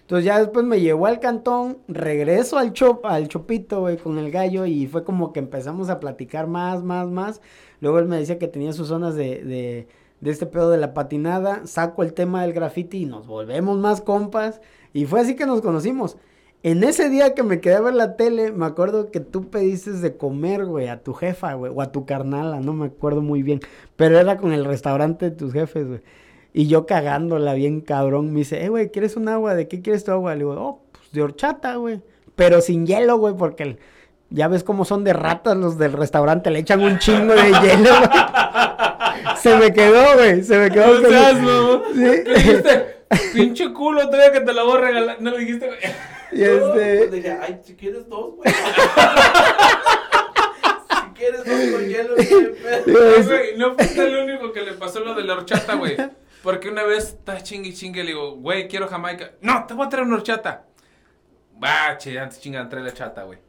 [0.00, 4.32] Entonces ya después me llevó al cantón, regreso al chop, al chopito, güey, con el
[4.32, 7.40] gallo y fue como que empezamos a platicar más, más, más.
[7.80, 9.86] Luego él me decía que tenía sus zonas de, de,
[10.20, 14.00] de este pedo de la patinada, saco el tema del graffiti y nos volvemos más
[14.00, 14.60] compas
[14.92, 16.16] y fue así que nos conocimos.
[16.62, 19.92] En ese día que me quedé a ver la tele, me acuerdo que tú pediste
[19.92, 23.42] de comer, güey, a tu jefa, güey, o a tu carnala, no me acuerdo muy
[23.42, 23.60] bien,
[23.96, 26.00] pero era con el restaurante de tus jefes, güey.
[26.52, 29.54] Y yo cagándola bien cabrón, me dice, eh, güey, ¿quieres un agua?
[29.54, 30.32] ¿De qué quieres tu agua?
[30.34, 32.02] Le digo, oh, pues de horchata, güey.
[32.36, 33.78] Pero sin hielo, güey, porque el-
[34.28, 37.90] ya ves cómo son de ratas los del restaurante, le echan un chingo de hielo,
[38.00, 39.36] güey.
[39.40, 41.00] Se me quedó, güey, se me quedó.
[41.00, 41.38] No seas.
[41.94, 42.62] Sí.
[43.34, 45.16] Pinche culo, todavía que te lo voy a regalar.
[45.20, 45.78] No le dijiste, güey.
[46.32, 47.16] Y No, pues este...
[47.16, 48.48] dije, ay, si quieres dos, güey.
[48.54, 48.62] si
[51.14, 52.14] quieres dos con hielo.
[52.16, 55.96] Ay, güey, no fuiste el único que le pasó lo de la horchata, güey.
[56.44, 59.32] Porque una vez está chingue y chingue, le digo, güey, quiero Jamaica.
[59.40, 60.66] No, te voy a traer una horchata.
[61.62, 63.40] Va, che, antes chinga, trae la chata, güey.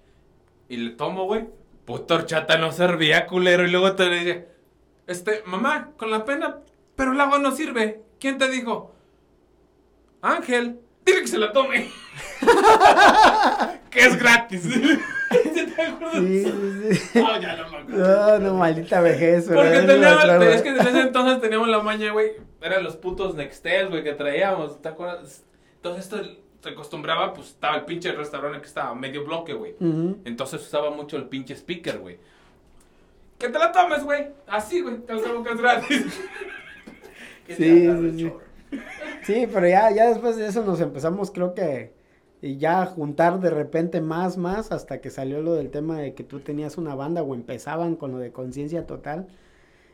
[0.68, 1.48] Y le tomo, güey.
[1.86, 3.64] Puta horchata no servía, culero.
[3.64, 4.48] Y luego te le dice,
[5.06, 6.62] este, mamá, con la pena,
[6.96, 8.02] pero el agua no sirve.
[8.20, 8.96] ¿Quién te dijo?
[10.22, 11.90] Ángel, dile que se la tome.
[13.90, 14.64] que es gratis.
[14.64, 16.16] ¿Sí te acuerdas?
[16.16, 17.20] Sí, sí, sí.
[17.26, 17.98] Ah, ya no me acuerdo.
[17.98, 19.60] No, no, maldita vejez, güey.
[19.60, 22.32] Porque teníamos, es que en ese entonces teníamos la maña, güey.
[22.62, 25.44] Eran los putos Nextel, güey, que traíamos, ¿te acuerdas?
[25.76, 26.22] Entonces esto
[26.62, 29.76] se acostumbraba, pues estaba el pinche restaurante que estaba medio bloque, güey.
[30.26, 32.20] Entonces usaba mucho el pinche speaker, güey.
[33.40, 34.28] Que te la tomes, güey.
[34.48, 36.06] Así, güey, al cabo que es gratis.
[37.48, 38.32] Que Sí, te sí, sí.
[39.22, 41.94] Sí, pero ya, ya después de eso nos empezamos, creo que,
[42.42, 46.24] y ya juntar de repente más, más, hasta que salió lo del tema de que
[46.24, 49.28] tú tenías una banda o empezaban con lo de conciencia total.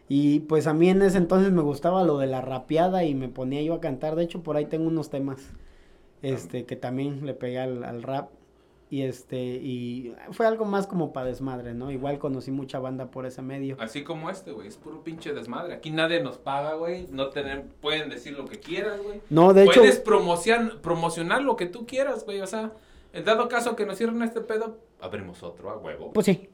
[0.10, 3.30] Y pues a mí en ese entonces me gustaba lo de la rapeada y me
[3.30, 4.16] ponía yo a cantar.
[4.16, 5.40] De hecho, por ahí tengo unos temas,
[6.22, 8.30] este, que también le pegué al, al rap.
[8.90, 11.92] Y este, y fue algo más como para desmadre, ¿no?
[11.92, 13.76] Igual conocí mucha banda por ese medio.
[13.80, 15.74] Así como este, güey, es puro pinche desmadre.
[15.74, 17.06] Aquí nadie nos paga, güey.
[17.12, 19.20] No tener, pueden decir lo que quieras, güey.
[19.30, 19.82] No, de hecho...
[19.82, 22.40] Puedes promocionar, promocionar lo que tú quieras, güey.
[22.40, 22.72] O sea,
[23.12, 26.14] en dado caso que nos cierren este pedo, abrimos otro, a huevo.
[26.14, 26.48] Pues sí,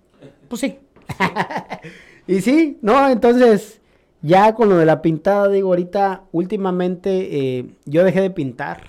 [0.48, 0.80] pues sí.
[2.28, 3.80] y sí, no, entonces,
[4.24, 8.82] ya con lo de la pintada, digo, ahorita, últimamente, eh, yo dejé de pintar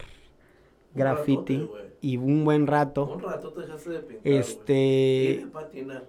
[0.94, 1.68] graffiti.
[2.04, 3.18] Y un buen Un rato.
[3.22, 4.32] rato te dejaste de pintar.
[4.32, 6.04] Este, Quiere patinar.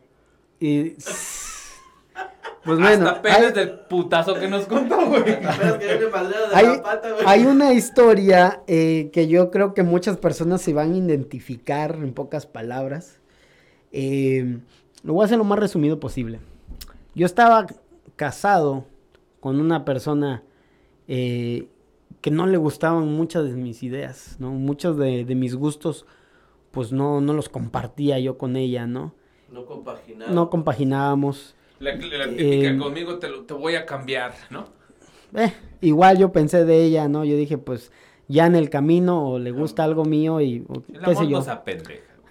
[0.59, 0.89] y,
[2.65, 5.21] pues bueno, Hasta hay, del putazo que nos contó, güey.
[5.29, 7.23] Esperas que viene madreada de hay, la pata, güey.
[7.25, 12.13] hay una historia eh, que yo creo que muchas personas se van a identificar en
[12.13, 13.21] pocas palabras.
[13.93, 14.57] Eh,
[15.03, 16.41] lo voy a hacer lo más resumido posible.
[17.13, 17.67] Yo estaba
[18.17, 18.83] casado
[19.39, 20.43] con una persona
[21.07, 21.69] eh,
[22.25, 24.49] que no le gustaban muchas de mis ideas, ¿no?
[24.49, 26.07] Muchos de, de mis gustos,
[26.71, 29.13] pues no, no los compartía yo con ella, ¿no?
[29.51, 30.33] No compaginado.
[30.33, 31.53] No compaginábamos.
[31.79, 31.97] La, la
[32.27, 34.65] típica, Eh, conmigo te, lo- te voy a cambiar, ¿no?
[35.35, 37.25] Eh, igual yo pensé de ella, ¿no?
[37.25, 37.91] Yo dije, pues
[38.27, 41.27] ya en el camino o le gusta algo mío y o El qué sé amor
[41.27, 41.37] yo.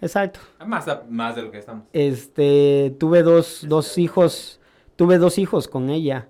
[0.00, 0.40] Exacto.
[0.66, 1.84] Más, a- más de lo que estamos.
[1.92, 4.58] Este, tuve dos, dos hijos,
[4.96, 6.26] tuve dos hijos con ella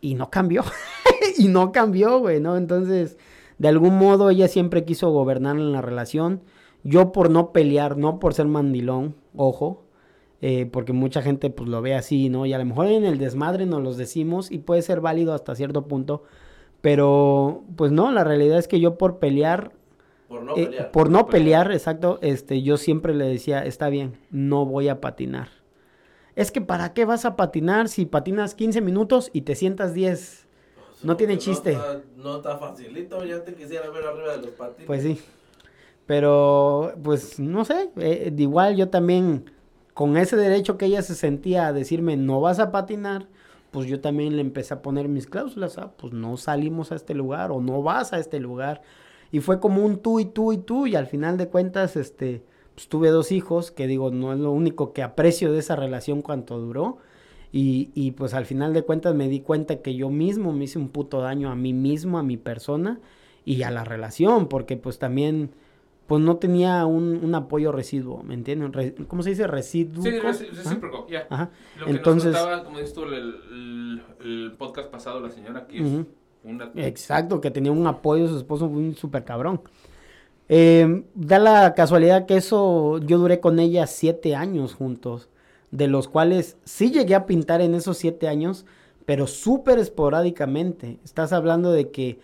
[0.00, 0.64] y no cambió.
[1.38, 2.56] y no cambió, güey, ¿no?
[2.56, 3.18] Entonces,
[3.58, 6.42] de algún modo ella siempre quiso gobernar en la relación.
[6.84, 9.84] Yo por no pelear, no por ser mandilón, ojo,
[10.40, 12.46] eh, porque mucha gente pues lo ve así, ¿no?
[12.46, 15.54] Y a lo mejor en el desmadre nos los decimos y puede ser válido hasta
[15.54, 16.24] cierto punto,
[16.80, 19.72] pero pues no, la realidad es que yo por pelear
[20.26, 20.90] Por no eh, pelear.
[20.90, 25.48] por no pelear, exacto, este, yo siempre le decía, está bien, no voy a patinar.
[26.34, 30.41] Es que ¿para qué vas a patinar si patinas 15 minutos y te sientas 10?
[31.04, 31.72] No tiene chiste.
[31.72, 34.86] está- No está, facilito, ya te quisiera ver arriba de los patines.
[34.86, 35.18] Pues sí.
[36.06, 39.50] Pero, pues, no sé, eh, de igual yo también,
[39.94, 43.26] con ese derecho que ella se sentía a decirme, no vas a patinar,
[43.70, 47.14] pues yo también le empecé a poner mis cláusulas, ah, pues no salimos a este
[47.14, 48.82] lugar o no vas a este lugar.
[49.30, 52.42] Y fue como un tú y tú y tú, y al final de cuentas, este,
[52.74, 56.20] pues tuve dos hijos, que digo, no es lo único que aprecio de esa relación
[56.20, 56.98] cuanto duró.
[57.52, 60.78] Y, y pues al final de cuentas me di cuenta que yo mismo me hice
[60.78, 62.98] un puto daño a mí mismo, a mi persona
[63.44, 65.50] y a la relación, porque pues también
[66.06, 68.72] pues no tenía un, un apoyo residuo, ¿me entienden?
[68.72, 69.46] Re- ¿Cómo se dice?
[69.46, 70.02] Residuo.
[70.02, 71.26] Sí, recíproco, ya.
[71.78, 75.66] Lo que Entonces- nos contaba, como dices tú, el, el- el podcast pasado, la señora
[75.66, 76.04] que
[76.44, 76.70] una...
[76.74, 79.60] Exacto, que tenía un apoyo su esposo un súper cabrón.
[80.48, 85.28] Eh, da la casualidad que eso, yo duré con ella siete años juntos,
[85.72, 88.64] de los cuales sí llegué a pintar en esos siete años,
[89.06, 90.98] pero súper esporádicamente.
[91.04, 92.20] Estás hablando de que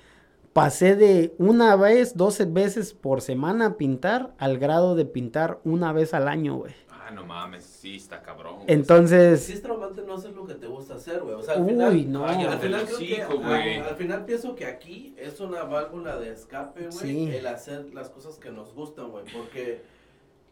[0.52, 5.92] pasé de una vez, doce veces por semana a pintar, al grado de pintar una
[5.92, 6.72] vez al año, güey.
[6.90, 8.56] Ah, no mames, sí, está cabrón.
[8.56, 8.66] güey.
[8.68, 11.34] Entonces, Sí es traumante no hacer lo que te gusta hacer, güey.
[11.36, 12.26] O sea, al Uy, final, no.
[12.26, 13.76] Ay, al final que, güey.
[13.78, 17.30] al, al final pienso que aquí es una válvula de escape, güey, Sí.
[17.34, 19.80] el hacer las cosas que nos gustan, güey, porque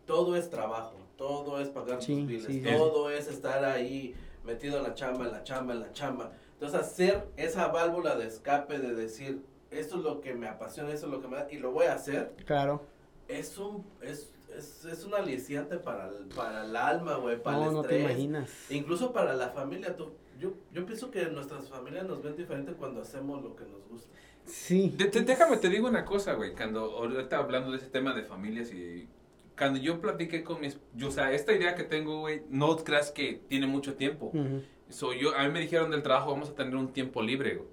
[0.06, 2.76] todo es trabajo, todo es pagar Sí, tus biles, sí, sí.
[2.76, 4.14] todo es estar ahí
[4.44, 6.32] metido en la chamba, en la chamba, en la chamba.
[6.54, 11.06] Entonces hacer esa válvula de escape de decir, esto es lo que me apasiona, esto
[11.06, 12.82] es lo que me da, y lo voy a hacer, claro,
[13.28, 17.68] es un, es, es, es un aliciante para el, para el alma, güey, para no,
[17.68, 18.04] el no te estrés.
[18.04, 18.50] imaginas.
[18.70, 23.00] Incluso para la familia, tú, yo, yo pienso que nuestras familias nos ven diferente cuando
[23.02, 24.08] hacemos lo que nos gusta.
[24.44, 24.94] Sí.
[24.96, 26.54] De- déjame te digo una cosa, güey.
[26.54, 29.08] Cuando ahorita hablando de ese tema de familias y
[29.56, 33.10] cuando yo platiqué con mis, yo, o sea, esta idea que tengo, güey, no creas
[33.10, 34.26] que tiene mucho tiempo.
[34.26, 34.62] Ujú.
[34.88, 37.68] So, yo, a mí me dijeron del trabajo, vamos a tener un tiempo libre, güey.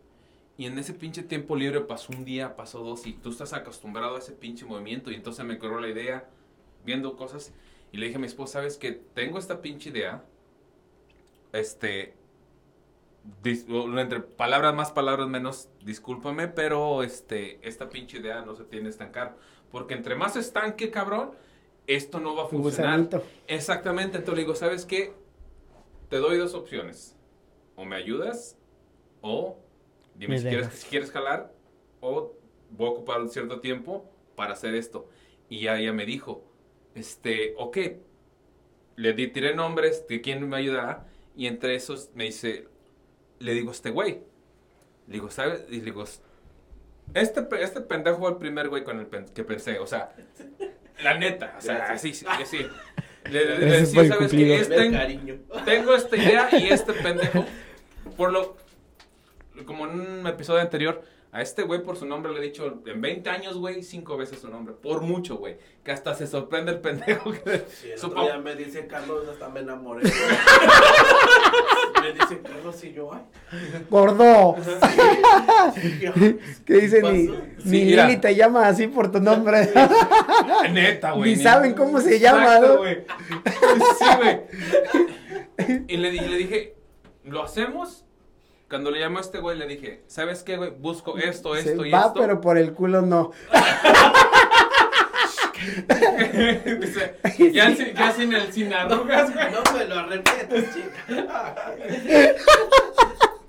[0.58, 4.16] Y en ese pinche tiempo libre pasó un día, pasó dos, y tú estás acostumbrado
[4.16, 5.12] a ese pinche movimiento.
[5.12, 6.30] Y entonces me corrió la idea,
[6.86, 7.54] viendo cosas,
[7.92, 8.92] y le dije a mi esposa, ¿sabes qué?
[9.14, 10.24] Tengo esta pinche idea.
[11.52, 12.14] Este.
[13.44, 13.66] dis-
[14.00, 18.90] entre palabras más, palabras menos, discúlpame, pero este, esta pinche idea no se tiene que
[18.92, 19.36] estancar.
[19.72, 21.32] Porque entre más estanque, cabrón,
[21.88, 23.02] esto no va a Un funcionar.
[23.04, 23.24] gusanito.
[23.48, 25.14] Exactamente, entonces le digo, ¿sabes qué?
[26.10, 27.18] Te doy dos opciones.
[27.76, 28.58] O me ayudas,
[29.22, 29.58] o
[30.16, 31.54] dime Me si quieres, si quieres jalar,
[32.02, 32.34] o
[32.70, 35.08] voy a ocupar un cierto tiempo para hacer esto.
[35.50, 36.44] Y ya ella me dijo,
[36.96, 37.78] este, ok,
[38.96, 42.68] le di, tiré nombres de quién me ayudará, y entre esos me dice,
[43.40, 44.22] le digo, este güey.
[45.08, 45.66] Le digo, ¿sabes?
[45.70, 46.04] Y le digo,
[47.14, 50.16] este, este pendejo fue el primer güey con el que pensé, o sea,
[51.02, 52.68] la neta, o sea, sí, sí, sí.
[53.30, 54.18] Le, le- decía, ¿sabes qué?
[54.18, 54.56] cumplido.
[54.56, 57.46] Este- tengo esta idea y este pendejo,
[58.18, 58.58] por lo,
[59.66, 61.04] como en un episodio anterior,
[61.34, 64.40] a este güey por su nombre le he dicho en 20 años, güey, cinco veces
[64.40, 67.64] su nombre, por mucho, güey, que hasta se sorprende el pendejo que...
[67.70, 70.04] Sí, el Supo- otro día me dice Carlos, hasta me enamoré.
[72.02, 73.22] me dice Carlos y yo, ay.
[73.90, 74.56] Gordo.
[75.74, 77.02] ¿qué ¿Qué dice?
[77.02, 77.28] Ni,
[77.64, 79.70] Sí, ni te llama así por tu nombre.
[80.72, 81.32] Neta, güey.
[81.32, 81.52] Ni neta.
[81.54, 82.78] saben cómo se llama, Exacto, ¿no?
[82.80, 83.06] güey.
[84.00, 85.84] Sí, güey.
[85.88, 86.76] Y le, di- le dije,
[87.24, 88.03] ¿lo hacemos?
[88.74, 90.72] Cuando le llamó a este güey, le dije, ¿sabes qué, güey?
[90.72, 92.14] Busco esto, Se esto y va, esto.
[92.16, 93.30] pero por el culo no.
[96.80, 97.16] Dice,
[97.52, 99.46] ya, sin, ya sin el sin arrugas, güey.
[99.52, 101.56] No me lo arrepientes, chica.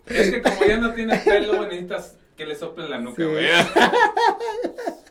[0.07, 3.25] Es que como ya no tienes pelo, güey, necesitas que le soplen la nuca, Sí.
[3.29, 3.47] güey.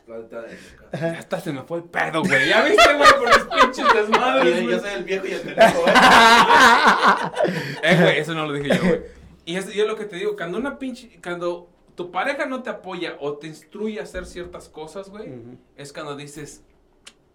[0.06, 0.84] Falta de nuca.
[1.00, 2.48] Ya hasta se me fue el pedo, güey.
[2.48, 4.76] Ya viste, güey, por los pinches desmadres, güey.
[4.76, 5.92] yo soy el viejo y el pendejo, ¿eh?
[7.82, 9.13] Eh, güey, eso no lo dije yo, güey.
[9.44, 12.70] Y es yo lo que te digo, cuando una pinche, cuando tu pareja no te
[12.70, 15.58] apoya o te instruye a hacer ciertas cosas, güey, Ujú.
[15.76, 16.64] es cuando dices,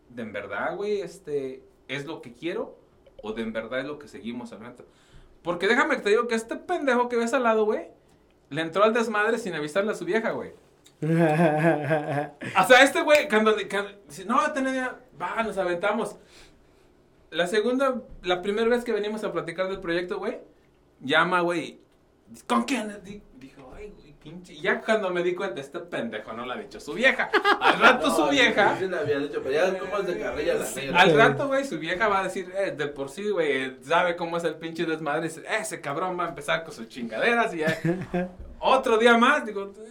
[0.10, 2.78] ¿de en verdad, güey, este, es lo que quiero?
[3.22, 4.86] ¿O de en verdad es lo que seguimos hablando?
[5.44, 7.88] Porque déjame que te digo que este pendejo que ves al lado, güey,
[8.50, 10.52] le entró al desmadre sin avisarle a su vieja, güey.
[11.02, 11.08] O
[12.68, 16.16] sea, este güey, cuando, cuando dice, no, tenía, va, nos aventamos.
[17.32, 20.40] La segunda, la primera vez que venimos a platicar del proyecto, güey,
[21.00, 21.80] llama, güey,
[22.48, 22.98] ¿con quién?
[23.04, 24.54] Di- Dijo, ay, güey, pinche.
[24.54, 27.30] Y ya cuando me di cuenta, este pendejo no lo ha dicho su vieja.
[27.62, 30.20] Al rato su No, vieja, Sí, sí la había dicho, pero ya como es de
[30.20, 33.30] carrilla la Sí, al rato, güey, su vieja va a decir, eh, de por sí,
[33.30, 35.24] güey, sabe cómo es el pinche desmadre.
[35.30, 37.78] Dice, "Eh, ese cabrón va a empezar con sus chingaderas y ya.
[38.60, 39.90] Otro día más, digo, eh,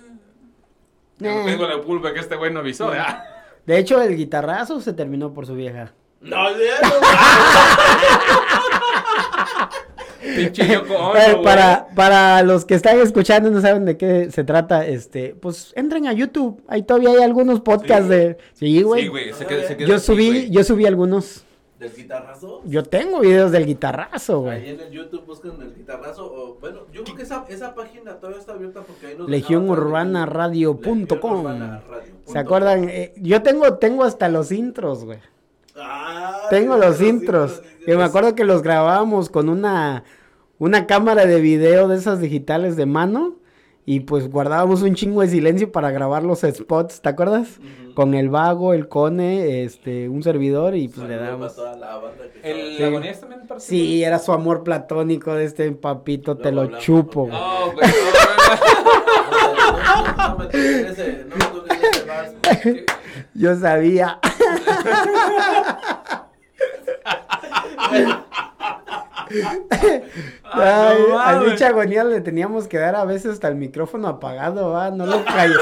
[1.20, 1.42] Eh.
[1.46, 3.24] tengo la culpa que este güey no avisó, ¿ya?
[3.66, 5.92] De hecho, el guitarrazo se terminó por su vieja.
[6.20, 6.80] No, ya
[10.20, 11.42] Pinche Yoko Ono, güey.
[11.42, 15.72] para, para los que están escuchando y no saben de qué se trata, este, pues
[15.76, 16.60] entren a YouTube.
[16.68, 18.10] Ahí todavía hay algunos podcasts Sí.
[18.10, 18.36] de.
[18.54, 19.02] Sí, güey.
[19.02, 20.50] Sí, güey, se quedó, se quedó yo subí, güey.
[20.50, 21.44] yo subí algunos.
[21.78, 22.60] ¿Del guitarrazo?
[22.64, 24.70] Yo tengo videos del guitarrazo, Ahí güey.
[24.70, 28.40] en el YouTube buscan el guitarrazo o bueno, yo creo que esa, esa página todavía
[28.40, 30.98] está abierta porque ahí nos Legionurbana.radio.com.
[31.44, 32.32] Legionurbana.radio.com.
[32.32, 32.88] ¿Se acuerdan?
[32.88, 35.18] Eh, yo tengo, tengo hasta los intros, güey.
[35.80, 37.62] Ah, Tengo sí, los intros.
[37.62, 38.08] sí, Que me sí.
[38.08, 40.04] acuerdo que los grabábamos con una,
[40.58, 43.36] una cámara de video de esas digitales de mano.
[43.86, 47.58] Y pues guardábamos un chingo de silencio para grabar los spots, ¿te acuerdas?
[47.94, 51.52] Con el vago, el cone, este, un servidor y pues le Saludos dábamos.
[51.52, 53.70] a toda la banda que ¿El Agonías también participó?
[53.70, 57.90] Sí, era su amor platónico de este papito, te lo hablamos, chupo, porque- güey.
[63.34, 64.18] Yo sabía.
[70.50, 71.52] Ay, mames.
[71.52, 75.24] bicho agonía le teníamos que dar a veces hasta el micrófono apagado, va, no lo,
[75.24, 75.58] calla-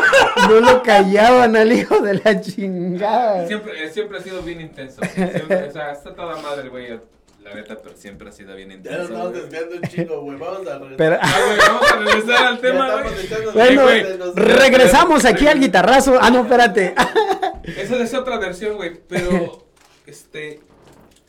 [0.48, 3.46] no lo callaban al hijo de la chingada.
[3.46, 5.00] Siempre, eh, siempre ha sido bien intenso.
[5.04, 7.00] Siempre, o sea, está toda madre, güey.
[7.48, 9.02] La neta, pero siempre ha sido bien Ya nos intenso.
[9.12, 10.38] estamos desviando un chingo, güey.
[10.40, 10.96] Vamos a regresar.
[10.96, 13.52] Pero, Ah, güey, vamos a regresar al tema, güey.
[13.54, 16.18] bueno, güey, los- regresamos aquí al guitarrazo.
[16.20, 16.94] Ah, no, espérate.
[17.64, 19.00] Esa es otra versión, güey.
[19.08, 19.66] Pero,
[20.06, 20.60] este.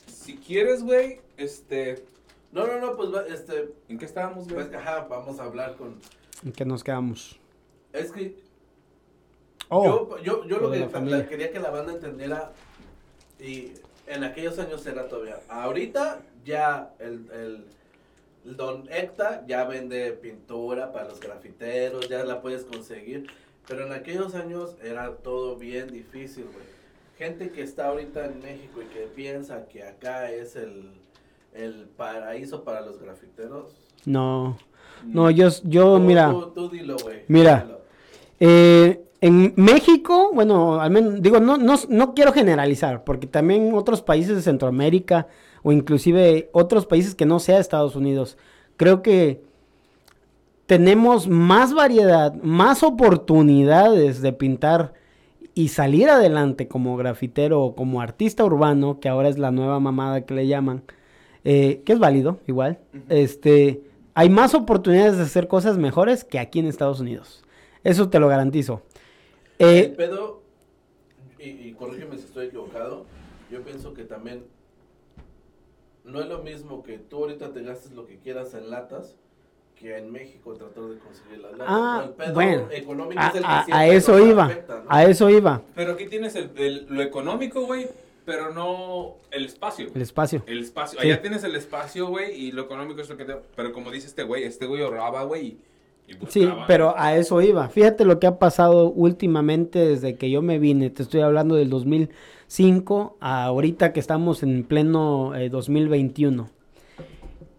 [0.07, 2.03] Si quieres, güey, este.
[2.51, 4.65] No, no, no, pues va, este, ¿En qué estábamos, güey?
[4.67, 5.99] pues, ajá, vamos a hablar con,
[6.45, 7.39] ¿En qué nos quedamos?
[7.93, 8.35] es que
[9.69, 12.53] Oh, yo, yo, yo lo que la- quería que la banda entendiera,
[13.39, 13.73] y
[14.07, 17.65] en aquellos años era todavía, ahorita ya el, el,
[18.45, 23.27] el Don Ecta ya vende pintura para los grafiteros, ya la puedes conseguir,
[23.67, 26.65] pero en aquellos años era todo bien difícil, güey.
[27.17, 30.91] Gente que está ahorita en México y que piensa que acá es el,
[31.53, 33.75] el paraíso para los grafiteros.
[34.05, 34.57] no.
[35.05, 36.31] No, yo, yo, Tú- mira.
[36.31, 37.21] Tú, tú dilo, güey.
[37.27, 37.61] Mira.
[37.61, 37.81] Dilo.
[38.39, 44.01] Eh, en México, bueno, al menos, digo, no, no, no quiero generalizar, porque también otros
[44.01, 45.27] países de Centroamérica
[45.63, 48.37] o inclusive otros países que no sea Estados Unidos,
[48.75, 49.41] creo que
[50.67, 54.93] tenemos más variedad, más oportunidades de pintar
[55.55, 60.21] y salir adelante como grafitero o como artista urbano, que ahora es la nueva mamada
[60.21, 60.83] que le llaman,
[61.43, 62.79] eh, que es válido, igual.
[63.09, 63.81] Este,
[64.13, 67.43] hay más oportunidades de hacer cosas mejores que aquí en Estados Unidos.
[67.83, 68.81] Eso te lo garantizo.
[69.59, 70.41] El Eh, pedo,
[71.39, 73.05] y, y corrígeme si estoy equivocado,
[73.51, 74.45] yo pienso que también
[76.03, 79.15] no es lo mismo que tú ahorita te gastes lo que quieras en latas
[79.75, 81.67] que en México tratar de conseguir las latas.
[81.69, 82.67] Ah, El pedo bueno.
[82.71, 84.85] económico a, es el que a- siempre a eso iba, afecta, ¿no?
[84.89, 87.87] a eso iba, Pero aquí tienes el, el- lo económico, güey,
[88.25, 89.89] pero no el espacio.
[89.93, 90.43] el espacio.
[90.47, 90.99] El espacio.
[90.99, 91.05] Sí.
[91.07, 93.35] Allá tienes el espacio, güey, y lo económico es lo que te...
[93.55, 95.57] Pero como dice este güey, este güey ahorraba, güey,
[96.27, 97.67] Sí, pero a eso iba.
[97.69, 100.89] Fíjate lo que ha pasado últimamente desde que yo me vine.
[100.89, 106.49] Te estoy hablando del 2005 a ahorita que estamos en pleno eh, 2021.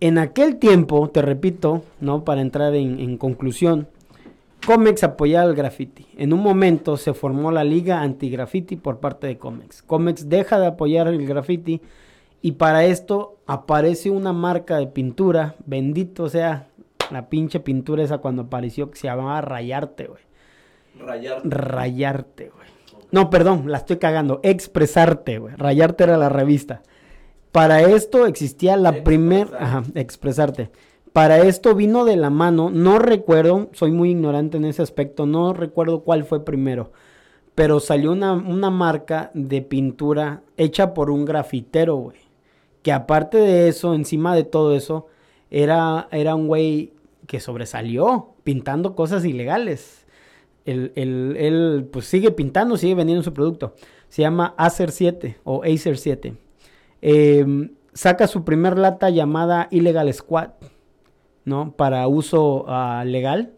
[0.01, 2.25] En aquel tiempo, te repito, ¿no?
[2.25, 3.89] Para entrar en, en conclusión,
[4.67, 6.07] Comex apoyaba el graffiti.
[6.17, 9.83] En un momento se formó la Liga Anti-Graffiti por parte de Comex.
[9.83, 11.81] Comex deja de apoyar el graffiti
[12.43, 16.69] y para esto aparece una marca de pintura, bendito sea
[17.11, 20.23] la pinche pintura esa cuando apareció que se llamaba Rayarte, güey.
[20.99, 21.41] Rayar.
[21.45, 22.69] Rayarte, güey.
[23.11, 24.41] No, perdón, la estoy cagando.
[24.43, 25.55] Expresarte, güey.
[25.57, 26.83] Rayarte era la revista.
[27.53, 29.49] Para esto existía la primer...
[29.49, 29.65] Expresarte.
[29.65, 30.71] Ajá, expresarte.
[31.13, 35.53] Para esto vino de la mano, no recuerdo, soy muy ignorante en ese aspecto, no
[35.53, 36.93] recuerdo cuál fue primero,
[37.55, 42.19] pero salió una, una marca de pintura hecha por un grafitero, güey.
[42.83, 45.07] Que aparte de eso, encima de todo eso,
[45.51, 46.93] era, era un güey
[47.29, 50.07] que sobresalió pintando cosas ilegales.
[50.65, 53.75] Él, pues sigue pintando, sigue vendiendo su producto.
[54.09, 56.35] Se llama Acer 7 o Acer 7.
[57.03, 60.51] Eh, saca su primer lata llamada Illegal Squad,
[61.45, 61.73] ¿no?
[61.73, 63.53] Para uso ah, legal,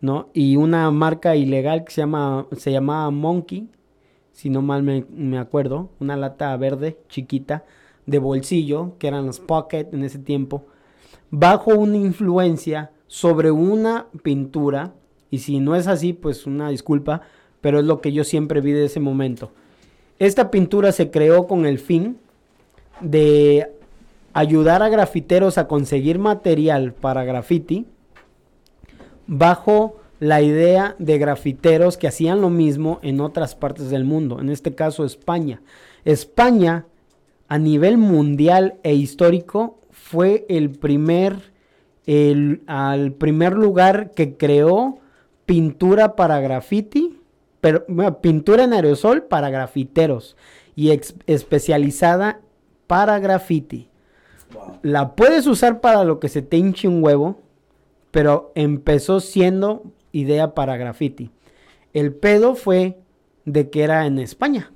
[0.00, 0.28] ¿no?
[0.34, 3.68] Y una marca ilegal que se llama, se llamaba Monkey,
[4.32, 7.64] si no mal me, me acuerdo, una lata verde chiquita
[8.04, 10.66] de bolsillo, que eran los Pocket en ese tiempo,
[11.32, 14.92] bajo una influencia sobre una pintura,
[15.30, 17.22] y si no es así, pues una disculpa,
[17.60, 19.50] pero es lo que yo siempre vi de ese momento.
[20.18, 22.18] Esta pintura se creó con el fin
[23.00, 23.72] de
[24.34, 27.86] ayudar a grafiteros a conseguir material para graffiti
[29.26, 34.50] bajo la idea de grafiteros que hacían lo mismo en otras partes del mundo, en
[34.50, 35.62] este caso España.
[36.04, 36.86] España,
[37.48, 39.81] a nivel mundial e histórico,
[40.12, 41.52] fue el primer,
[42.04, 44.98] el, al primer lugar que creó
[45.46, 47.18] pintura para graffiti,
[47.62, 50.36] pero bueno, pintura en aerosol para grafiteros
[50.76, 52.42] y ex- especializada
[52.86, 53.88] para graffiti.
[54.52, 54.80] Wow.
[54.82, 57.40] La puedes usar para lo que se te hinche un huevo,
[58.10, 61.30] pero empezó siendo idea para graffiti.
[61.94, 62.98] El pedo fue
[63.46, 64.71] de que era en España.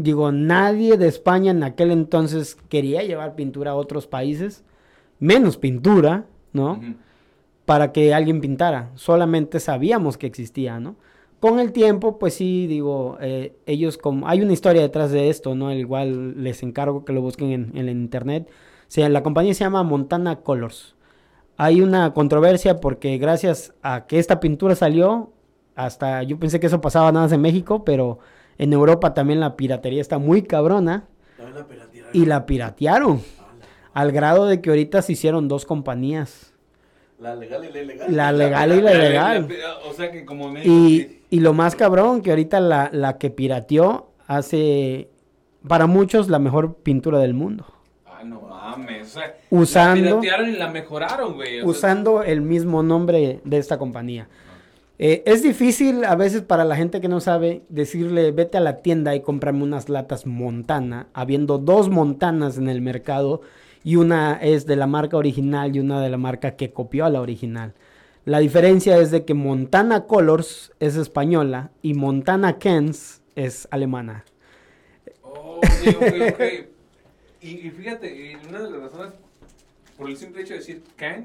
[0.00, 4.62] Digo, nadie de España en aquel entonces quería llevar pintura a otros países,
[5.18, 6.80] menos pintura, ¿no?
[7.64, 8.92] Para que alguien pintara.
[8.94, 10.94] Solamente sabíamos que existía, ¿no?
[11.40, 14.28] Con el tiempo, pues sí, digo, eh, ellos como...
[14.28, 15.72] Hay una historia detrás de esto, ¿no?
[15.72, 18.48] Igual les encargo que lo busquen en, en el internet.
[18.48, 20.94] O sea, la compañía se llama Montana Colors.
[21.56, 25.32] Hay una controversia porque gracias a que esta pintura salió,
[25.74, 28.20] hasta yo pensé que eso pasaba nada más en México, pero
[28.58, 31.04] en Europa también la piratería está muy cabrona
[31.36, 32.10] También la piratearon.
[32.12, 33.22] y la piratearon.
[33.94, 36.54] Al grado de que ahorita se hicieron dos compañías.
[37.18, 38.16] La legal y la ilegal.
[38.16, 39.48] La legal y la ilegal.
[39.88, 43.30] O sea que como México, Y, y lo más cabrón, que ahorita la, la que
[43.30, 45.08] pirateó hace,
[45.66, 47.66] para muchos, la mejor pintura del mundo.
[48.06, 49.08] Ay, no mames.
[49.16, 51.58] O sea, Usando- La piratearon y la mejoraron, güey.
[51.58, 54.28] o sea, Usando el mismo nombre de esta compañía.
[55.00, 58.78] Eh, es difícil a veces para la gente que no sabe decirle vete a la
[58.82, 63.40] tienda y cómprame unas latas Montana, habiendo dos Montanas en el mercado
[63.84, 67.10] y una es de la marca original y una de la marca que copió a
[67.10, 67.74] la original.
[68.24, 74.24] La diferencia es de que Montana Colors es española y Montana Kens es alemana.
[75.22, 76.42] Oh, ok, ok, ok.
[77.40, 79.12] Y, y fíjate, una de las razones,
[79.96, 81.24] por el simple hecho de decir can,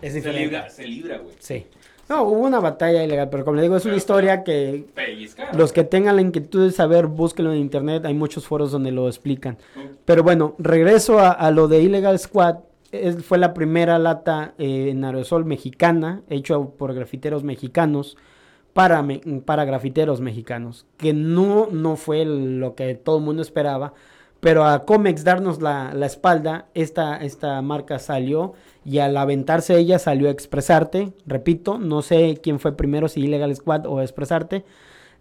[0.00, 0.42] Es se diferente.
[0.44, 1.34] libra, se libra, güey.
[1.40, 1.66] Sí.
[2.08, 4.86] No, hubo una batalla ilegal, pero como le digo, es una historia que.
[5.56, 8.04] Los que tengan la inquietud de saber, búsquenlo en internet.
[8.04, 9.58] Hay muchos foros donde lo explican.
[10.04, 12.56] Pero bueno, regreso a, a lo de Illegal Squad.
[12.92, 18.16] Es- fue la primera lata eh, en aerosol mexicana, hecho por grafiteros mexicanos,
[18.72, 20.86] para, me- para grafiteros mexicanos.
[20.96, 23.94] Que no, no fue lo que todo el mundo esperaba.
[24.38, 28.52] Pero a Comex darnos la, la espalda, esta, esta marca salió
[28.86, 31.12] y al aventarse ella salió a Expresarte.
[31.26, 34.64] Repito, no sé quién fue primero, si Illegal Squad o Expresarte.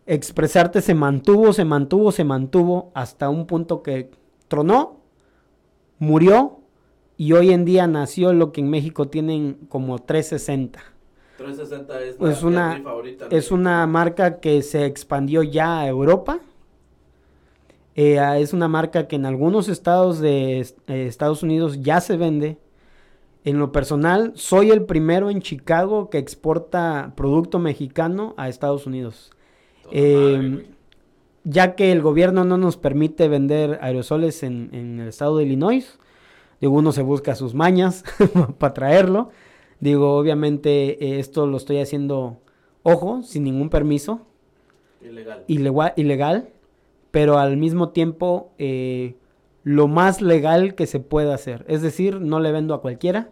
[0.06, 4.12] Expresarte se mantuvo, se mantuvo, se mantuvo hasta un punto que
[4.48, 5.02] tronó,
[5.98, 6.60] murió
[7.18, 10.80] y hoy en día nació lo que en México tienen como 360.
[11.38, 13.28] 360 es, una- mi favorita.
[13.32, 16.40] Es una marca que se expandió ya a Europa.
[17.96, 20.68] Eh, es una marca que en algunos estados de eh,
[21.08, 22.58] Estados Unidos ya se vende.
[23.46, 29.32] En lo personal, soy el primero en Chicago que exporta producto mexicano a Estados Unidos.
[29.92, 30.68] Eh, Madre, güey.
[31.44, 36.00] ya que el gobierno no nos permite vender aerosoles en, en el estado de Illinois,
[36.60, 38.04] digo, uno se busca sus mañas
[38.58, 39.30] para traerlo.
[39.80, 42.40] Digo, obviamente eh, esto lo estoy haciendo,
[42.82, 44.26] ojo, sin ningún permiso,
[45.02, 45.44] Ilegal.
[45.98, 46.50] ilegal,
[47.12, 49.16] pero al mismo tiempo eh,
[49.66, 51.66] lo más legal que se pueda hacer.
[51.68, 53.32] Es decir, no le vendo a cualquiera.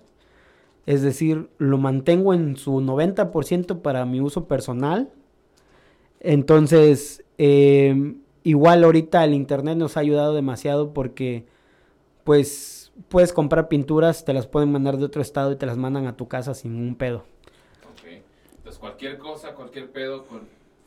[0.87, 5.11] Es decir, lo mantengo en su 90% para mi uso personal.
[6.19, 11.45] Entonces, eh, igual ahorita el internet nos ha ayudado demasiado porque,
[12.23, 16.07] pues, puedes comprar pinturas, te las pueden mandar de otro estado y te las mandan
[16.07, 17.25] a tu casa sin un pedo.
[17.91, 18.23] Ok.
[18.57, 20.41] Entonces, cualquier cosa, cualquier pedo, con,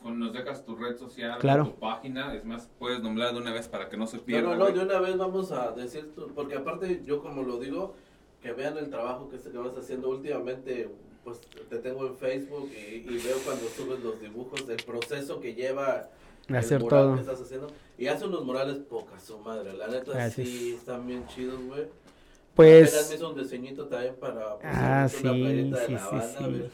[0.06, 1.64] con- nos dejas tu red social, Claro.
[1.64, 2.32] tu página.
[2.34, 4.48] Es más, puedes nombrar de una vez para que no se No, pierda.
[4.50, 4.74] no, no, güey.
[4.74, 7.94] de una vez vamos a decir, tu- porque aparte yo como lo digo,
[8.40, 10.88] que vean el trabajo que, este que vas haciendo últimamente,
[11.24, 15.54] pues te tengo en Facebook y, y veo cuando subes los dibujos del proceso que
[15.54, 16.08] lleva
[16.48, 17.16] el Hacer todo.
[17.16, 17.66] que estás haciendo.
[17.98, 20.46] Y hace unos murales poca su madre, la neta Gracias.
[20.46, 21.80] sí están bien chidos, güey.
[21.80, 21.88] Apenas
[22.54, 26.44] me Pues, hizo un diseñito también para pues, Ah, sí, sí, la sí, banda, sí.
[26.44, 26.70] a ver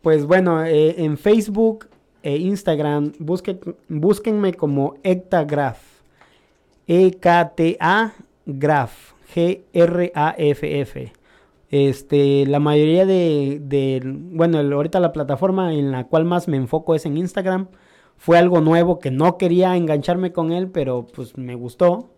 [0.00, 1.88] pues bueno, eh, en Facebook
[2.22, 5.80] e Instagram, busquen, búsquenme como Ectagraph.
[6.86, 8.12] E-K-T-A
[8.46, 9.12] Graph.
[9.34, 11.12] G-R-A-F-F.
[11.70, 16.94] Este, la mayoría de, de- bueno, ahorita la plataforma en la cual más me enfoco
[16.94, 17.68] es en Instagram.
[18.18, 22.10] Fue algo nuevo que no quería engancharme con él, pero pues me gustó.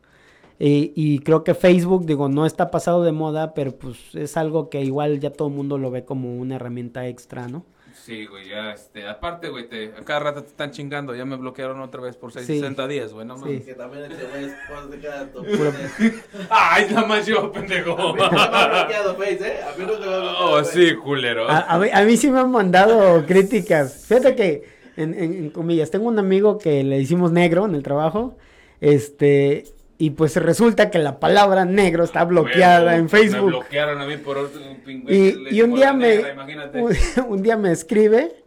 [0.59, 4.71] Y, y creo que Facebook, digo, no está pasado de moda, pero pues es algo
[4.71, 7.65] que igual ya todo el mundo lo ve como una herramienta extra, ¿no?
[8.05, 11.37] Sí, güey, ya, este, aparte, güey, te, a cada rato te están chingando, ya me
[11.37, 13.45] bloquearon otra vez por 660 días, güey, no Sí.
[13.45, 13.65] mames.
[13.65, 15.47] Que también este güey es pues, de cada top.
[16.51, 17.93] Ay, nada más yo, pendejo.
[17.97, 19.57] A mí nunca me ha bloqueado Face, ¿eh?
[19.63, 20.89] A mí nunca me ha bloqueado Oh, Face.
[20.91, 21.49] sí, culero.
[21.49, 24.05] A, a mí, a mí sí me han mandado críticas.
[24.07, 24.63] Fíjate que,
[24.97, 28.37] en, en- en comillas, tengo un amigo que le hicimos negro en el trabajo.
[28.81, 29.65] Este,
[30.05, 33.47] y pues resulta que la palabra negro está bloqueada en Me Facebook.
[33.47, 34.51] bloquearon a mí por
[34.85, 35.11] pingüino.
[35.51, 36.83] Y, y un día me, imagínate.
[36.83, 36.93] un,
[37.29, 38.45] un día me escribe.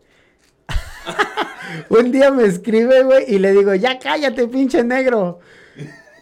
[1.89, 5.39] un día me escribe, güey, y le digo, ya cállate, pinche negro.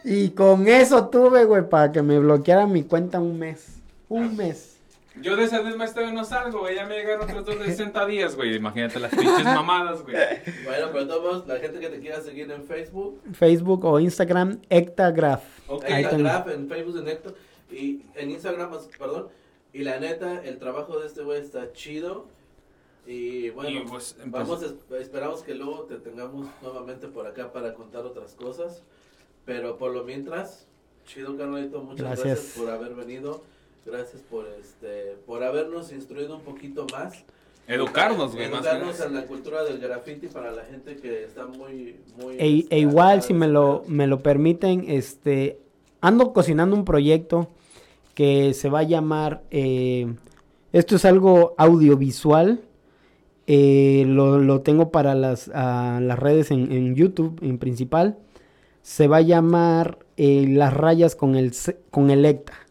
[0.06, 3.76] Y con eso tuve, güey, para que me bloqueara mi cuenta un mes.
[4.07, 4.74] Un mes.
[5.21, 6.75] Yo de esa misma vez no salgo, güey.
[6.75, 8.55] Ya me llegaron otros dos de 60 días, güey.
[8.55, 10.15] Imagínate las pinches mamadas, güey.
[10.63, 15.43] Bueno, pero todos, la gente que te quiera seguir en Facebook, Facebook o Instagram, Ectagraph.
[15.67, 15.85] Ok.
[15.85, 16.29] Ahí ahí está tengo.
[16.29, 19.27] Graf, en Facebook, en y en Instagram, perdón.
[19.73, 22.27] Y la neta, el trabajo de este güey está chido.
[23.07, 24.65] Y bueno, Y, pues, vamos,
[24.99, 28.83] esperamos que luego te tengamos nuevamente por acá para contar otras cosas.
[29.45, 30.67] Pero por lo mientras,
[31.05, 32.25] chido carnalito, muchas gracias.
[32.25, 32.57] Gracias.
[32.57, 33.43] por haber venido.
[33.86, 37.24] Gracias por este por habernos instruido un poquito más.
[37.68, 38.45] Educarnos, güey.
[38.45, 42.76] Educarnos en la cultura del graffiti para la gente que está muy muy E, este,
[42.76, 45.60] e igual, si me lo, me lo permiten, este,
[46.02, 47.49] ando cocinando un proyecto
[48.14, 50.14] que se va a llamar, eh,
[50.74, 52.62] esto es algo audiovisual,
[53.48, 58.18] eh, lo, lo tengo para las, las redes en, en YouTube en principal,
[58.82, 61.52] se va a llamar eh, Las rayas con el,
[61.90, 62.64] con el Ecta.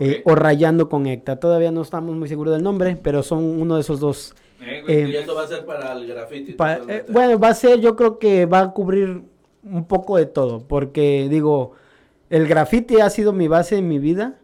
[0.00, 1.36] Eh, o rayando con Ecta.
[1.36, 5.08] Todavía no estamos muy seguros del nombre, pero son uno de esos dos Eh, eh,
[5.12, 6.52] Y esto va a ser para el graffiti.
[6.52, 9.22] Pa- eh, bueno, va a ser, yo creo que va a cubrir
[9.62, 11.72] un poco de todo, porque digo,
[12.28, 14.38] el graffiti ha sido mi base en mi vida,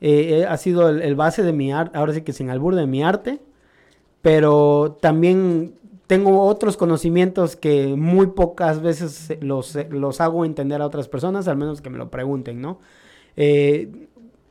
[0.00, 2.74] eh, eh, ha sido el, el base de mi arte, ahora sí que sin albur
[2.74, 3.40] de mi arte,
[4.22, 5.74] pero también
[6.06, 11.08] tengo otros conocimientos que muy pocas veces eh, los, eh, los hago entender a otras
[11.08, 12.78] personas, al menos que me lo pregunten, ¿no?
[13.36, 13.90] Eh,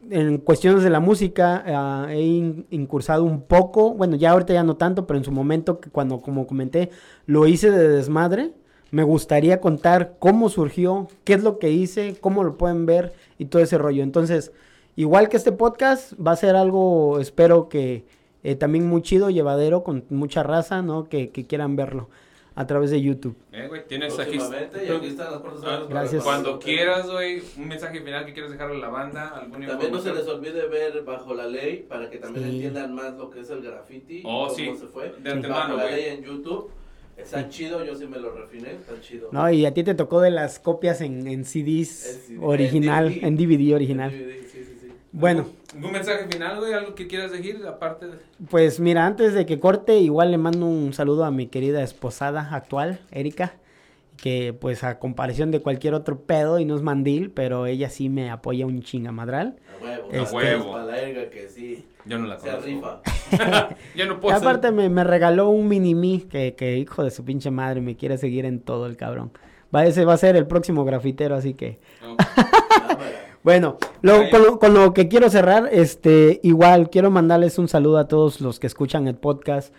[0.10, 4.64] en cuestiones de la música ah, he in- incursado un poco, bueno, ya ahorita ya
[4.64, 6.90] no tanto, pero en su momento, que cuando, como comenté,
[7.26, 8.54] lo hice de desmadre,
[8.92, 13.46] me gustaría contar cómo surgió, qué es lo que hice, cómo lo pueden ver y
[13.46, 14.04] todo ese rollo.
[14.04, 14.52] Entonces,
[14.96, 18.06] igual que este podcast, va a ser algo, espero que
[18.44, 21.10] eh, también muy chido, llevadero, con mucha raza, ¿no?
[21.10, 22.10] Que, que quieran verlo
[22.58, 23.36] a través de YouTube.
[23.52, 24.38] Eh, güey, tienes aquí.
[24.38, 26.24] Y aquí están las puertas Ah, gracias.
[26.24, 30.00] Cuando quieras, güey, un mensaje final que quieras dejarle a la banda, algún También no
[30.00, 32.56] se les olvide ver bajo la ley para que también Sí.
[32.56, 34.22] entiendan más lo que es el graffiti.
[34.26, 35.14] Oh, cómo sí, se fue.
[35.22, 36.70] de antemano, bajo la ley en YouTube.
[37.18, 39.30] Está chido, yo sí me lo refiné, está chido.
[39.32, 43.08] No, y a ti te tocó de las copias en, en CDs En CD, original,
[43.08, 43.58] en en DVD.
[43.58, 44.12] DVD original.
[44.12, 44.88] Sí, sí, sí, sí.
[45.14, 46.74] Bueno, ¿Un mensaje final, güey?
[46.74, 47.62] ¿Algo que quieras decir?
[47.68, 48.14] Aparte de.
[48.50, 52.50] pues mira, antes de que corte, igual le mando un saludo a mi querida esposada
[52.56, 53.56] actual, Erika,
[54.18, 58.08] que pues a comparación de cualquier otro pedo y no es mandil, pero ella sí
[58.10, 59.58] me apoya un chingamadral.
[59.80, 60.08] A huevo.
[60.12, 60.72] Este- A huevo.
[60.72, 61.86] Para la erga que sí.
[62.06, 62.68] Yo no la Se conozco.
[62.68, 63.02] rifa.
[63.96, 64.36] Yo no Y puedo.
[64.38, 67.96] aparte me, me regaló un mini mí que, que hijo de su pinche madre me
[67.98, 69.32] quiere seguir en todo el cabrón.
[69.76, 71.80] Va, ese va a ser el próximo grafitero, así que...
[73.46, 78.00] Bueno, lo- con, lo, con lo que quiero cerrar, este, igual quiero mandarles un saludo
[78.00, 79.72] a todos los que escuchan el podcast.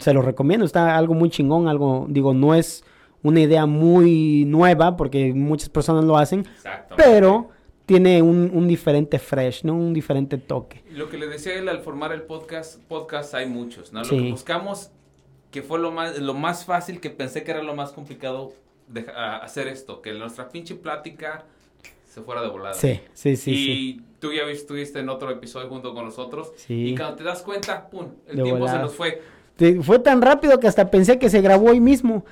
[0.00, 2.82] Se los recomiendo, está algo muy chingón, algo, digo, no es
[3.22, 6.46] una idea muy nueva porque muchas personas lo hacen,
[6.96, 7.50] pero
[7.84, 9.74] tiene un, un diferente fresh, ¿no?
[9.74, 10.82] Un diferente toque.
[10.90, 13.98] Lo que le decía él al formar el podcast, podcast hay muchos, ¿no?
[13.98, 14.16] Lo Sí.
[14.16, 14.92] que buscamos,
[15.50, 18.54] que fue lo más, lo más fácil, que pensé que era lo más complicado
[18.88, 21.44] de a- hacer esto, que nuestra pinche plática
[22.10, 22.74] se fuera de volada.
[22.74, 24.00] Sí, sí, sí, y sí.
[24.18, 26.52] tú ya estuviste en otro episodio junto con nosotros.
[26.56, 26.88] Sí.
[26.88, 28.78] Y cuando te das cuenta, pum, el De tiempo volada.
[28.78, 29.22] se nos fue.
[29.56, 32.24] Te- Fue tan rápido que hasta pensé que se grabó hoy mismo.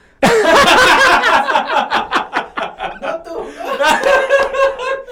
[3.01, 3.31] No, tú.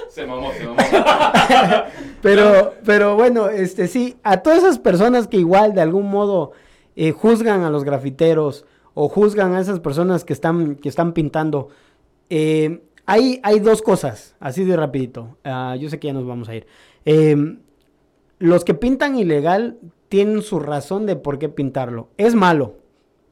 [0.08, 0.76] Se mamó, se mamó.
[2.22, 6.50] Pero, pero bueno, este sí, a todas esas personas que igual de algún modo
[6.96, 8.64] eh, juzgan a los grafiteros
[8.94, 11.68] o juzgan a esas personas que están, que están pintando,
[12.28, 15.36] eh, hay, hay dos cosas, así de rapidito.
[15.44, 16.66] Ah, yo sé que ya nos vamos a ir.
[17.04, 17.56] Eh,
[18.38, 19.78] los que pintan ilegal
[20.08, 22.08] tienen su razón de por qué pintarlo.
[22.16, 22.76] Es malo.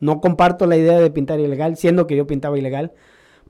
[0.01, 2.93] No comparto la idea de pintar ilegal, siendo que yo pintaba ilegal,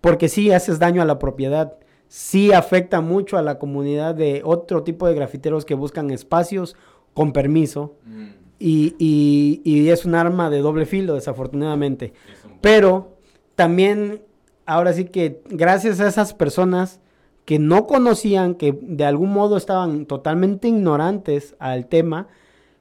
[0.01, 1.75] porque sí haces daño a la propiedad,
[2.09, 6.77] sí afecta mucho a la comunidad de otro tipo de grafiteros que buscan espacios
[7.15, 8.25] con permiso Mm,
[8.59, 12.13] y, y- y es un arma de doble filo, desafortunadamente.
[12.33, 13.17] es un- Pero
[13.55, 14.21] también,
[14.67, 17.01] ahora sí que gracias a esas personas
[17.45, 22.29] que no conocían, que de algún modo estaban totalmente ignorantes al tema,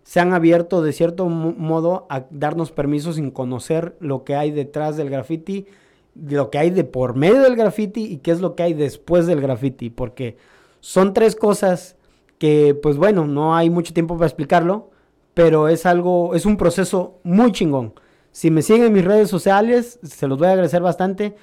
[0.03, 4.51] se han abierto de cierto mo- modo a darnos permiso sin conocer lo que hay
[4.51, 5.65] detrás del graffiti,
[6.15, 9.25] lo que hay de por medio del graffiti y qué es lo que hay después
[9.27, 10.37] del graffiti, porque
[10.79, 11.95] son tres cosas
[12.37, 14.91] que, pues bueno, no hay mucho tiempo para explicarlo,
[15.33, 17.93] pero es algo, es un proceso muy chingón.
[18.31, 21.35] Si me siguen en mis redes sociales, se los voy a agradecer bastante.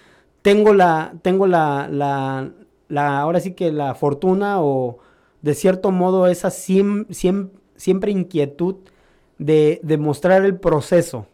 [0.42, 2.50] Tengo la, tengo la, la,
[2.88, 4.98] la- ahora sí que la fortuna o
[5.42, 8.76] de cierto modo esa siem- siem- siempre inquietud
[9.38, 11.26] de, de mostrar el proceso.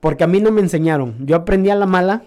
[0.00, 1.26] Porque a mí no me enseñaron.
[1.26, 2.24] Yo aprendí a la mala.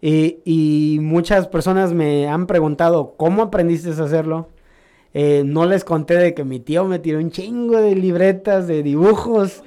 [0.00, 4.48] Y, y muchas personas me han preguntado, ¿cómo aprendiste a hacerlo?
[5.14, 8.82] Eh, no les conté de que mi tío me tiró un chingo de libretas, de
[8.82, 9.62] dibujos,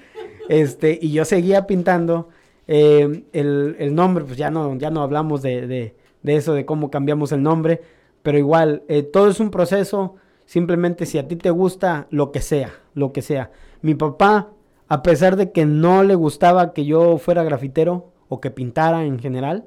[0.50, 2.30] este, y yo seguía pintando.
[2.68, 6.66] Eh, el, el nombre, pues ya no, ya no hablamos de, de- de eso, de
[6.66, 7.82] cómo cambiamos el nombre,
[8.24, 10.16] pero igual, eh, todo es un proceso,
[10.48, 13.52] simplemente si a ti te gusta, lo que sea, lo que sea.
[13.84, 14.50] Mi papá,
[14.88, 19.20] a pesar de que no le gustaba que yo fuera grafitero o que pintara en
[19.20, 19.66] general,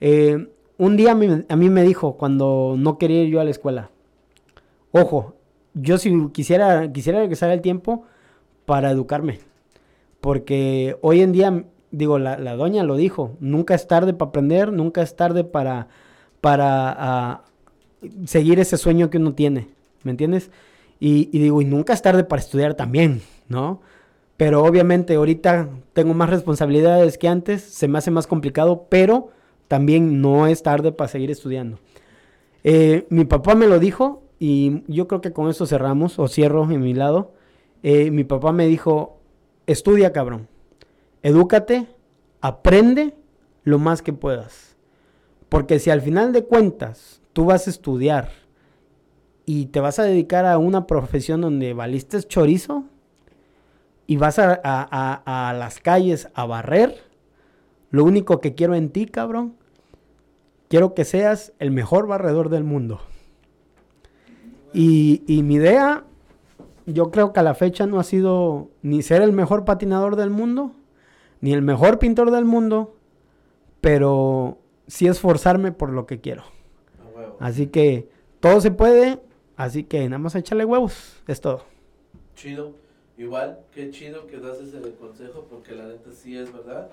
[0.00, 3.44] eh, un día a mí, a mí me dijo, cuando no quería ir yo a
[3.44, 3.90] la escuela,
[4.90, 5.34] ojo,
[5.74, 8.02] yo si quisiera, quisiera regresar el tiempo
[8.66, 9.38] para educarme.
[10.20, 14.72] Porque hoy en día, digo, la, la doña lo dijo, nunca es tarde para aprender,
[14.72, 15.88] nunca es tarde para,
[16.40, 17.44] para ah,
[18.26, 19.68] seguir ese sueño que uno tiene,
[20.02, 20.50] ¿me entiendes?
[21.00, 23.80] Y, digo, y nunca es tarde para estudiar también, ¿no?
[24.36, 29.30] Pero obviamente ahorita tengo más responsabilidades que antes, se me hace más complicado, pero
[29.68, 31.78] también no es tarde para seguir estudiando.
[32.64, 36.70] Eh, mi papá me lo dijo y yo creo que con eso cerramos o cierro
[36.70, 37.32] en mi lado.
[37.82, 39.20] Eh, mi papá me dijo,
[39.66, 40.48] estudia cabrón,
[41.22, 41.86] edúcate,
[42.40, 43.14] aprende
[43.64, 44.76] lo más que puedas.
[45.48, 48.30] Porque si al final de cuentas tú vas a estudiar
[49.46, 52.84] y te vas a dedicar a una profesión donde valiste chorizo
[54.06, 54.88] y vas a, a-
[55.24, 56.96] a- a las calles a barrer,
[57.90, 59.54] lo único que quiero en ti, cabrón,
[60.68, 63.00] quiero que seas el mejor barredor del mundo.
[64.74, 66.04] Y, y mi idea,
[66.86, 70.28] yo creo que a la fecha no ha sido ni ser el mejor patinador del
[70.30, 70.72] mundo,
[71.40, 72.96] ni el mejor pintor del mundo,
[73.80, 76.44] pero sí esforzarme por lo que quiero.
[77.40, 78.08] Así que
[78.40, 79.20] todo se puede,
[79.56, 81.64] así que nada más échale huevos, es todo.
[82.34, 82.74] Chido.
[83.16, 86.88] Igual, qué chido que das ese consejo porque la neta sí es verdad.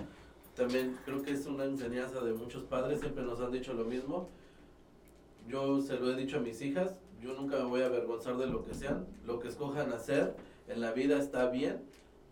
[0.55, 4.27] También creo que es una enseñanza de muchos padres, siempre nos han dicho lo mismo.
[5.47, 8.47] Yo se lo he dicho a mis hijas, yo nunca me voy a avergonzar de
[8.47, 10.35] lo que sean, lo que escojan hacer
[10.67, 11.81] en la vida está bien,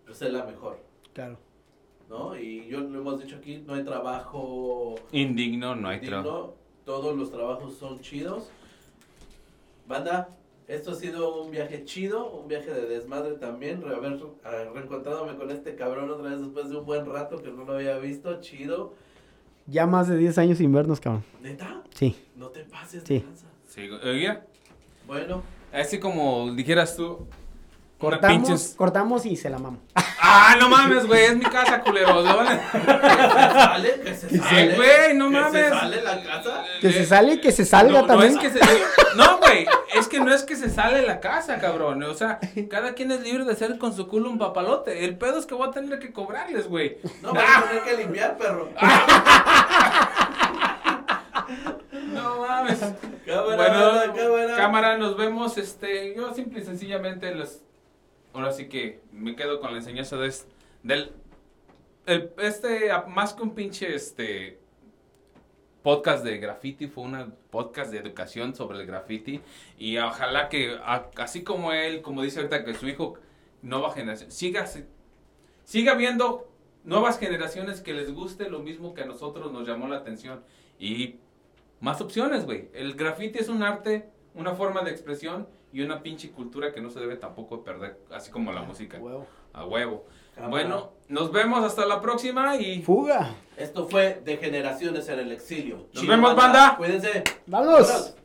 [0.06, 0.80] pues es la mejor,
[1.14, 1.38] Claro.
[2.10, 2.38] ¿No?
[2.38, 6.56] Y yo lo hemos dicho aquí, no hay trabajo Indigno, no hay trabajo.
[6.86, 8.50] todos los trabajos son chidos.
[9.88, 10.30] Banda,
[10.68, 15.52] esto ha sido un viaje chido, un viaje de desmadre también, haber ah, reencontrándome con
[15.52, 18.94] este cabrón otra vez después de un buen rato que no lo había visto, chido.
[19.68, 21.24] Ya más de 10 años sin vernos, cabrón.
[21.42, 21.84] ¿Neta?
[21.94, 22.16] Sí.
[22.36, 23.20] No te pases Sí.
[23.20, 23.48] de lanza.
[23.68, 24.40] Sí, oye,
[25.08, 27.28] Bueno, así como dijeras tú.
[28.10, 29.80] Cortamos, pinches- cortamos y se la mamo.
[30.26, 32.24] Ah, no mames, güey, es mi casa, culeros.
[32.72, 34.76] que sale, que se sale.
[34.78, 35.64] güey, no que mames.
[35.66, 36.64] se sale la casa.
[36.80, 38.32] Que se sale y que se salga no, no también.
[38.32, 38.60] es que se,
[39.18, 42.02] no, güey, es que no es que se sale la casa, cabrón.
[42.04, 42.40] O sea,
[42.70, 45.04] cada quien es libre de hacer con su culo un papalote.
[45.04, 46.98] El pedo es que voy a tener que cobrarles, güey.
[47.22, 48.70] No, vas a tener que limpiar, perro.
[52.14, 52.80] No mames.
[53.26, 54.56] Cámara, Bueno, cámara.
[54.58, 55.58] cámara, nos vemos.
[55.58, 57.62] Este, yo simple y sencillamente les.
[58.34, 60.34] Ahora sí que me quedo con la enseñanza de
[60.84, 61.12] del.
[62.06, 64.60] el- este, más que un pinche este
[65.84, 69.42] podcast de graffiti, fue un podcast de educación sobre el graffiti.
[69.78, 70.78] Y ojalá que,
[71.18, 73.16] así como él, como dice ahorita que su hijo,
[73.62, 74.66] nueva generación, siga,
[75.64, 76.50] siga viendo
[76.86, 80.44] nuevas generaciones que les guste lo mismo que a nosotros nos llamó la atención.
[80.80, 81.18] Y
[81.82, 82.70] más opciones, güey.
[82.74, 86.90] El graffiti es un arte, una forma de expresión y una pinche cultura que no
[86.90, 89.00] se debe tampoco perder, así como la música.
[89.00, 89.26] Huevo.
[89.54, 90.06] A huevo.
[90.36, 90.50] Cámara.
[90.50, 93.36] Bueno, nos vemos hasta la próxima y Fuga.
[93.58, 95.88] Esto fue de generaciones en el exilio.
[95.94, 96.76] Nos vemos, banda.
[96.78, 97.24] Cuídense.
[97.48, 97.88] Vámonos.
[97.88, 98.23] Vámonos.